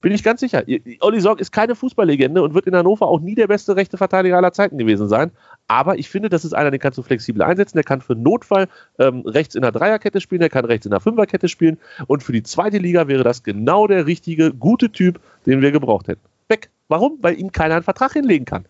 Bin 0.00 0.12
ich 0.12 0.22
ganz 0.22 0.40
sicher. 0.40 0.64
Olli 1.00 1.20
Sorg 1.20 1.40
ist 1.40 1.50
keine 1.50 1.74
Fußballlegende 1.74 2.42
und 2.42 2.52
wird 2.52 2.66
in 2.66 2.76
Hannover 2.76 3.06
auch 3.06 3.20
nie 3.20 3.34
der 3.34 3.46
beste 3.46 3.74
rechte 3.74 3.96
Verteidiger 3.96 4.36
aller 4.36 4.52
Zeiten 4.52 4.76
gewesen 4.76 5.08
sein. 5.08 5.30
Aber 5.66 5.98
ich 5.98 6.10
finde, 6.10 6.28
das 6.28 6.44
ist 6.44 6.52
einer, 6.52 6.70
den 6.70 6.78
kannst 6.78 6.98
du 6.98 7.02
flexibel 7.02 7.40
einsetzen. 7.40 7.78
Der 7.78 7.84
kann 7.84 8.02
für 8.02 8.14
Notfall 8.14 8.68
ähm, 8.98 9.22
rechts 9.22 9.54
in 9.54 9.62
der 9.62 9.72
Dreierkette 9.72 10.20
spielen, 10.20 10.40
der 10.40 10.50
kann 10.50 10.66
rechts 10.66 10.84
in 10.84 10.90
der 10.90 11.00
Fünferkette 11.00 11.48
spielen. 11.48 11.78
Und 12.06 12.22
für 12.22 12.32
die 12.32 12.42
zweite 12.42 12.76
Liga 12.76 13.08
wäre 13.08 13.24
das 13.24 13.42
genau 13.42 13.86
der 13.86 14.06
richtige, 14.06 14.52
gute 14.52 14.92
Typ, 14.92 15.20
den 15.46 15.62
wir 15.62 15.72
gebraucht 15.72 16.08
hätten. 16.08 16.20
Weg. 16.48 16.68
Warum? 16.88 17.18
Weil 17.22 17.38
ihm 17.40 17.50
keiner 17.50 17.76
einen 17.76 17.84
Vertrag 17.84 18.12
hinlegen 18.12 18.44
kann. 18.44 18.66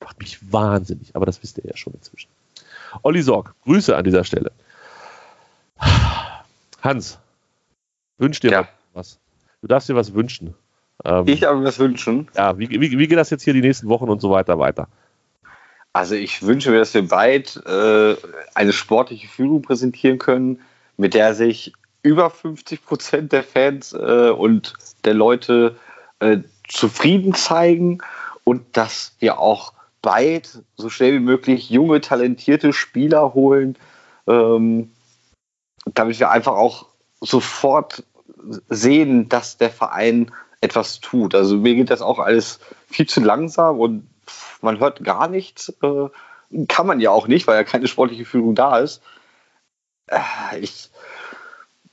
Macht 0.00 0.20
mich 0.20 0.52
wahnsinnig, 0.52 1.16
aber 1.16 1.26
das 1.26 1.42
wisst 1.42 1.58
ihr 1.58 1.64
ja 1.64 1.76
schon 1.76 1.94
inzwischen. 1.94 2.28
Olli 3.02 3.22
Sorg, 3.22 3.54
Grüße 3.64 3.96
an 3.96 4.04
dieser 4.04 4.22
Stelle. 4.22 4.52
Hans, 6.82 7.18
wünsch 8.18 8.38
dir 8.40 8.50
ja. 8.50 8.68
was. 8.94 9.18
Du 9.60 9.68
darfst 9.68 9.88
dir 9.88 9.94
was 9.96 10.14
wünschen. 10.14 10.54
Ähm, 11.04 11.24
ich 11.26 11.40
darf 11.40 11.56
mir 11.56 11.64
was 11.64 11.78
wünschen. 11.78 12.28
Ja, 12.36 12.58
wie, 12.58 12.68
wie, 12.70 12.80
wie 12.80 13.08
geht 13.08 13.18
das 13.18 13.30
jetzt 13.30 13.42
hier 13.42 13.54
die 13.54 13.60
nächsten 13.60 13.88
Wochen 13.88 14.08
und 14.08 14.20
so 14.20 14.30
weiter 14.30 14.58
weiter? 14.58 14.88
Also 15.92 16.14
ich 16.14 16.42
wünsche 16.42 16.70
mir, 16.70 16.78
dass 16.78 16.94
wir 16.94 17.06
bald 17.06 17.56
äh, 17.66 18.16
eine 18.54 18.72
sportliche 18.72 19.26
Führung 19.26 19.62
präsentieren 19.62 20.18
können, 20.18 20.60
mit 20.96 21.14
der 21.14 21.34
sich 21.34 21.72
über 22.02 22.30
50 22.30 22.84
Prozent 22.84 23.32
der 23.32 23.42
Fans 23.42 23.92
äh, 23.92 24.30
und 24.30 24.74
der 25.04 25.14
Leute 25.14 25.76
äh, 26.20 26.38
zufrieden 26.68 27.34
zeigen 27.34 27.98
und 28.44 28.76
dass 28.76 29.16
wir 29.18 29.38
auch 29.38 29.72
bald 30.02 30.62
so 30.76 30.88
schnell 30.90 31.14
wie 31.14 31.20
möglich 31.20 31.70
junge, 31.70 32.00
talentierte 32.00 32.72
Spieler 32.72 33.34
holen, 33.34 33.76
ähm, 34.26 34.90
damit 35.94 36.20
wir 36.20 36.30
einfach 36.30 36.52
auch 36.52 36.86
sofort 37.20 38.04
sehen, 38.68 39.28
dass 39.28 39.58
der 39.58 39.70
Verein 39.70 40.32
etwas 40.60 41.00
tut. 41.00 41.34
Also 41.34 41.56
mir 41.56 41.74
geht 41.74 41.90
das 41.90 42.02
auch 42.02 42.18
alles 42.18 42.60
viel 42.88 43.06
zu 43.06 43.20
langsam 43.20 43.78
und 43.78 44.08
man 44.60 44.80
hört 44.80 45.04
gar 45.04 45.28
nichts. 45.28 45.72
Äh, 45.82 46.08
kann 46.66 46.86
man 46.86 47.00
ja 47.00 47.10
auch 47.10 47.28
nicht, 47.28 47.46
weil 47.46 47.56
ja 47.56 47.64
keine 47.64 47.88
sportliche 47.88 48.24
Führung 48.24 48.54
da 48.54 48.78
ist. 48.78 49.02
Äh, 50.06 50.20
ich, 50.60 50.90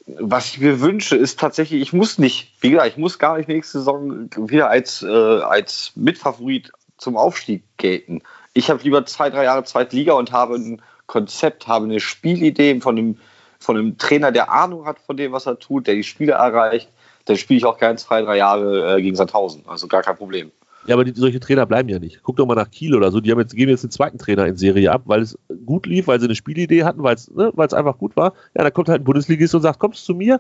was 0.06 0.48
ich 0.48 0.60
mir 0.60 0.82
wünsche, 0.82 1.16
ist 1.16 1.40
tatsächlich, 1.40 1.82
ich 1.82 1.94
muss 1.94 2.18
nicht, 2.18 2.54
wie 2.62 2.72
gesagt, 2.72 2.90
ich 2.90 2.98
muss 2.98 3.20
gar 3.20 3.38
nicht 3.38 3.50
nächste 3.50 3.80
Saison 3.80 4.30
wieder 4.36 4.70
als, 4.70 5.02
äh, 5.02 5.08
als 5.08 5.92
Mitfavorit 5.96 6.72
zum 6.98 7.18
Aufstieg 7.18 7.64
gelten. 7.78 8.22
Ich 8.54 8.70
habe 8.70 8.82
lieber 8.84 9.06
zwei, 9.06 9.30
drei 9.30 9.44
Jahre 9.44 9.64
Zweitliga 9.64 10.14
und 10.14 10.32
habe 10.32 10.56
ein 10.56 10.82
Konzept, 11.08 11.68
habe 11.68 11.86
eine 11.86 12.00
Spielidee 12.00 12.80
von 12.80 12.98
einem, 12.98 13.20
von 13.66 13.78
einem 13.78 13.98
Trainer, 13.98 14.32
der 14.32 14.52
Ahnung 14.52 14.86
hat 14.86 15.00
von 15.00 15.18
dem, 15.18 15.32
was 15.32 15.46
er 15.46 15.60
tut, 15.60 15.88
der 15.88 15.96
die 15.96 16.04
Spiele 16.04 16.34
erreicht. 16.34 16.90
Dann 17.26 17.38
spiele 17.38 17.58
ich 17.58 17.66
auch 17.66 17.78
gerne 17.78 17.98
zwei, 17.98 18.22
drei 18.22 18.38
Jahre 18.38 18.98
äh, 18.98 19.02
gegen 19.02 19.16
Sandhausen. 19.16 19.64
Also 19.68 19.88
gar 19.88 20.04
kein 20.04 20.16
Problem. 20.16 20.52
Ja, 20.86 20.94
aber 20.94 21.04
die, 21.04 21.14
solche 21.16 21.40
Trainer 21.40 21.66
bleiben 21.66 21.90
ja 21.90 21.98
nicht. 21.98 22.22
Guck 22.22 22.36
doch 22.36 22.46
mal 22.46 22.54
nach 22.54 22.70
Kiel 22.70 22.96
oder 22.96 23.12
so. 23.12 23.20
Die 23.20 23.32
haben 23.32 23.40
jetzt, 23.40 23.56
geben 23.56 23.72
jetzt 23.72 23.84
den 23.84 23.90
zweiten 23.90 24.20
Trainer 24.20 24.46
in 24.46 24.56
Serie 24.56 24.92
ab, 24.92 25.02
weil 25.06 25.22
es 25.22 25.38
gut 25.66 25.88
lief, 25.88 26.08
weil 26.08 26.20
sie 26.20 26.28
eine 26.28 26.36
Spielidee 26.36 26.84
hatten, 26.84 27.02
weil 27.02 27.16
es 27.16 27.32
ne, 27.32 27.52
einfach 27.58 27.98
gut 27.98 28.16
war. 28.16 28.34
Ja, 28.56 28.64
dann 28.64 28.74
kommt 28.74 28.90
halt 28.90 29.02
ein 29.02 29.06
Bundesligist 29.06 29.56
und 29.56 29.64
sagt, 29.64 29.80
kommst 29.80 30.08
du 30.08 30.14
zu 30.14 30.18
mir? 30.18 30.40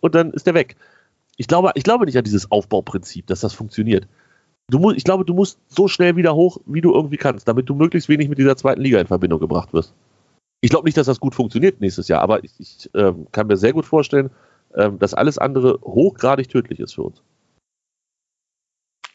Und 0.00 0.16
dann 0.16 0.32
ist 0.32 0.46
der 0.46 0.54
weg. 0.54 0.74
Ich 1.36 1.46
glaube, 1.46 1.70
ich 1.74 1.84
glaube 1.84 2.06
nicht 2.06 2.18
an 2.18 2.24
dieses 2.24 2.50
Aufbauprinzip, 2.50 3.26
dass 3.28 3.40
das 3.40 3.52
funktioniert. 3.52 4.08
Du 4.68 4.80
musst, 4.80 4.96
ich 4.96 5.04
glaube, 5.04 5.24
du 5.24 5.34
musst 5.34 5.60
so 5.68 5.86
schnell 5.86 6.16
wieder 6.16 6.34
hoch, 6.34 6.58
wie 6.66 6.80
du 6.80 6.92
irgendwie 6.92 7.18
kannst, 7.18 7.46
damit 7.46 7.68
du 7.68 7.74
möglichst 7.74 8.08
wenig 8.08 8.28
mit 8.28 8.38
dieser 8.38 8.56
zweiten 8.56 8.80
Liga 8.80 8.98
in 9.00 9.06
Verbindung 9.06 9.38
gebracht 9.38 9.72
wirst. 9.72 9.94
Ich 10.66 10.70
glaube 10.70 10.88
nicht, 10.88 10.96
dass 10.96 11.06
das 11.06 11.20
gut 11.20 11.36
funktioniert 11.36 11.80
nächstes 11.80 12.08
Jahr, 12.08 12.22
aber 12.22 12.42
ich, 12.42 12.50
ich 12.58 12.92
äh, 12.92 13.12
kann 13.30 13.46
mir 13.46 13.56
sehr 13.56 13.72
gut 13.72 13.86
vorstellen, 13.86 14.30
äh, 14.74 14.90
dass 14.90 15.14
alles 15.14 15.38
andere 15.38 15.78
hochgradig 15.80 16.48
tödlich 16.48 16.80
ist 16.80 16.96
für 16.96 17.04
uns. 17.04 17.22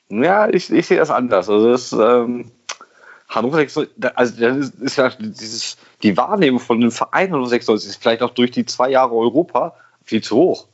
Ja, 0.07 0.47
ich, 0.47 0.71
ich 0.71 0.87
sehe 0.87 0.97
das 0.97 1.09
anders. 1.09 1.49
Also 1.49 1.69
das 1.69 1.91
ähm, 1.91 2.51
Hannover 3.27 3.57
96, 3.57 4.15
also 4.15 4.39
das 4.39 4.69
ist, 4.69 4.95
ja 4.95 5.09
dieses, 5.09 5.75
die 6.03 6.15
Wahrnehmung 6.15 6.61
von 6.61 6.79
dem 6.79 6.89
Verein 6.89 7.33
Hannover 7.33 7.49
96 7.49 7.89
ist 7.89 8.01
vielleicht 8.01 8.23
auch 8.23 8.29
durch 8.29 8.51
die 8.51 8.63
zwei 8.63 8.89
Jahre 8.89 9.13
Europa 9.13 9.75
viel 10.05 10.23
zu 10.23 10.37
hoch. 10.37 10.69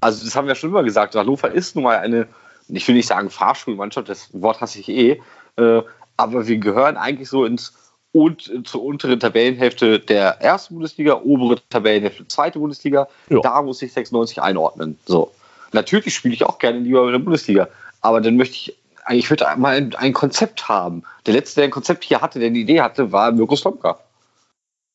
Also 0.00 0.24
das 0.24 0.34
haben 0.34 0.48
wir 0.48 0.54
schon 0.54 0.70
immer 0.70 0.82
gesagt. 0.82 1.14
Hannover 1.14 1.50
ist 1.50 1.74
nun 1.74 1.84
mal 1.84 1.98
eine, 1.98 2.26
ich 2.68 2.88
will 2.88 2.94
nicht 2.94 3.08
sagen 3.08 3.28
Fahrschulmannschaft, 3.28 4.08
das 4.08 4.30
Wort 4.32 4.62
hasse 4.62 4.80
ich 4.80 4.88
eh, 4.88 5.20
äh, 5.56 5.82
aber 6.16 6.48
wir 6.48 6.56
gehören 6.56 6.96
eigentlich 6.96 7.28
so 7.28 7.44
ins 7.44 7.74
und 8.16 8.66
zur 8.66 8.82
unteren 8.82 9.20
Tabellenhälfte 9.20 10.00
der 10.00 10.40
ersten 10.40 10.74
Bundesliga, 10.74 11.20
obere 11.22 11.60
Tabellenhälfte 11.68 12.26
zweite 12.26 12.58
Bundesliga. 12.58 13.08
Ja. 13.28 13.40
Da 13.40 13.60
muss 13.60 13.82
ich 13.82 13.92
96 13.92 14.40
einordnen. 14.40 14.98
So. 15.04 15.32
Natürlich 15.72 16.14
spiele 16.14 16.32
ich 16.32 16.42
auch 16.44 16.58
gerne 16.58 16.78
lieber 16.78 17.04
in 17.04 17.12
der 17.12 17.18
Bundesliga, 17.18 17.68
aber 18.00 18.22
dann 18.22 18.36
möchte 18.36 18.54
ich, 18.54 18.76
ich 19.10 19.28
würde 19.28 19.44
mal 19.58 19.76
ein, 19.76 19.94
ein, 19.96 20.14
Konzept 20.14 20.66
haben. 20.66 21.02
Der 21.26 21.34
letzte, 21.34 21.56
der 21.56 21.64
ein 21.64 21.70
Konzept 21.70 22.04
hier 22.04 22.22
hatte, 22.22 22.38
der 22.38 22.48
eine 22.48 22.58
Idee 22.58 22.80
hatte, 22.80 23.12
war 23.12 23.32
Mirko 23.32 23.54
Slomka. 23.54 23.98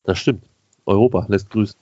Das 0.02 0.18
stimmt. 0.18 0.42
Europa 0.84 1.24
lässt 1.28 1.48
grüßen. 1.50 1.76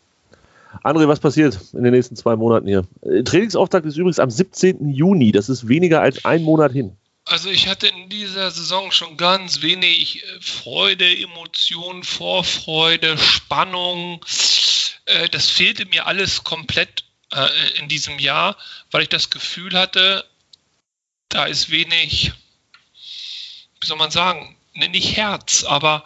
André, 0.84 1.08
was 1.08 1.20
passiert 1.20 1.58
in 1.72 1.84
den 1.84 1.92
nächsten 1.94 2.16
zwei 2.16 2.36
Monaten 2.36 2.66
hier? 2.66 2.84
Äh, 3.00 3.22
Trainingsauftakt 3.22 3.86
ist 3.86 3.96
übrigens 3.96 4.18
am 4.18 4.30
17. 4.30 4.90
Juni. 4.90 5.32
Das 5.32 5.48
ist 5.48 5.68
weniger 5.68 6.02
als 6.02 6.24
ein 6.26 6.42
Monat 6.42 6.72
hin. 6.72 6.92
Also 7.24 7.50
ich 7.50 7.68
hatte 7.68 7.86
in 7.88 8.08
dieser 8.08 8.50
Saison 8.50 8.90
schon 8.90 9.16
ganz 9.16 9.60
wenig 9.62 10.24
äh, 10.24 10.40
Freude, 10.40 11.16
Emotionen, 11.18 12.02
Vorfreude, 12.02 13.18
Spannung. 13.18 14.24
Äh, 15.04 15.28
das 15.28 15.48
fehlte 15.48 15.86
mir 15.86 16.06
alles 16.06 16.44
komplett 16.44 17.04
in 17.78 17.86
diesem 17.86 18.18
Jahr, 18.18 18.56
weil 18.90 19.02
ich 19.02 19.08
das 19.08 19.30
Gefühl 19.30 19.78
hatte, 19.78 20.28
da 21.28 21.44
ist 21.44 21.70
wenig, 21.70 22.32
wie 23.80 23.86
soll 23.86 23.98
man 23.98 24.10
sagen, 24.10 24.56
ne, 24.74 24.88
nicht 24.88 25.16
Herz, 25.16 25.62
aber, 25.62 26.04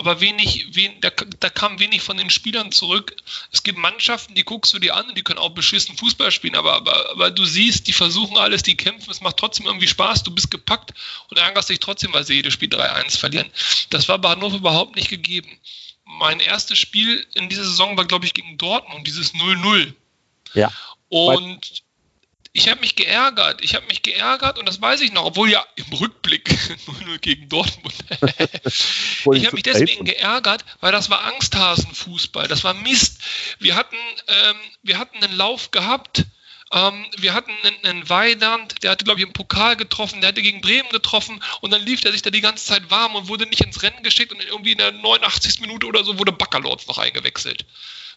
aber 0.00 0.22
wenig, 0.22 0.68
wen, 0.70 0.98
da, 1.02 1.10
da 1.10 1.50
kam 1.50 1.78
wenig 1.78 2.00
von 2.00 2.16
den 2.16 2.30
Spielern 2.30 2.72
zurück. 2.72 3.14
Es 3.52 3.62
gibt 3.62 3.76
Mannschaften, 3.76 4.34
die 4.34 4.44
guckst 4.44 4.72
du 4.72 4.78
dir 4.78 4.96
an 4.96 5.06
und 5.10 5.18
die 5.18 5.22
können 5.22 5.38
auch 5.38 5.50
beschissen 5.50 5.94
Fußball 5.94 6.30
spielen, 6.30 6.56
aber, 6.56 6.72
aber, 6.72 7.10
aber 7.10 7.30
du 7.30 7.44
siehst, 7.44 7.86
die 7.86 7.92
versuchen 7.92 8.38
alles, 8.38 8.62
die 8.62 8.78
kämpfen, 8.78 9.10
es 9.10 9.20
macht 9.20 9.36
trotzdem 9.36 9.66
irgendwie 9.66 9.86
Spaß, 9.86 10.22
du 10.22 10.30
bist 10.30 10.50
gepackt 10.50 10.94
und 11.28 11.36
ärgerst 11.36 11.68
dich 11.68 11.80
trotzdem, 11.80 12.14
weil 12.14 12.24
sie 12.24 12.32
jedes 12.32 12.54
Spiel 12.54 12.70
3-1 12.70 13.18
verlieren. 13.18 13.50
Das 13.90 14.08
war 14.08 14.16
bei 14.18 14.30
Hannover 14.30 14.56
überhaupt 14.56 14.96
nicht 14.96 15.10
gegeben. 15.10 15.50
Mein 16.06 16.40
erstes 16.40 16.78
Spiel 16.78 17.26
in 17.34 17.50
dieser 17.50 17.64
Saison 17.64 17.98
war, 17.98 18.06
glaube 18.06 18.24
ich, 18.24 18.32
gegen 18.32 18.56
Dortmund, 18.56 19.06
dieses 19.06 19.34
0-0. 19.34 19.92
Ja. 20.54 20.72
Und 21.10 21.82
ich 22.52 22.68
habe 22.68 22.80
mich 22.80 22.96
geärgert. 22.96 23.62
Ich 23.62 23.74
habe 23.74 23.86
mich 23.86 24.02
geärgert 24.02 24.58
und 24.58 24.66
das 24.66 24.80
weiß 24.80 25.00
ich 25.02 25.12
noch, 25.12 25.24
obwohl 25.24 25.50
ja 25.50 25.64
im 25.76 25.92
Rückblick 25.92 26.48
0-0 26.86 27.18
gegen 27.18 27.48
Dortmund. 27.48 27.94
ich 28.20 29.46
habe 29.46 29.54
mich 29.54 29.62
deswegen 29.62 30.04
geärgert, 30.04 30.64
weil 30.80 30.92
das 30.92 31.10
war 31.10 31.24
Angsthasenfußball. 31.24 32.48
Das 32.48 32.64
war 32.64 32.74
Mist. 32.74 33.20
Wir 33.60 33.76
hatten, 33.76 33.96
ähm, 34.26 34.56
wir 34.82 34.98
hatten 34.98 35.22
einen 35.22 35.36
Lauf 35.36 35.70
gehabt. 35.70 36.24
Ähm, 36.72 37.06
wir 37.18 37.34
hatten 37.34 37.52
einen, 37.62 37.84
einen 37.84 38.08
Weidand, 38.08 38.82
der 38.82 38.92
hatte, 38.92 39.04
glaube 39.04 39.20
ich, 39.20 39.26
im 39.26 39.32
Pokal 39.32 39.76
getroffen, 39.76 40.20
der 40.20 40.28
hatte 40.28 40.42
gegen 40.42 40.60
Bremen 40.60 40.88
getroffen 40.90 41.42
und 41.62 41.72
dann 41.72 41.84
lief 41.84 42.00
der 42.00 42.12
sich 42.12 42.22
da 42.22 42.30
die 42.30 42.40
ganze 42.40 42.64
Zeit 42.64 42.90
warm 42.90 43.16
und 43.16 43.26
wurde 43.26 43.46
nicht 43.46 43.60
ins 43.60 43.82
Rennen 43.82 44.04
geschickt 44.04 44.32
und 44.32 44.40
irgendwie 44.44 44.72
in 44.72 44.78
der 44.78 44.92
89. 44.92 45.60
Minute 45.60 45.88
oder 45.88 46.04
so 46.04 46.16
wurde 46.20 46.30
Backerlords 46.30 46.86
noch 46.86 46.98
eingewechselt 46.98 47.64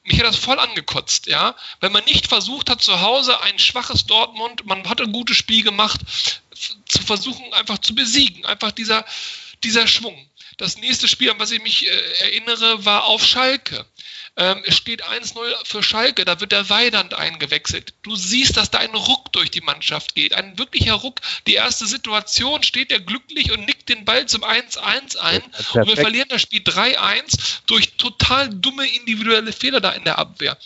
mich 0.04 0.20
hat 0.20 0.26
das 0.26 0.36
voll 0.36 0.60
angekotzt, 0.60 1.28
ja. 1.28 1.56
Wenn 1.80 1.92
man 1.92 2.04
nicht 2.06 2.28
versucht 2.28 2.70
hat, 2.70 2.82
zu 2.82 3.02
Hause 3.02 3.40
ein 3.42 3.58
schwaches 3.58 4.06
Dortmund, 4.06 4.66
man 4.66 4.88
hat 4.90 5.02
ein 5.02 5.14
gutes 5.14 5.38
Spiel 5.38 5.64
gemacht, 5.64 6.02
zu 6.86 7.02
versuchen, 7.02 7.54
einfach 7.54 7.78
zu 7.80 7.96
besiegen. 7.96 8.46
Einfach 8.46 8.72
dieser, 8.72 9.06
dieser 9.64 9.88
Schwung. 9.88 10.30
Das 10.58 10.78
nächste 10.78 11.08
Spiel, 11.08 11.32
an 11.32 11.40
was 11.40 11.52
ich 11.52 11.64
mich 11.64 11.88
äh, 11.88 12.12
erinnere, 12.20 12.86
war 12.86 13.06
auf 13.06 13.26
Schalke. 13.26 13.86
Ähm, 14.36 14.64
es 14.66 14.76
steht 14.76 15.04
1-0 15.04 15.36
für 15.64 15.84
Schalke, 15.84 16.26
da 16.26 16.40
wird 16.40 16.52
der 16.52 16.70
Weidand 16.70 17.14
eingewechselt. 17.14 17.94
Du 18.02 18.16
siehst, 18.16 18.58
dass 18.58 18.72
da 18.72 18.80
ein 18.80 18.96
Ruck 18.96 19.32
durch 19.32 19.52
die 19.52 19.62
Mannschaft 19.62 20.16
geht. 20.16 20.34
Ein 20.34 20.58
wirklicher 20.58 20.94
Ruck. 20.94 21.20
Die 21.46 21.54
erste 21.54 21.86
Situation 21.86 22.64
steht 22.64 22.92
er 22.92 23.00
glücklich 23.00 23.52
und 23.52 23.66
nickt 23.66 23.90
den 23.90 24.06
Ball 24.06 24.26
zum 24.26 24.44
1-1 24.44 25.18
ein. 25.18 25.44
Und 25.74 25.88
wir 25.88 25.98
verlieren 25.98 26.30
das 26.30 26.42
Spiel 26.42 26.62
3-1 26.62 27.62
durch 27.68 27.94
total 27.98 28.50
dumme 28.50 28.88
individuelle 28.88 29.54
Fehler 29.54 29.82
da 29.82 29.92
in 29.92 30.04
der 30.04 30.18
Abwehr. 30.18 30.58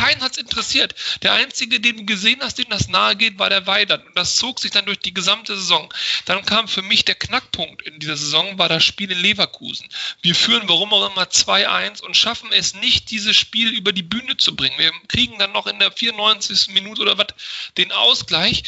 Keinen 0.00 0.22
hat 0.22 0.32
es 0.32 0.38
interessiert. 0.38 0.94
Der 1.22 1.34
Einzige, 1.34 1.78
den 1.78 1.98
du 1.98 2.04
gesehen 2.06 2.40
hast, 2.40 2.58
dem 2.58 2.70
das 2.70 2.88
nahe 2.88 3.16
geht, 3.16 3.38
war 3.38 3.50
der 3.50 3.66
Weidert. 3.66 4.06
Und 4.06 4.16
das 4.16 4.36
zog 4.36 4.58
sich 4.58 4.70
dann 4.70 4.86
durch 4.86 4.98
die 4.98 5.12
gesamte 5.12 5.54
Saison. 5.56 5.92
Dann 6.24 6.44
kam 6.46 6.68
für 6.68 6.80
mich 6.80 7.04
der 7.04 7.14
Knackpunkt 7.14 7.82
in 7.82 7.98
dieser 8.00 8.16
Saison, 8.16 8.58
war 8.58 8.68
das 8.68 8.82
Spiel 8.82 9.10
in 9.10 9.20
Leverkusen. 9.20 9.86
Wir 10.22 10.34
führen, 10.34 10.68
warum 10.68 10.92
auch 10.94 11.10
immer, 11.10 11.24
2-1 11.24 12.00
und 12.00 12.16
schaffen 12.16 12.50
es 12.52 12.74
nicht, 12.74 13.10
dieses 13.10 13.36
Spiel 13.36 13.70
über 13.70 13.92
die 13.92 14.02
Bühne 14.02 14.38
zu 14.38 14.56
bringen. 14.56 14.78
Wir 14.78 14.92
kriegen 15.08 15.38
dann 15.38 15.52
noch 15.52 15.66
in 15.66 15.78
der 15.78 15.92
94. 15.92 16.68
Minute 16.68 17.02
oder 17.02 17.18
was 17.18 17.28
den 17.76 17.92
Ausgleich 17.92 18.62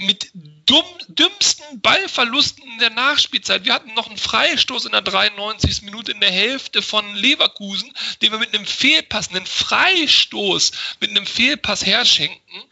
mit 0.00 0.30
dumm, 0.66 0.84
dümmsten 1.08 1.80
Ballverlusten 1.80 2.64
in 2.64 2.78
der 2.78 2.90
Nachspielzeit. 2.90 3.64
Wir 3.64 3.74
hatten 3.74 3.92
noch 3.94 4.08
einen 4.08 4.16
Freistoß 4.16 4.86
in 4.86 4.92
der 4.92 5.02
93. 5.02 5.82
Minute 5.82 6.12
in 6.12 6.20
der 6.20 6.30
Hälfte 6.30 6.80
von 6.80 7.14
Leverkusen, 7.14 7.92
den 8.22 8.32
wir 8.32 8.38
mit 8.38 8.54
einem 8.54 8.64
Fehlpass, 8.64 9.28
einen 9.30 9.44
Freistoß 9.44 10.72
mit 11.00 11.10
einem 11.10 11.26
Fehlpass 11.26 11.84
herschenken. 11.84 12.64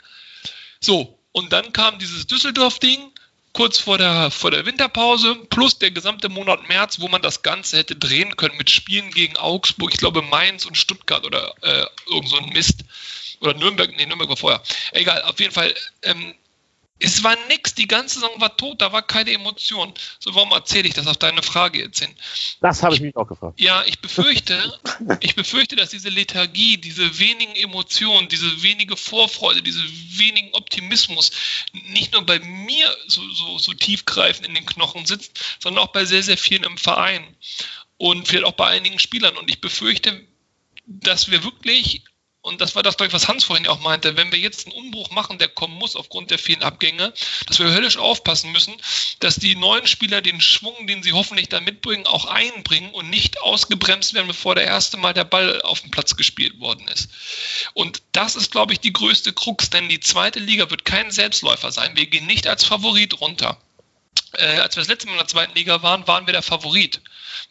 So, 0.80 1.18
und 1.32 1.52
dann 1.52 1.72
kam 1.72 1.98
dieses 1.98 2.26
Düsseldorf-Ding 2.26 3.12
kurz 3.52 3.78
vor 3.78 3.98
der, 3.98 4.30
vor 4.30 4.50
der 4.50 4.64
Winterpause, 4.64 5.34
plus 5.50 5.78
der 5.78 5.90
gesamte 5.90 6.30
Monat 6.30 6.66
März, 6.68 7.00
wo 7.00 7.08
man 7.08 7.20
das 7.20 7.42
Ganze 7.42 7.76
hätte 7.76 7.96
drehen 7.96 8.36
können 8.36 8.56
mit 8.56 8.70
Spielen 8.70 9.10
gegen 9.10 9.36
Augsburg, 9.36 9.92
ich 9.92 9.98
glaube 9.98 10.22
Mainz 10.22 10.64
und 10.64 10.78
Stuttgart 10.78 11.26
oder 11.26 11.52
äh, 11.62 11.84
irgend 12.06 12.28
so 12.28 12.38
ein 12.38 12.48
Mist. 12.50 12.84
Oder 13.40 13.54
Nürnberg, 13.54 13.94
nee, 13.96 14.06
Nürnberg 14.06 14.30
war 14.30 14.36
vorher. 14.36 14.62
Egal, 14.92 15.22
auf 15.22 15.38
jeden 15.38 15.52
Fall, 15.52 15.74
ähm, 16.02 16.34
es 17.00 17.22
war 17.22 17.36
nix, 17.48 17.74
die 17.74 17.86
ganze 17.86 18.16
Saison 18.16 18.40
war 18.40 18.56
tot, 18.56 18.80
da 18.82 18.92
war 18.92 19.02
keine 19.02 19.32
Emotion. 19.32 19.92
So, 20.18 20.34
warum 20.34 20.50
erzähle 20.52 20.88
ich 20.88 20.94
das 20.94 21.06
auf 21.06 21.16
deine 21.16 21.42
Frage 21.42 21.78
jetzt 21.80 22.00
hin? 22.00 22.12
Das 22.60 22.82
habe 22.82 22.94
ich 22.94 23.00
mich 23.00 23.14
auch 23.16 23.26
gefragt. 23.26 23.60
Ja, 23.60 23.84
ich 23.84 24.00
befürchte, 24.00 24.78
ich 25.20 25.36
befürchte, 25.36 25.76
dass 25.76 25.90
diese 25.90 26.08
Lethargie, 26.08 26.76
diese 26.76 27.18
wenigen 27.18 27.54
Emotionen, 27.54 28.28
diese 28.28 28.62
wenige 28.62 28.96
Vorfreude, 28.96 29.62
diese 29.62 29.82
wenigen 30.18 30.52
Optimismus 30.54 31.30
nicht 31.72 32.12
nur 32.12 32.22
bei 32.22 32.40
mir 32.40 32.96
so, 33.06 33.22
so, 33.30 33.58
so 33.58 33.74
tiefgreifend 33.74 34.46
in 34.46 34.54
den 34.54 34.66
Knochen 34.66 35.06
sitzt, 35.06 35.38
sondern 35.60 35.84
auch 35.84 35.92
bei 35.92 36.04
sehr, 36.04 36.22
sehr 36.22 36.38
vielen 36.38 36.64
im 36.64 36.78
Verein 36.78 37.36
und 37.96 38.26
vielleicht 38.26 38.46
auch 38.46 38.52
bei 38.52 38.66
einigen 38.66 38.98
Spielern. 38.98 39.36
Und 39.36 39.48
ich 39.48 39.60
befürchte, 39.60 40.26
dass 40.86 41.30
wir 41.30 41.44
wirklich 41.44 42.02
und 42.48 42.60
das 42.62 42.74
war 42.74 42.82
das, 42.82 42.96
was 42.98 43.28
Hans 43.28 43.44
vorhin 43.44 43.66
auch 43.66 43.80
meinte, 43.80 44.16
wenn 44.16 44.32
wir 44.32 44.38
jetzt 44.38 44.66
einen 44.66 44.74
Umbruch 44.74 45.10
machen, 45.10 45.38
der 45.38 45.48
kommen 45.48 45.74
muss 45.74 45.96
aufgrund 45.96 46.30
der 46.30 46.38
vielen 46.38 46.62
Abgänge, 46.62 47.12
dass 47.46 47.58
wir 47.58 47.70
höllisch 47.70 47.98
aufpassen 47.98 48.50
müssen, 48.52 48.74
dass 49.20 49.36
die 49.36 49.54
neuen 49.54 49.86
Spieler 49.86 50.22
den 50.22 50.40
Schwung, 50.40 50.86
den 50.86 51.02
sie 51.02 51.12
hoffentlich 51.12 51.48
da 51.50 51.60
mitbringen, 51.60 52.06
auch 52.06 52.24
einbringen 52.24 52.90
und 52.92 53.10
nicht 53.10 53.40
ausgebremst 53.42 54.14
werden, 54.14 54.28
bevor 54.28 54.54
der 54.54 54.64
erste 54.64 54.96
Mal 54.96 55.12
der 55.12 55.24
Ball 55.24 55.60
auf 55.62 55.82
dem 55.82 55.90
Platz 55.90 56.16
gespielt 56.16 56.58
worden 56.58 56.88
ist. 56.88 57.10
Und 57.74 58.02
das 58.12 58.34
ist, 58.34 58.50
glaube 58.50 58.72
ich, 58.72 58.80
die 58.80 58.92
größte 58.92 59.32
Krux, 59.34 59.68
denn 59.68 59.88
die 59.88 60.00
zweite 60.00 60.40
Liga 60.40 60.70
wird 60.70 60.86
kein 60.86 61.10
Selbstläufer 61.10 61.70
sein. 61.70 61.96
Wir 61.96 62.06
gehen 62.06 62.26
nicht 62.26 62.46
als 62.46 62.64
Favorit 62.64 63.20
runter. 63.20 63.58
Äh, 64.32 64.58
als 64.58 64.76
wir 64.76 64.82
das 64.82 64.88
letzte 64.88 65.06
Mal 65.06 65.12
in 65.12 65.18
der 65.18 65.28
zweiten 65.28 65.54
Liga 65.54 65.82
waren, 65.82 66.06
waren 66.06 66.26
wir 66.26 66.32
der 66.32 66.42
Favorit 66.42 67.00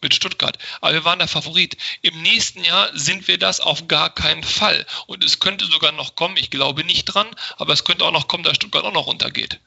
mit 0.02 0.14
Stuttgart. 0.14 0.58
Aber 0.82 0.94
wir 0.94 1.06
waren 1.06 1.20
der 1.20 1.28
Favorit. 1.28 1.78
Im 2.02 2.22
nächsten 2.22 2.64
Jahr 2.64 2.90
sind 2.94 3.28
wir 3.28 3.38
das 3.38 3.60
auf 3.60 3.88
gar 3.88 4.14
keinen 4.14 4.44
Fall. 4.44 4.86
Und 5.08 5.24
es 5.24 5.40
könnte 5.40 5.66
sogar 5.66 5.92
noch 5.92 6.16
kommen, 6.16 6.38
ich 6.38 6.50
glaube 6.50 6.84
nicht 6.84 7.06
dran, 7.06 7.28
aber 7.58 7.74
es 7.74 7.84
könnte 7.84 8.06
auch 8.06 8.12
noch 8.12 8.28
kommen, 8.28 8.44
dass 8.44 8.56
Stuttgart 8.56 8.84
auch 8.84 8.94
noch 8.94 9.08
runtergeht. 9.08 9.60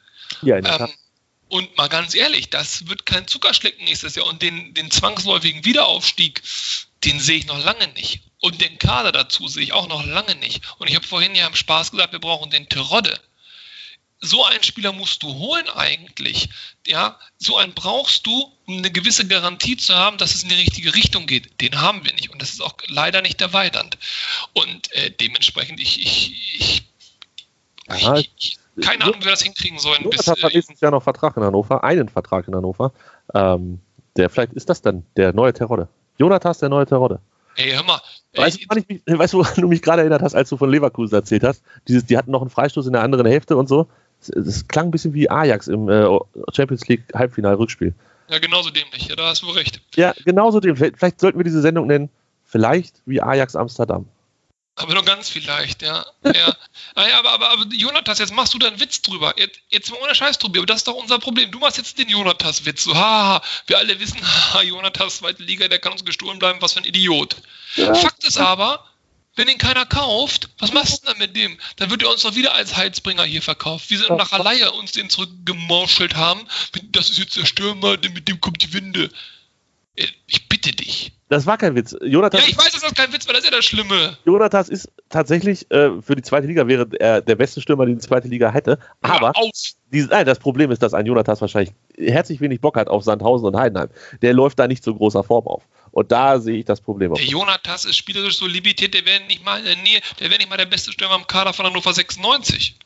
Ja, 0.43 0.57
ähm, 0.57 0.93
und 1.49 1.77
mal 1.77 1.89
ganz 1.89 2.15
ehrlich, 2.15 2.49
das 2.51 2.87
wird 2.89 3.07
kein 3.07 3.27
Zuckerschlecken 3.27 3.85
nächstes 3.85 4.15
Jahr. 4.15 4.27
Und 4.27 4.41
den, 4.41 4.73
den 4.75 4.91
zwangsläufigen 4.91 5.65
Wiederaufstieg, 5.65 6.43
den 7.05 7.19
sehe 7.19 7.39
ich 7.39 7.47
noch 7.47 7.63
lange 7.65 7.89
nicht. 7.89 8.21
Und 8.41 8.61
den 8.61 8.79
Kader 8.79 9.11
dazu 9.11 9.49
sehe 9.49 9.65
ich 9.65 9.73
auch 9.73 9.89
noch 9.89 10.05
lange 10.07 10.37
nicht. 10.37 10.63
Und 10.79 10.89
ich 10.89 10.95
habe 10.95 11.07
vorhin 11.07 11.35
ja 11.35 11.47
im 11.47 11.57
Spaß 11.57 11.91
gesagt, 11.91 12.13
wir 12.13 12.21
brauchen 12.21 12.51
den 12.51 12.69
Terodde 12.69 13.19
so 14.21 14.45
einen 14.45 14.63
Spieler 14.63 14.93
musst 14.93 15.23
du 15.23 15.29
holen 15.29 15.69
eigentlich. 15.75 16.51
Ja, 16.87 17.19
so 17.39 17.57
einen 17.57 17.73
brauchst 17.73 18.27
du, 18.27 18.53
um 18.67 18.79
eine 18.79 18.91
gewisse 18.91 19.27
Garantie 19.27 19.77
zu 19.77 19.95
haben, 19.95 20.19
dass 20.19 20.35
es 20.35 20.43
in 20.43 20.51
die 20.51 20.57
richtige 20.57 20.95
Richtung 20.95 21.27
geht. 21.27 21.61
Den 21.61 21.81
haben 21.81 22.05
wir 22.05 22.13
nicht 22.13 22.31
und 22.31 22.41
das 22.41 22.51
ist 22.51 22.63
auch 22.63 22.75
leider 22.89 23.23
nicht 23.23 23.41
erweiternd. 23.41 23.99
Und 24.53 24.93
äh, 24.93 25.11
dementsprechend, 25.11 25.81
ich, 25.81 26.01
ich, 26.03 26.85
ich, 27.89 28.03
ja, 28.03 28.17
ich, 28.17 28.59
keine 28.81 29.05
Ahnung, 29.05 29.21
wie 29.21 29.25
wir 29.25 29.33
das 29.33 29.43
hinkriegen 29.43 29.79
sollen. 29.79 30.09
Bis, 30.11 30.27
hat 30.27 30.39
äh, 30.39 30.49
nächstes 30.49 30.81
Jahr 30.81 30.91
noch 30.91 31.03
Vertrag 31.03 31.37
in 31.37 31.43
Hannover, 31.43 31.83
einen 31.83 32.09
Vertrag 32.09 32.47
in 32.47 32.55
Hannover. 32.55 32.93
Ähm, 33.35 33.81
der 34.17 34.29
vielleicht 34.29 34.53
ist 34.53 34.69
das 34.69 34.83
dann 34.83 35.07
der 35.17 35.33
neue 35.33 35.53
Terodde. 35.53 35.89
Jonathas, 36.19 36.59
der 36.59 36.69
neue 36.69 36.87
Terodde. 36.87 37.21
Ey, 37.57 37.73
hör 37.73 37.83
mal. 37.83 38.01
Weißt, 38.37 38.61
du, 38.61 38.77
mich, 38.77 39.03
weißt 39.07 39.33
du, 39.33 39.39
woran 39.39 39.55
du 39.57 39.67
mich 39.67 39.83
gerade 39.83 40.03
erinnert 40.03 40.23
hast, 40.23 40.37
als 40.37 40.49
du 40.49 40.57
von 40.57 40.71
Leverkusen 40.71 41.17
erzählt 41.17 41.43
hast? 41.43 41.65
Dieses, 41.89 42.07
die 42.07 42.17
hatten 42.17 42.31
noch 42.31 42.43
einen 42.43 42.51
Freistoß 42.51 42.87
in 42.87 42.93
der 42.93 43.03
anderen 43.03 43.27
Hälfte 43.27 43.57
und 43.57 43.69
so. 43.69 43.89
Das 44.29 44.69
klang 44.69 44.89
ein 44.89 44.91
bisschen 44.91 45.15
wie 45.15 45.31
Ajax 45.31 45.69
im 45.69 45.89
äh, 45.89 46.07
Champions 46.53 46.87
League 46.89 47.03
Halbfinal-Rückspiel. 47.15 47.95
Ja, 48.29 48.39
genauso 48.39 48.71
dämlich. 48.71 49.09
Ja, 49.09 49.17
da 49.17 49.29
hast 49.29 49.43
du 49.43 49.51
recht. 49.51 49.81
Ja, 49.97 50.15
genauso 50.25 50.61
dämlich. 50.61 50.93
Vielleicht, 50.97 51.21
sollten 51.21 51.39
wir 51.39 51.45
diese 51.45 51.63
Sendung 51.63 51.87
nennen, 51.87 52.11
vielleicht 52.45 53.03
wie 53.07 53.21
Ajax 53.21 53.57
Amsterdam. 53.57 54.07
Aber 54.77 54.95
nur 54.95 55.05
ganz 55.05 55.29
vielleicht, 55.29 55.83
ja. 55.83 56.07
ja. 56.25 56.57
Naja, 56.97 57.19
aber, 57.19 57.33
aber, 57.33 57.51
aber 57.51 57.65
Jonathas, 57.71 58.19
jetzt 58.19 58.35
machst 58.35 58.55
du 58.55 58.59
da 58.59 58.69
einen 58.69 58.81
Witz 58.81 59.03
drüber. 59.03 59.35
Jetzt, 59.37 59.61
jetzt 59.69 59.91
mal 59.91 59.99
ohne 60.03 60.15
Scheiß, 60.15 60.39
Tobi, 60.39 60.59
aber 60.59 60.67
das 60.67 60.79
ist 60.79 60.89
doch 60.89 60.95
unser 60.95 61.19
Problem. 61.19 61.51
Du 61.51 61.59
machst 61.59 61.77
jetzt 61.77 61.99
den 61.99 62.09
Jonathas-Witz. 62.09 62.85
So, 62.85 62.95
haha, 62.95 63.43
wir 63.67 63.79
alle 63.79 63.99
wissen, 64.01 64.21
haha, 64.23 64.63
Jonathas, 64.63 65.19
zweite 65.19 65.43
Liga, 65.43 65.69
der 65.69 65.79
kann 65.79 65.93
uns 65.93 66.05
gestohlen 66.05 66.39
bleiben, 66.39 66.63
was 66.63 66.73
für 66.73 66.81
ein 66.81 66.85
Idiot. 66.85 67.37
Ja. 67.77 67.95
Fakt 67.95 68.25
ist 68.25 68.39
aber, 68.39 68.85
wenn 69.37 69.49
ihn 69.49 69.59
keiner 69.59 69.87
kauft, 69.87 70.49
was 70.59 70.73
machst 70.73 71.03
du 71.03 71.07
dann 71.07 71.19
mit 71.19 71.37
dem? 71.37 71.59
Dann 71.77 71.91
wird 71.91 72.03
er 72.03 72.11
uns 72.11 72.23
doch 72.23 72.35
wieder 72.35 72.55
als 72.55 72.77
Heizbringer 72.77 73.25
hier 73.25 73.43
verkauft. 73.43 73.91
Wie 73.91 73.97
sie 73.97 74.07
nach 74.09 74.33
Alaya 74.33 74.69
uns 74.71 74.93
den 74.93 75.09
zurückgemorschelt 75.09 76.17
haben. 76.17 76.47
Das 76.91 77.11
ist 77.11 77.19
jetzt 77.19 77.37
der 77.37 77.47
Stürmer, 77.47 77.97
mit 77.97 78.29
dem 78.29 78.41
kommt 78.41 78.63
die 78.63 78.73
Winde. 78.73 79.11
Äh, 80.01 80.07
ich 80.27 80.49
bitte 80.49 80.73
dich. 80.73 81.13
Das 81.29 81.47
war 81.47 81.57
kein 81.59 81.77
Witz. 81.77 81.97
Jonathas 82.03 82.41
ja, 82.43 82.49
ich 82.49 82.59
weiß, 82.59 82.73
dass 82.73 82.81
das 82.81 82.95
kein 82.95 83.13
Witz 83.13 83.27
war, 83.29 83.35
das 83.35 83.45
ist 83.45 83.51
ja 83.51 83.57
das 83.57 83.65
Schlimme. 83.65 84.19
Jonathas 84.25 84.69
ist 84.69 84.91
tatsächlich 85.11 85.71
äh, 85.71 86.03
für 86.03 86.17
die 86.17 86.23
zweite 86.23 86.49
Liga 86.49 86.67
wäre 86.67 86.89
er 86.99 87.21
der 87.21 87.37
beste 87.37 87.61
Stürmer, 87.61 87.87
den 87.87 87.97
die 87.97 88.05
zweite 88.05 88.27
Liga 88.27 88.51
hätte. 88.51 88.81
Aber 89.01 89.33
dieses, 89.93 90.11
nein, 90.11 90.27
das 90.27 90.41
Problem 90.41 90.73
ist, 90.73 90.83
dass 90.83 90.93
ein 90.93 91.07
Jonathas 91.07 91.41
wahrscheinlich 91.41 91.73
herzlich 91.97 92.41
wenig 92.41 92.61
Bock 92.61 92.77
hat 92.77 92.89
auf 92.89 93.05
Sandhausen 93.05 93.47
und 93.47 93.57
Heidenheim. 93.57 93.91
Der 94.23 94.33
läuft 94.33 94.59
da 94.59 94.67
nicht 94.67 94.83
so 94.83 94.93
großer 94.93 95.23
Form 95.23 95.47
auf. 95.47 95.63
Und 95.93 96.11
da 96.11 96.41
sehe 96.41 96.59
ich 96.59 96.65
das 96.65 96.81
Problem. 96.81 97.15
Der 97.15 97.25
Jonathas 97.25 97.85
ist 97.85 97.97
spielerisch 97.97 98.37
so 98.37 98.49
limitiert, 98.49 98.95
der 98.95 99.07
wäre 99.07 99.21
nicht 99.29 99.45
mal 99.45 99.59
in 99.61 99.67
der 99.67 99.77
Nähe, 99.77 100.01
der 100.19 100.31
wäre 100.31 100.39
nicht 100.39 100.51
mal 100.51 100.57
der 100.57 100.67
beste 100.67 100.91
Stürmer 100.91 101.15
im 101.15 101.29
Kader 101.29 101.53
von 101.53 101.65
Hannover 101.65 101.93
96. 101.93 102.77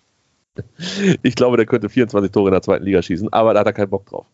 Ich 1.23 1.35
glaube, 1.35 1.57
der 1.57 1.67
könnte 1.67 1.89
24 1.89 2.31
Tore 2.31 2.49
in 2.49 2.53
der 2.53 2.63
zweiten 2.63 2.85
Liga 2.85 3.03
schießen, 3.03 3.33
aber 3.33 3.55
da 3.55 3.61
hat 3.61 3.67
er 3.67 3.73
keinen 3.73 3.91
Bock 3.91 4.07
drauf. 4.07 4.27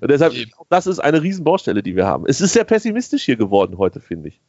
Und 0.00 0.10
deshalb, 0.10 0.34
das 0.70 0.86
ist 0.86 0.98
eine 0.98 1.22
Riesenbaustelle, 1.22 1.82
die 1.82 1.96
wir 1.96 2.06
haben. 2.06 2.24
Es 2.26 2.40
ist 2.40 2.52
sehr 2.52 2.64
pessimistisch 2.64 3.24
hier 3.24 3.36
geworden 3.36 3.78
heute, 3.78 4.00
finde 4.00 4.28
ich. 4.28 4.40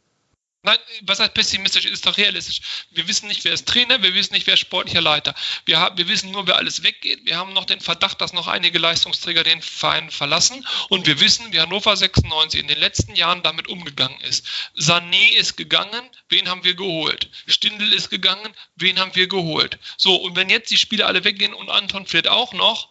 Nein, 0.66 0.80
was 1.04 1.20
heißt 1.20 1.36
pessimistisch, 1.36 1.86
ist 1.86 2.08
doch 2.08 2.18
realistisch. 2.18 2.60
Wir 2.90 3.08
wissen 3.08 3.28
nicht, 3.28 3.44
wer 3.44 3.54
ist 3.54 3.68
Trainer, 3.68 4.02
wir 4.02 4.16
wissen 4.16 4.34
nicht, 4.34 4.48
wer 4.48 4.56
ist 4.56 4.62
sportlicher 4.62 5.00
Leiter. 5.00 5.36
Wir, 5.66 5.80
haben, 5.80 5.96
wir 5.96 6.08
wissen 6.08 6.32
nur, 6.32 6.48
wer 6.48 6.56
alles 6.56 6.82
weggeht. 6.82 7.24
Wir 7.24 7.38
haben 7.38 7.54
noch 7.54 7.66
den 7.66 7.82
Verdacht, 7.82 8.20
dass 8.20 8.34
noch 8.34 8.48
einige 8.48 8.80
Leistungsträger 8.80 9.44
den 9.44 9.62
Verein 9.62 10.10
verlassen. 10.10 10.66
Und 10.90 11.06
wir 11.06 11.20
wissen, 11.20 11.54
wie 11.54 11.60
Hannover 11.60 11.96
96 11.96 12.60
in 12.60 12.68
den 12.68 12.80
letzten 12.80 13.14
Jahren 13.14 13.44
damit 13.44 13.68
umgegangen 13.68 14.20
ist. 14.22 14.48
Sané 14.76 15.36
ist 15.36 15.56
gegangen, 15.56 16.10
wen 16.30 16.50
haben 16.50 16.64
wir 16.64 16.74
geholt? 16.74 17.30
Stindl 17.46 17.94
ist 17.94 18.10
gegangen, 18.10 18.52
wen 18.76 18.98
haben 18.98 19.14
wir 19.14 19.28
geholt? 19.28 19.78
So, 19.98 20.16
und 20.16 20.36
wenn 20.36 20.50
jetzt 20.50 20.72
die 20.72 20.78
Spieler 20.78 21.06
alle 21.06 21.24
weggehen 21.24 21.54
und 21.54 21.70
Anton 21.70 22.08
vielleicht 22.08 22.28
auch 22.28 22.54
noch, 22.54 22.90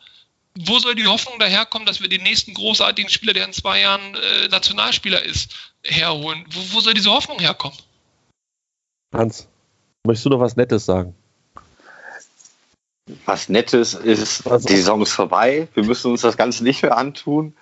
wo 0.58 0.78
soll 0.78 0.94
die 0.94 1.06
Hoffnung 1.06 1.38
daherkommen, 1.38 1.86
dass 1.86 2.00
wir 2.00 2.08
den 2.08 2.22
nächsten 2.22 2.54
großartigen 2.54 3.10
Spieler, 3.10 3.32
der 3.32 3.46
in 3.46 3.52
zwei 3.52 3.80
Jahren 3.80 4.14
äh, 4.14 4.48
Nationalspieler 4.48 5.22
ist, 5.24 5.54
herholen? 5.82 6.44
Wo, 6.50 6.76
wo 6.76 6.80
soll 6.80 6.94
diese 6.94 7.10
Hoffnung 7.10 7.38
herkommen? 7.40 7.76
Hans, 9.12 9.48
möchtest 10.04 10.26
du 10.26 10.30
noch 10.30 10.40
was 10.40 10.56
Nettes 10.56 10.84
sagen? 10.84 11.14
Was 13.26 13.48
Nettes 13.48 13.94
ist, 13.94 14.44
die 14.46 14.76
Saison 14.76 15.02
ist 15.02 15.12
vorbei. 15.12 15.68
Wir 15.74 15.84
müssen 15.84 16.12
uns 16.12 16.22
das 16.22 16.36
Ganze 16.36 16.64
nicht 16.64 16.82
mehr 16.82 16.96
antun. 16.96 17.54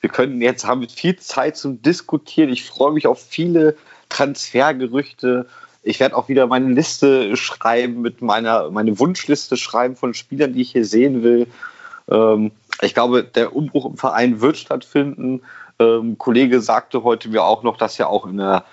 Wir 0.00 0.10
können 0.10 0.40
jetzt 0.40 0.64
haben 0.64 0.88
viel 0.88 1.16
Zeit 1.16 1.56
zum 1.56 1.82
Diskutieren. 1.82 2.50
Ich 2.50 2.64
freue 2.64 2.92
mich 2.92 3.06
auf 3.06 3.22
viele 3.22 3.76
Transfergerüchte. 4.08 5.48
Ich 5.82 6.00
werde 6.00 6.16
auch 6.16 6.28
wieder 6.28 6.46
meine 6.46 6.72
Liste 6.72 7.36
schreiben, 7.36 8.00
mit 8.00 8.22
meiner 8.22 8.70
meine 8.70 8.98
Wunschliste 8.98 9.56
schreiben 9.56 9.96
von 9.96 10.14
Spielern, 10.14 10.52
die 10.52 10.62
ich 10.62 10.72
hier 10.72 10.84
sehen 10.84 11.22
will. 11.22 11.46
Ähm, 12.10 12.52
ich 12.82 12.94
glaube, 12.94 13.24
der 13.24 13.54
Umbruch 13.54 13.86
im 13.86 13.96
Verein 13.96 14.40
wird 14.40 14.56
stattfinden. 14.56 15.42
Ähm, 15.78 16.18
Kollege 16.18 16.60
sagte 16.60 17.04
heute 17.04 17.28
mir 17.28 17.44
auch 17.44 17.62
noch, 17.62 17.76
dass 17.76 17.98
ja 17.98 18.06
auch 18.06 18.26
in 18.26 18.38
der, 18.38 18.64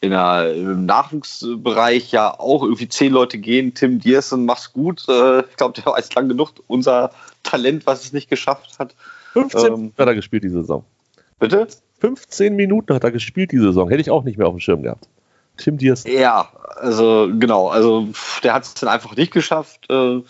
in 0.00 0.10
der, 0.10 0.54
im 0.54 0.86
Nachwuchsbereich 0.86 2.12
ja 2.12 2.38
auch 2.38 2.62
irgendwie 2.62 2.88
zehn 2.88 3.12
Leute 3.12 3.38
gehen. 3.38 3.74
Tim 3.74 3.98
Diersen 3.98 4.44
macht's 4.44 4.72
gut. 4.72 5.08
Äh, 5.08 5.40
ich 5.40 5.56
glaube, 5.56 5.74
der 5.74 5.86
war 5.86 5.98
jetzt 5.98 6.14
lang 6.14 6.28
genug 6.28 6.52
unser 6.66 7.10
Talent, 7.42 7.86
was 7.86 8.04
es 8.04 8.12
nicht 8.12 8.28
geschafft 8.28 8.78
hat. 8.78 8.94
15 9.32 9.66
ähm, 9.66 9.72
Minuten 9.72 9.98
hat 9.98 10.08
er 10.08 10.14
gespielt 10.14 10.44
diese 10.44 10.60
Saison. 10.60 10.84
Bitte? 11.38 11.68
15 12.00 12.56
Minuten 12.56 12.94
hat 12.94 13.04
er 13.04 13.10
gespielt 13.10 13.52
diese 13.52 13.64
Saison. 13.64 13.88
Hätte 13.88 14.00
ich 14.00 14.10
auch 14.10 14.24
nicht 14.24 14.38
mehr 14.38 14.46
auf 14.46 14.54
dem 14.54 14.60
Schirm 14.60 14.82
gehabt. 14.82 15.08
Tim 15.56 15.76
Diers. 15.76 16.04
Ja, 16.04 16.48
also 16.76 17.28
genau, 17.38 17.68
also 17.68 18.08
der 18.42 18.54
hat 18.54 18.64
es 18.64 18.74
dann 18.74 18.88
einfach 18.88 19.16
nicht 19.16 19.32
geschafft. 19.32 19.90
Äh, 19.90 20.22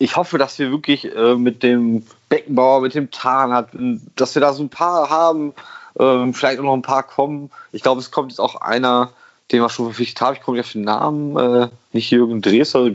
ich 0.00 0.16
hoffe, 0.16 0.38
dass 0.38 0.58
wir 0.58 0.70
wirklich 0.70 1.14
äh, 1.14 1.34
mit 1.34 1.62
dem 1.62 2.06
Beckenbauer, 2.30 2.80
mit 2.80 2.94
dem 2.94 3.10
Tarn 3.10 4.00
dass 4.16 4.34
wir 4.34 4.40
da 4.40 4.54
so 4.54 4.62
ein 4.62 4.70
paar 4.70 5.10
haben, 5.10 5.52
ähm, 5.98 6.32
vielleicht 6.32 6.58
auch 6.58 6.64
noch 6.64 6.72
ein 6.72 6.80
paar 6.80 7.02
kommen. 7.02 7.50
Ich 7.70 7.82
glaube, 7.82 8.00
es 8.00 8.10
kommt 8.10 8.32
jetzt 8.32 8.38
auch 8.38 8.62
einer, 8.62 9.12
den 9.52 9.60
wir 9.60 9.68
schon 9.68 9.84
verpflichtet 9.84 10.22
haben. 10.22 10.36
Ich 10.36 10.40
komme 10.40 10.56
nicht 10.56 10.66
auf 10.66 10.72
den 10.72 10.84
Namen, 10.84 11.36
äh, 11.36 11.68
nicht 11.92 12.10
Jürgen 12.10 12.40
Dresser, 12.40 12.90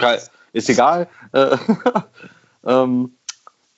ist 0.51 0.67
egal. 0.67 1.07
ähm, 2.65 3.11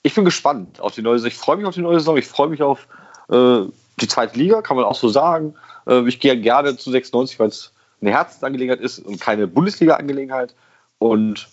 ich 0.04 0.14
bin 0.14 0.24
gespannt 0.24 0.80
auf 0.80 0.96
die 0.96 1.02
neue 1.02 1.20
Saison. 1.20 1.28
Ich 1.28 1.38
freue 1.38 1.58
mich 1.58 1.66
auf 1.66 1.76
die 1.76 1.82
neue 1.82 2.00
Saison. 2.00 2.16
Ich 2.18 2.28
freue 2.28 2.48
mich 2.48 2.64
auf 2.64 2.88
äh, 3.30 3.64
die 4.00 4.08
zweite 4.08 4.40
Liga, 4.40 4.62
kann 4.62 4.78
man 4.78 4.86
auch 4.86 4.96
so 4.96 5.10
sagen. 5.10 5.54
Äh, 5.86 6.08
ich 6.08 6.22
gehe 6.22 6.40
gerne 6.40 6.78
zu 6.78 6.92
96, 6.92 7.38
weil 7.42 7.50
es 7.50 7.74
eine 8.00 8.12
Herzensangelegenheit 8.12 8.80
ist 8.80 9.00
und 9.00 9.20
keine 9.20 9.48
Bundesliga-Angelegenheit. 9.48 10.56
Und 10.98 11.50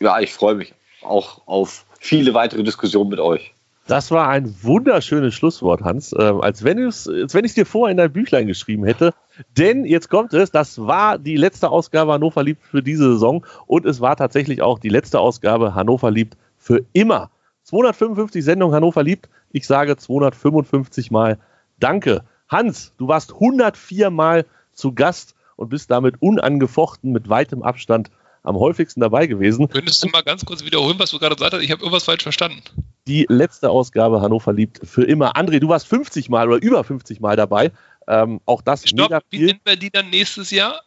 ja, 0.00 0.18
ich 0.20 0.32
freue 0.32 0.54
mich 0.54 0.72
auch 1.02 1.42
auf 1.46 1.84
viele 1.98 2.34
weitere 2.34 2.62
Diskussionen 2.62 3.10
mit 3.10 3.20
euch. 3.20 3.54
Das 3.86 4.10
war 4.10 4.28
ein 4.28 4.54
wunderschönes 4.62 5.34
Schlusswort, 5.34 5.80
Hans. 5.80 6.14
Ähm, 6.18 6.42
als 6.42 6.62
wenn 6.62 6.78
ich 6.78 7.06
es 7.06 7.54
dir 7.54 7.64
vorher 7.64 7.90
in 7.90 7.96
dein 7.96 8.12
Büchlein 8.12 8.46
geschrieben 8.46 8.84
hätte. 8.84 9.14
Denn 9.56 9.86
jetzt 9.86 10.10
kommt 10.10 10.34
es, 10.34 10.50
das 10.50 10.78
war 10.78 11.18
die 11.18 11.36
letzte 11.36 11.70
Ausgabe 11.70 12.12
Hannover 12.12 12.42
liebt 12.42 12.62
für 12.64 12.82
diese 12.82 13.12
Saison 13.12 13.46
und 13.66 13.86
es 13.86 14.00
war 14.00 14.16
tatsächlich 14.16 14.60
auch 14.60 14.78
die 14.78 14.90
letzte 14.90 15.20
Ausgabe 15.20 15.74
Hannover 15.74 16.10
liebt 16.10 16.36
für 16.58 16.84
immer. 16.92 17.30
255 17.62 18.44
Sendungen 18.44 18.74
Hannover 18.74 19.02
liebt. 19.02 19.30
Ich 19.52 19.66
sage 19.66 19.96
255 19.96 21.10
Mal 21.10 21.38
Danke. 21.80 22.24
Hans, 22.48 22.92
du 22.98 23.08
warst 23.08 23.32
104 23.32 24.10
Mal 24.10 24.44
zu 24.72 24.92
Gast 24.92 25.34
und 25.56 25.70
bist 25.70 25.90
damit 25.90 26.20
unangefochten 26.20 27.12
mit 27.12 27.28
weitem 27.28 27.62
Abstand 27.62 28.10
am 28.48 28.56
häufigsten 28.56 29.00
dabei 29.00 29.26
gewesen. 29.26 29.68
Könntest 29.68 30.02
du 30.02 30.08
mal 30.08 30.22
ganz 30.22 30.44
kurz 30.44 30.64
wiederholen, 30.64 30.98
was 30.98 31.10
du 31.10 31.18
gerade 31.18 31.36
gesagt 31.36 31.54
hast? 31.54 31.62
Ich 31.62 31.70
habe 31.70 31.82
irgendwas 31.82 32.04
falsch 32.04 32.22
verstanden. 32.22 32.62
Die 33.06 33.26
letzte 33.28 33.70
Ausgabe 33.70 34.20
Hannover 34.20 34.52
liebt 34.52 34.80
für 34.86 35.04
immer. 35.04 35.36
André, 35.36 35.60
du 35.60 35.68
warst 35.68 35.86
50 35.86 36.28
Mal 36.28 36.48
oder 36.48 36.62
über 36.62 36.82
50 36.84 37.20
Mal 37.20 37.36
dabei. 37.36 37.72
Ähm, 38.06 38.40
auch 38.46 38.62
das 38.62 38.88
Stopp, 38.88 39.10
mega 39.10 39.20
viel. 39.30 39.40
Wie 39.40 39.46
nennen 39.46 39.60
wir 39.64 39.76
die 39.76 39.90
dann 39.90 40.10
nächstes 40.10 40.50
Jahr? 40.50 40.80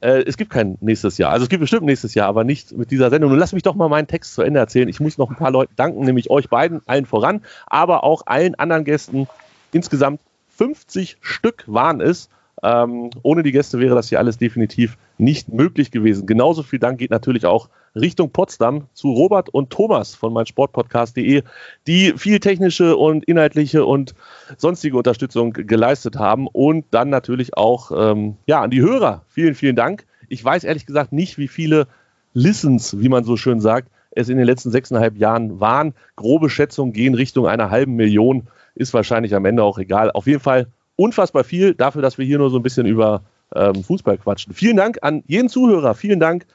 Äh, 0.00 0.24
es 0.26 0.36
gibt 0.36 0.50
kein 0.50 0.76
nächstes 0.80 1.18
Jahr. 1.18 1.30
Also 1.30 1.44
es 1.44 1.48
gibt 1.48 1.60
bestimmt 1.60 1.86
nächstes 1.86 2.14
Jahr, 2.14 2.28
aber 2.28 2.44
nicht 2.44 2.72
mit 2.72 2.90
dieser 2.90 3.10
Sendung. 3.10 3.30
Nun 3.30 3.38
lass 3.38 3.52
mich 3.52 3.62
doch 3.62 3.74
mal 3.74 3.88
meinen 3.88 4.06
Text 4.06 4.34
zu 4.34 4.42
Ende 4.42 4.60
erzählen. 4.60 4.88
Ich 4.88 5.00
muss 5.00 5.18
noch 5.18 5.30
ein 5.30 5.36
paar 5.36 5.50
Leuten 5.50 5.74
danken, 5.76 6.04
nämlich 6.04 6.30
euch 6.30 6.48
beiden, 6.48 6.80
allen 6.86 7.06
voran, 7.06 7.42
aber 7.66 8.04
auch 8.04 8.22
allen 8.26 8.54
anderen 8.54 8.84
Gästen. 8.84 9.28
Insgesamt 9.72 10.20
50 10.56 11.16
Stück 11.20 11.64
waren 11.66 12.00
es. 12.00 12.28
Ähm, 12.64 13.10
ohne 13.22 13.42
die 13.42 13.52
Gäste 13.52 13.78
wäre 13.78 13.94
das 13.94 14.08
hier 14.08 14.18
alles 14.18 14.38
definitiv 14.38 14.96
nicht 15.18 15.52
möglich 15.52 15.90
gewesen. 15.90 16.26
Genauso 16.26 16.62
viel 16.62 16.78
Dank 16.78 16.98
geht 16.98 17.10
natürlich 17.10 17.44
auch 17.44 17.68
Richtung 17.94 18.30
Potsdam 18.30 18.86
zu 18.94 19.12
Robert 19.12 19.50
und 19.50 19.68
Thomas 19.68 20.14
von 20.14 20.32
meinsportpodcast.de, 20.32 21.42
die 21.86 22.14
viel 22.16 22.40
technische 22.40 22.96
und 22.96 23.24
inhaltliche 23.26 23.84
und 23.84 24.14
sonstige 24.56 24.96
Unterstützung 24.96 25.52
geleistet 25.52 26.16
haben 26.16 26.48
und 26.48 26.86
dann 26.90 27.10
natürlich 27.10 27.54
auch 27.54 27.92
ähm, 27.94 28.38
ja, 28.46 28.62
an 28.62 28.70
die 28.70 28.80
Hörer. 28.80 29.26
Vielen, 29.28 29.54
vielen 29.54 29.76
Dank. 29.76 30.06
Ich 30.30 30.42
weiß 30.42 30.64
ehrlich 30.64 30.86
gesagt 30.86 31.12
nicht, 31.12 31.36
wie 31.36 31.48
viele 31.48 31.86
Listens, 32.32 32.98
wie 32.98 33.10
man 33.10 33.24
so 33.24 33.36
schön 33.36 33.60
sagt, 33.60 33.90
es 34.10 34.30
in 34.30 34.38
den 34.38 34.46
letzten 34.46 34.70
sechseinhalb 34.70 35.18
Jahren 35.18 35.60
waren. 35.60 35.92
Grobe 36.16 36.48
Schätzungen 36.48 36.94
gehen 36.94 37.14
Richtung 37.14 37.46
einer 37.46 37.70
halben 37.70 37.94
Million. 37.94 38.48
Ist 38.74 38.94
wahrscheinlich 38.94 39.34
am 39.34 39.44
Ende 39.44 39.62
auch 39.62 39.78
egal. 39.78 40.10
Auf 40.10 40.26
jeden 40.26 40.40
Fall 40.40 40.66
unfassbar 40.96 41.44
viel 41.44 41.74
dafür, 41.74 42.02
dass 42.02 42.18
wir 42.18 42.24
hier 42.24 42.38
nur 42.38 42.50
so 42.50 42.58
ein 42.58 42.62
bisschen 42.62 42.86
über 42.86 43.22
ähm, 43.54 43.82
Fußball 43.82 44.18
quatschen. 44.18 44.52
Vielen 44.52 44.76
Dank 44.76 44.98
an 45.02 45.22
jeden 45.26 45.48
Zuhörer, 45.48 45.94
vielen 45.94 46.20
Dank 46.20 46.46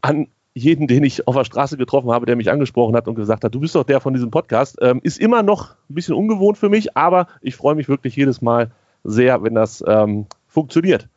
an 0.00 0.28
jeden, 0.54 0.86
den 0.88 1.04
ich 1.04 1.26
auf 1.26 1.36
der 1.36 1.44
Straße 1.44 1.76
getroffen 1.76 2.10
habe, 2.10 2.26
der 2.26 2.36
mich 2.36 2.50
angesprochen 2.50 2.96
hat 2.96 3.06
und 3.06 3.14
gesagt 3.14 3.44
hat, 3.44 3.54
du 3.54 3.60
bist 3.60 3.74
doch 3.74 3.84
der 3.84 4.00
von 4.00 4.12
diesem 4.12 4.30
Podcast. 4.30 4.76
Ähm, 4.80 5.00
ist 5.02 5.20
immer 5.20 5.42
noch 5.42 5.76
ein 5.88 5.94
bisschen 5.94 6.14
ungewohnt 6.14 6.58
für 6.58 6.68
mich, 6.68 6.96
aber 6.96 7.28
ich 7.40 7.54
freue 7.56 7.74
mich 7.74 7.88
wirklich 7.88 8.16
jedes 8.16 8.42
Mal 8.42 8.70
sehr, 9.04 9.42
wenn 9.42 9.54
das 9.54 9.84
ähm, 9.86 10.26
funktioniert. 10.48 11.08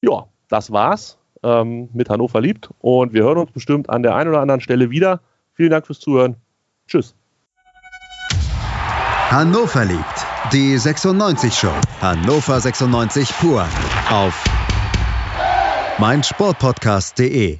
Ja, 0.00 0.26
das 0.48 0.70
war's 0.70 1.18
ähm, 1.42 1.88
mit 1.92 2.08
Hannover 2.08 2.40
liebt 2.40 2.70
und 2.80 3.12
wir 3.12 3.24
hören 3.24 3.38
uns 3.38 3.52
bestimmt 3.52 3.90
an 3.90 4.02
der 4.02 4.14
einen 4.14 4.30
oder 4.30 4.40
anderen 4.40 4.60
Stelle 4.60 4.90
wieder. 4.90 5.20
Vielen 5.52 5.70
Dank 5.70 5.86
fürs 5.86 6.00
Zuhören. 6.00 6.36
Tschüss. 6.86 7.14
Hannover 9.30 9.84
liebt 9.84 10.17
die 10.52 10.78
96 10.78 11.54
Show. 11.54 11.72
Hannover 12.00 12.60
96 12.60 13.28
pur. 13.38 13.66
Auf 14.10 14.44
meinsportpodcast.de. 15.98 17.58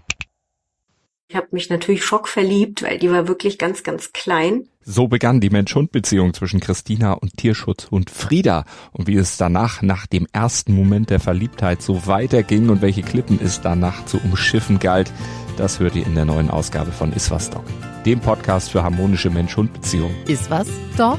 Ich 1.30 1.36
habe 1.36 1.48
mich 1.50 1.68
natürlich 1.68 2.04
schockverliebt, 2.04 2.82
weil 2.82 2.98
die 2.98 3.10
war 3.10 3.28
wirklich 3.28 3.58
ganz, 3.58 3.82
ganz 3.82 4.14
klein. 4.14 4.66
So 4.80 5.08
begann 5.08 5.40
die 5.40 5.50
Mensch-Hund-Beziehung 5.50 6.32
zwischen 6.32 6.60
Christina 6.60 7.12
und 7.12 7.36
Tierschutzhund 7.36 8.08
Frieda. 8.08 8.64
Und 8.92 9.06
wie 9.06 9.16
es 9.16 9.36
danach, 9.36 9.82
nach 9.82 10.06
dem 10.06 10.26
ersten 10.32 10.72
Moment 10.72 11.10
der 11.10 11.20
Verliebtheit, 11.20 11.82
so 11.82 12.06
weiterging 12.06 12.70
und 12.70 12.80
welche 12.80 13.02
Klippen 13.02 13.38
es 13.44 13.60
danach 13.60 14.06
zu 14.06 14.18
umschiffen 14.24 14.78
galt, 14.78 15.12
das 15.58 15.80
hört 15.80 15.96
ihr 15.96 16.06
in 16.06 16.14
der 16.14 16.24
neuen 16.24 16.48
Ausgabe 16.48 16.92
von 16.92 17.12
Iswas 17.12 17.50
Dog, 17.50 17.64
dem 18.06 18.20
Podcast 18.20 18.70
für 18.70 18.82
harmonische 18.82 19.28
Mensch-Hund-Beziehungen. 19.28 20.16
Iswas 20.26 20.68
Dog? 20.96 21.18